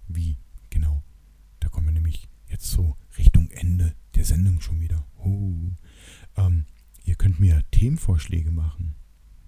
Wie? 0.08 0.38
Genau. 0.70 1.04
Da 1.60 1.68
kommen 1.68 1.86
wir 1.86 1.92
nämlich 1.92 2.28
jetzt 2.48 2.68
so 2.68 2.96
Richtung 3.16 3.48
Ende 3.52 3.94
der 4.16 4.24
Sendung 4.24 4.60
schon 4.60 4.80
wieder. 4.80 5.06
Oh. 5.18 5.70
Ähm, 6.36 6.64
ihr 7.04 7.14
könnt 7.14 7.40
mir 7.40 7.62
Themenvorschläge 7.80 8.50
machen. 8.50 8.94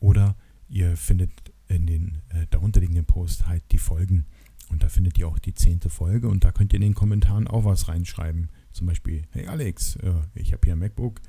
oder 0.00 0.36
ihr 0.68 0.96
findet 0.96 1.30
in 1.66 1.86
den 1.86 2.22
äh, 2.28 2.46
darunterliegenden 2.50 3.06
Post 3.06 3.46
halt 3.46 3.62
die 3.72 3.78
Folgen 3.78 4.26
und 4.70 4.82
da 4.82 4.88
findet 4.88 5.18
ihr 5.18 5.28
auch 5.28 5.38
die 5.38 5.54
zehnte 5.54 5.88
Folge 5.90 6.28
und 6.28 6.44
da 6.44 6.52
könnt 6.52 6.72
ihr 6.72 6.76
in 6.76 6.82
den 6.82 6.94
Kommentaren 6.94 7.48
auch 7.48 7.64
was 7.64 7.88
reinschreiben. 7.88 8.50
Zum 8.72 8.86
Beispiel, 8.86 9.22
hey 9.30 9.46
Alex, 9.46 9.96
äh, 9.96 10.14
ich 10.34 10.52
habe 10.52 10.62
hier 10.64 10.74
ein 10.74 10.78
MacBook, 10.78 11.20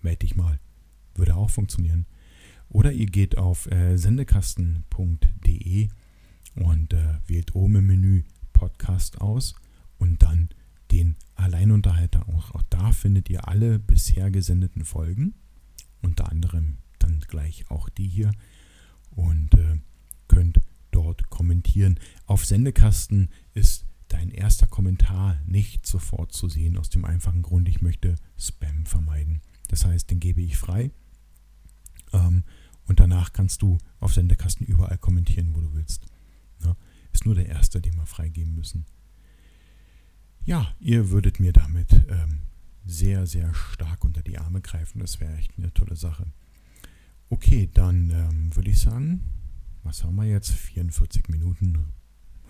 melde 0.00 0.20
dich 0.20 0.36
mal. 0.36 0.58
Würde 1.14 1.36
auch 1.36 1.50
funktionieren. 1.50 2.06
Oder 2.70 2.92
ihr 2.92 3.04
geht 3.06 3.36
auf 3.36 3.70
äh, 3.70 3.98
sendekasten.de 3.98 5.88
und 6.54 6.92
äh, 6.92 7.18
wählt 7.26 7.54
oben 7.54 7.76
im 7.76 7.86
Menü 7.86 8.24
Podcast 8.52 9.20
aus 9.20 9.54
und 9.98 10.22
dann 10.22 10.50
den 10.90 11.16
Alleinunterhalter. 11.34 12.28
Auch, 12.28 12.54
auch 12.54 12.62
da 12.70 12.92
findet 12.92 13.30
ihr 13.30 13.48
alle 13.48 13.78
bisher 13.78 14.30
gesendeten 14.30 14.84
Folgen, 14.84 15.34
unter 16.02 16.30
anderem 16.30 16.78
dann 16.98 17.20
gleich 17.26 17.70
auch 17.70 17.88
die 17.88 18.08
hier 18.08 18.32
und 19.10 19.54
äh, 19.54 19.78
könnt 20.28 20.60
dort 20.90 21.30
kommentieren. 21.30 21.98
Auf 22.26 22.44
Sendekasten 22.44 23.30
ist 23.54 23.86
dein 24.08 24.30
erster 24.30 24.66
Kommentar 24.66 25.40
nicht 25.46 25.86
sofort 25.86 26.32
zu 26.32 26.48
sehen, 26.48 26.76
aus 26.76 26.90
dem 26.90 27.04
einfachen 27.04 27.42
Grund, 27.42 27.68
ich 27.68 27.80
möchte 27.80 28.16
Spam 28.38 28.84
vermeiden. 28.84 29.40
Das 29.68 29.86
heißt, 29.86 30.10
den 30.10 30.20
gebe 30.20 30.42
ich 30.42 30.58
frei 30.58 30.90
ähm, 32.12 32.44
und 32.86 33.00
danach 33.00 33.32
kannst 33.32 33.62
du 33.62 33.78
auf 34.00 34.12
Sendekasten 34.12 34.66
überall 34.66 34.98
kommentieren, 34.98 35.54
wo 35.54 35.60
du 35.60 35.72
willst. 35.72 36.06
Ist 37.22 37.26
nur 37.26 37.34
der 37.36 37.46
erste, 37.46 37.80
den 37.80 37.94
wir 37.96 38.06
freigeben 38.06 38.54
müssen 38.54 38.84
ja, 40.44 40.74
ihr 40.80 41.10
würdet 41.10 41.40
mir 41.40 41.52
damit 41.52 41.92
ähm, 42.08 42.40
sehr, 42.84 43.26
sehr 43.26 43.54
stark 43.54 44.04
unter 44.04 44.22
die 44.22 44.38
Arme 44.38 44.60
greifen. 44.60 45.00
Das 45.00 45.20
wäre 45.20 45.36
echt 45.36 45.52
eine 45.56 45.72
tolle 45.72 45.96
Sache. 45.96 46.26
Okay, 47.30 47.70
dann 47.72 48.10
ähm, 48.10 48.56
würde 48.56 48.70
ich 48.70 48.80
sagen, 48.80 49.20
was 49.82 50.04
haben 50.04 50.16
wir 50.16 50.24
jetzt? 50.24 50.50
44 50.50 51.28
Minuten. 51.28 51.92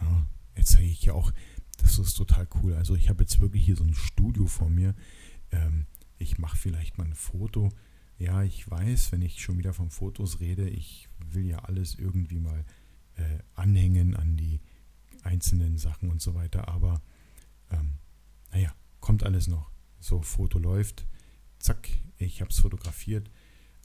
Ja, 0.00 0.26
jetzt 0.56 0.70
sage 0.70 0.84
ich 0.84 1.02
ja 1.02 1.12
auch, 1.12 1.32
das 1.78 1.98
ist 1.98 2.14
total 2.14 2.48
cool. 2.62 2.74
Also 2.74 2.94
ich 2.94 3.08
habe 3.08 3.22
jetzt 3.22 3.40
wirklich 3.40 3.64
hier 3.64 3.76
so 3.76 3.84
ein 3.84 3.94
Studio 3.94 4.46
vor 4.46 4.70
mir. 4.70 4.94
Ähm, 5.50 5.86
ich 6.18 6.38
mache 6.38 6.56
vielleicht 6.56 6.98
mal 6.98 7.06
ein 7.06 7.14
Foto. 7.14 7.70
Ja, 8.18 8.42
ich 8.42 8.70
weiß, 8.70 9.12
wenn 9.12 9.22
ich 9.22 9.42
schon 9.42 9.58
wieder 9.58 9.74
von 9.74 9.90
Fotos 9.90 10.40
rede, 10.40 10.68
ich 10.68 11.08
will 11.30 11.46
ja 11.46 11.58
alles 11.58 11.94
irgendwie 11.96 12.38
mal 12.38 12.64
äh, 13.16 13.38
anhängen 13.54 14.16
an 14.16 14.36
die 14.36 14.60
einzelnen 15.22 15.78
Sachen 15.78 16.10
und 16.10 16.20
so 16.20 16.34
weiter. 16.34 16.68
Aber 16.68 17.00
ähm, 17.70 17.94
naja, 18.52 18.74
kommt 19.00 19.22
alles 19.22 19.48
noch. 19.48 19.70
So, 20.00 20.20
Foto 20.22 20.58
läuft, 20.58 21.06
zack, 21.58 21.88
ich 22.18 22.40
habe 22.40 22.50
es 22.50 22.58
fotografiert. 22.58 23.30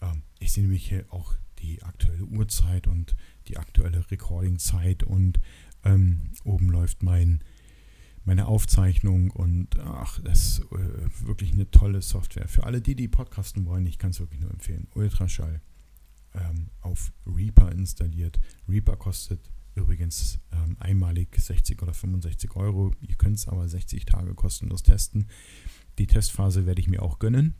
Ähm, 0.02 0.24
ich 0.40 0.52
sehe 0.52 0.64
nämlich 0.64 0.88
hier 0.88 1.06
auch 1.10 1.36
die 1.60 1.82
aktuelle 1.84 2.24
Uhrzeit 2.24 2.88
und 2.88 3.16
die 3.48 3.58
aktuelle 3.58 4.10
Recording-Zeit 4.10 5.04
und 5.04 5.40
ähm, 5.84 6.32
oben 6.44 6.70
läuft 6.70 7.04
mein, 7.04 7.44
meine 8.24 8.48
Aufzeichnung 8.48 9.32
und 9.32 9.80
ach, 9.80 10.20
das 10.24 10.60
ist 10.60 10.60
äh, 10.72 11.26
wirklich 11.28 11.54
eine 11.54 11.70
tolle 11.72 12.02
Software. 12.02 12.48
Für 12.48 12.66
alle, 12.66 12.82
die 12.82 12.96
die 12.96 13.08
podcasten 13.08 13.66
wollen, 13.66 13.86
ich 13.86 13.98
kann 13.98 14.12
es 14.12 14.20
wirklich 14.20 14.42
nur 14.42 14.52
empfehlen. 14.52 14.88
Ultraschall 14.94 15.62
ähm, 16.34 16.70
auf 16.82 17.12
Reaper 17.26 17.72
installiert. 17.72 18.40
Reaper 18.68 18.96
kostet 18.96 19.52
Übrigens 19.78 20.40
ähm, 20.52 20.76
einmalig 20.80 21.40
60 21.40 21.84
oder 21.84 21.94
65 21.94 22.56
Euro. 22.56 22.92
Ihr 23.00 23.16
könnt 23.16 23.38
es 23.38 23.48
aber 23.48 23.70
60 23.70 24.06
Tage 24.06 24.34
kostenlos 24.34 24.82
testen. 24.82 25.28
Die 26.00 26.08
Testphase 26.08 26.66
werde 26.66 26.82
ich 26.82 26.88
mir 26.88 27.04
auch 27.04 27.20
gönnen. 27.20 27.54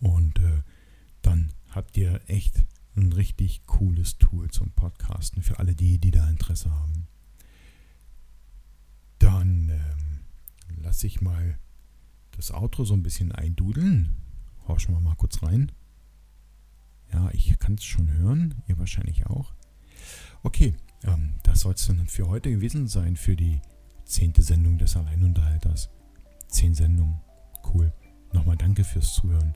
Und 0.00 0.38
äh, 0.40 0.62
dann 1.22 1.54
habt 1.70 1.96
ihr 1.96 2.20
echt 2.26 2.66
ein 2.94 3.10
richtig 3.14 3.64
cooles 3.64 4.18
Tool 4.18 4.50
zum 4.50 4.72
Podcasten 4.72 5.42
für 5.42 5.58
alle 5.58 5.74
die, 5.74 5.98
die 5.98 6.10
da 6.10 6.28
Interesse 6.28 6.70
haben. 6.70 7.08
Dann 9.18 9.70
ähm, 9.70 10.82
lasse 10.82 11.06
ich 11.06 11.22
mal 11.22 11.58
das 12.32 12.52
Outro 12.52 12.84
so 12.84 12.92
ein 12.92 13.02
bisschen 13.02 13.32
eindudeln. 13.32 14.14
Horchen 14.68 14.94
wir 14.94 15.00
mal 15.00 15.16
kurz 15.16 15.42
rein. 15.42 15.72
Ja, 17.14 17.30
ich 17.32 17.56
kann 17.60 17.74
es 17.74 17.84
schon 17.84 18.12
hören, 18.12 18.56
ihr 18.66 18.76
wahrscheinlich 18.76 19.26
auch. 19.26 19.54
Okay, 20.42 20.74
ähm, 21.04 21.34
das 21.44 21.60
soll 21.60 21.74
es 21.74 21.86
dann 21.86 22.08
für 22.08 22.26
heute 22.26 22.50
gewesen 22.50 22.88
sein, 22.88 23.14
für 23.14 23.36
die 23.36 23.60
zehnte 24.04 24.42
Sendung 24.42 24.78
des 24.78 24.96
Alleinunterhalters. 24.96 25.90
Zehn 26.48 26.74
Sendungen. 26.74 27.20
Cool. 27.72 27.92
Nochmal 28.32 28.56
danke 28.56 28.82
fürs 28.82 29.14
Zuhören. 29.14 29.54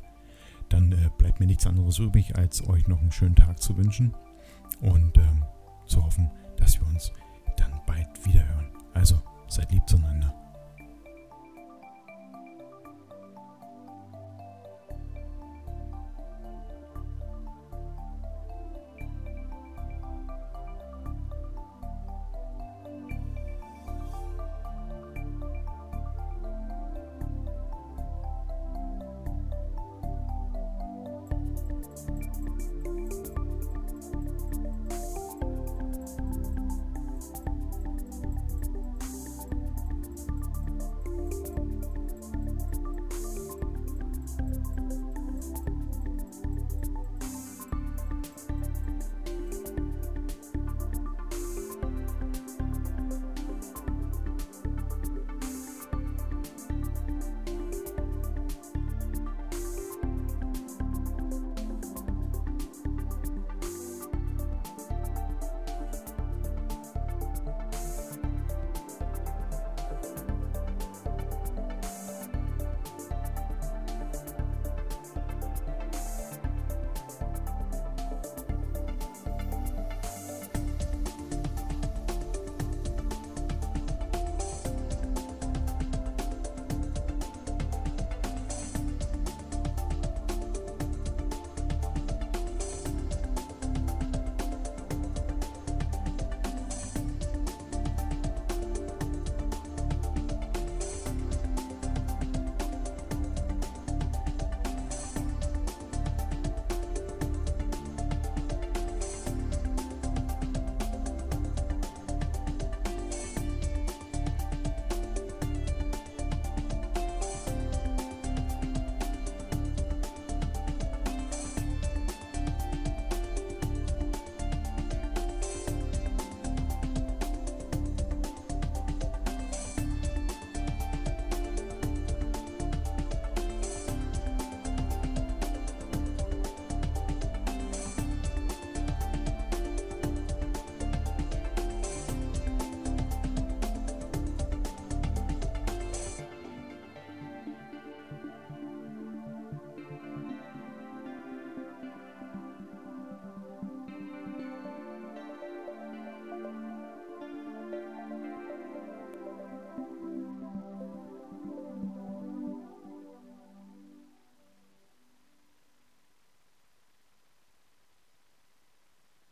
Dann 0.68 0.92
äh, 0.92 1.10
bleibt 1.18 1.40
mir 1.40 1.46
nichts 1.46 1.66
anderes 1.66 1.98
übrig, 1.98 2.36
als 2.36 2.66
euch 2.68 2.86
noch 2.86 3.00
einen 3.00 3.12
schönen 3.12 3.34
Tag 3.34 3.60
zu 3.60 3.76
wünschen 3.76 4.14
und 4.80 5.18
ähm, 5.18 5.44
zu 5.86 6.04
hoffen, 6.04 6.30
dass 6.56 6.78
wir 6.78 6.86
uns 6.86 7.12
dann 7.56 7.72
bald 7.86 8.08
wiederhören. 8.24 8.68
Also, 8.94 9.20
seid 9.48 9.72
lieb 9.72 9.82
zueinander. 9.88 10.47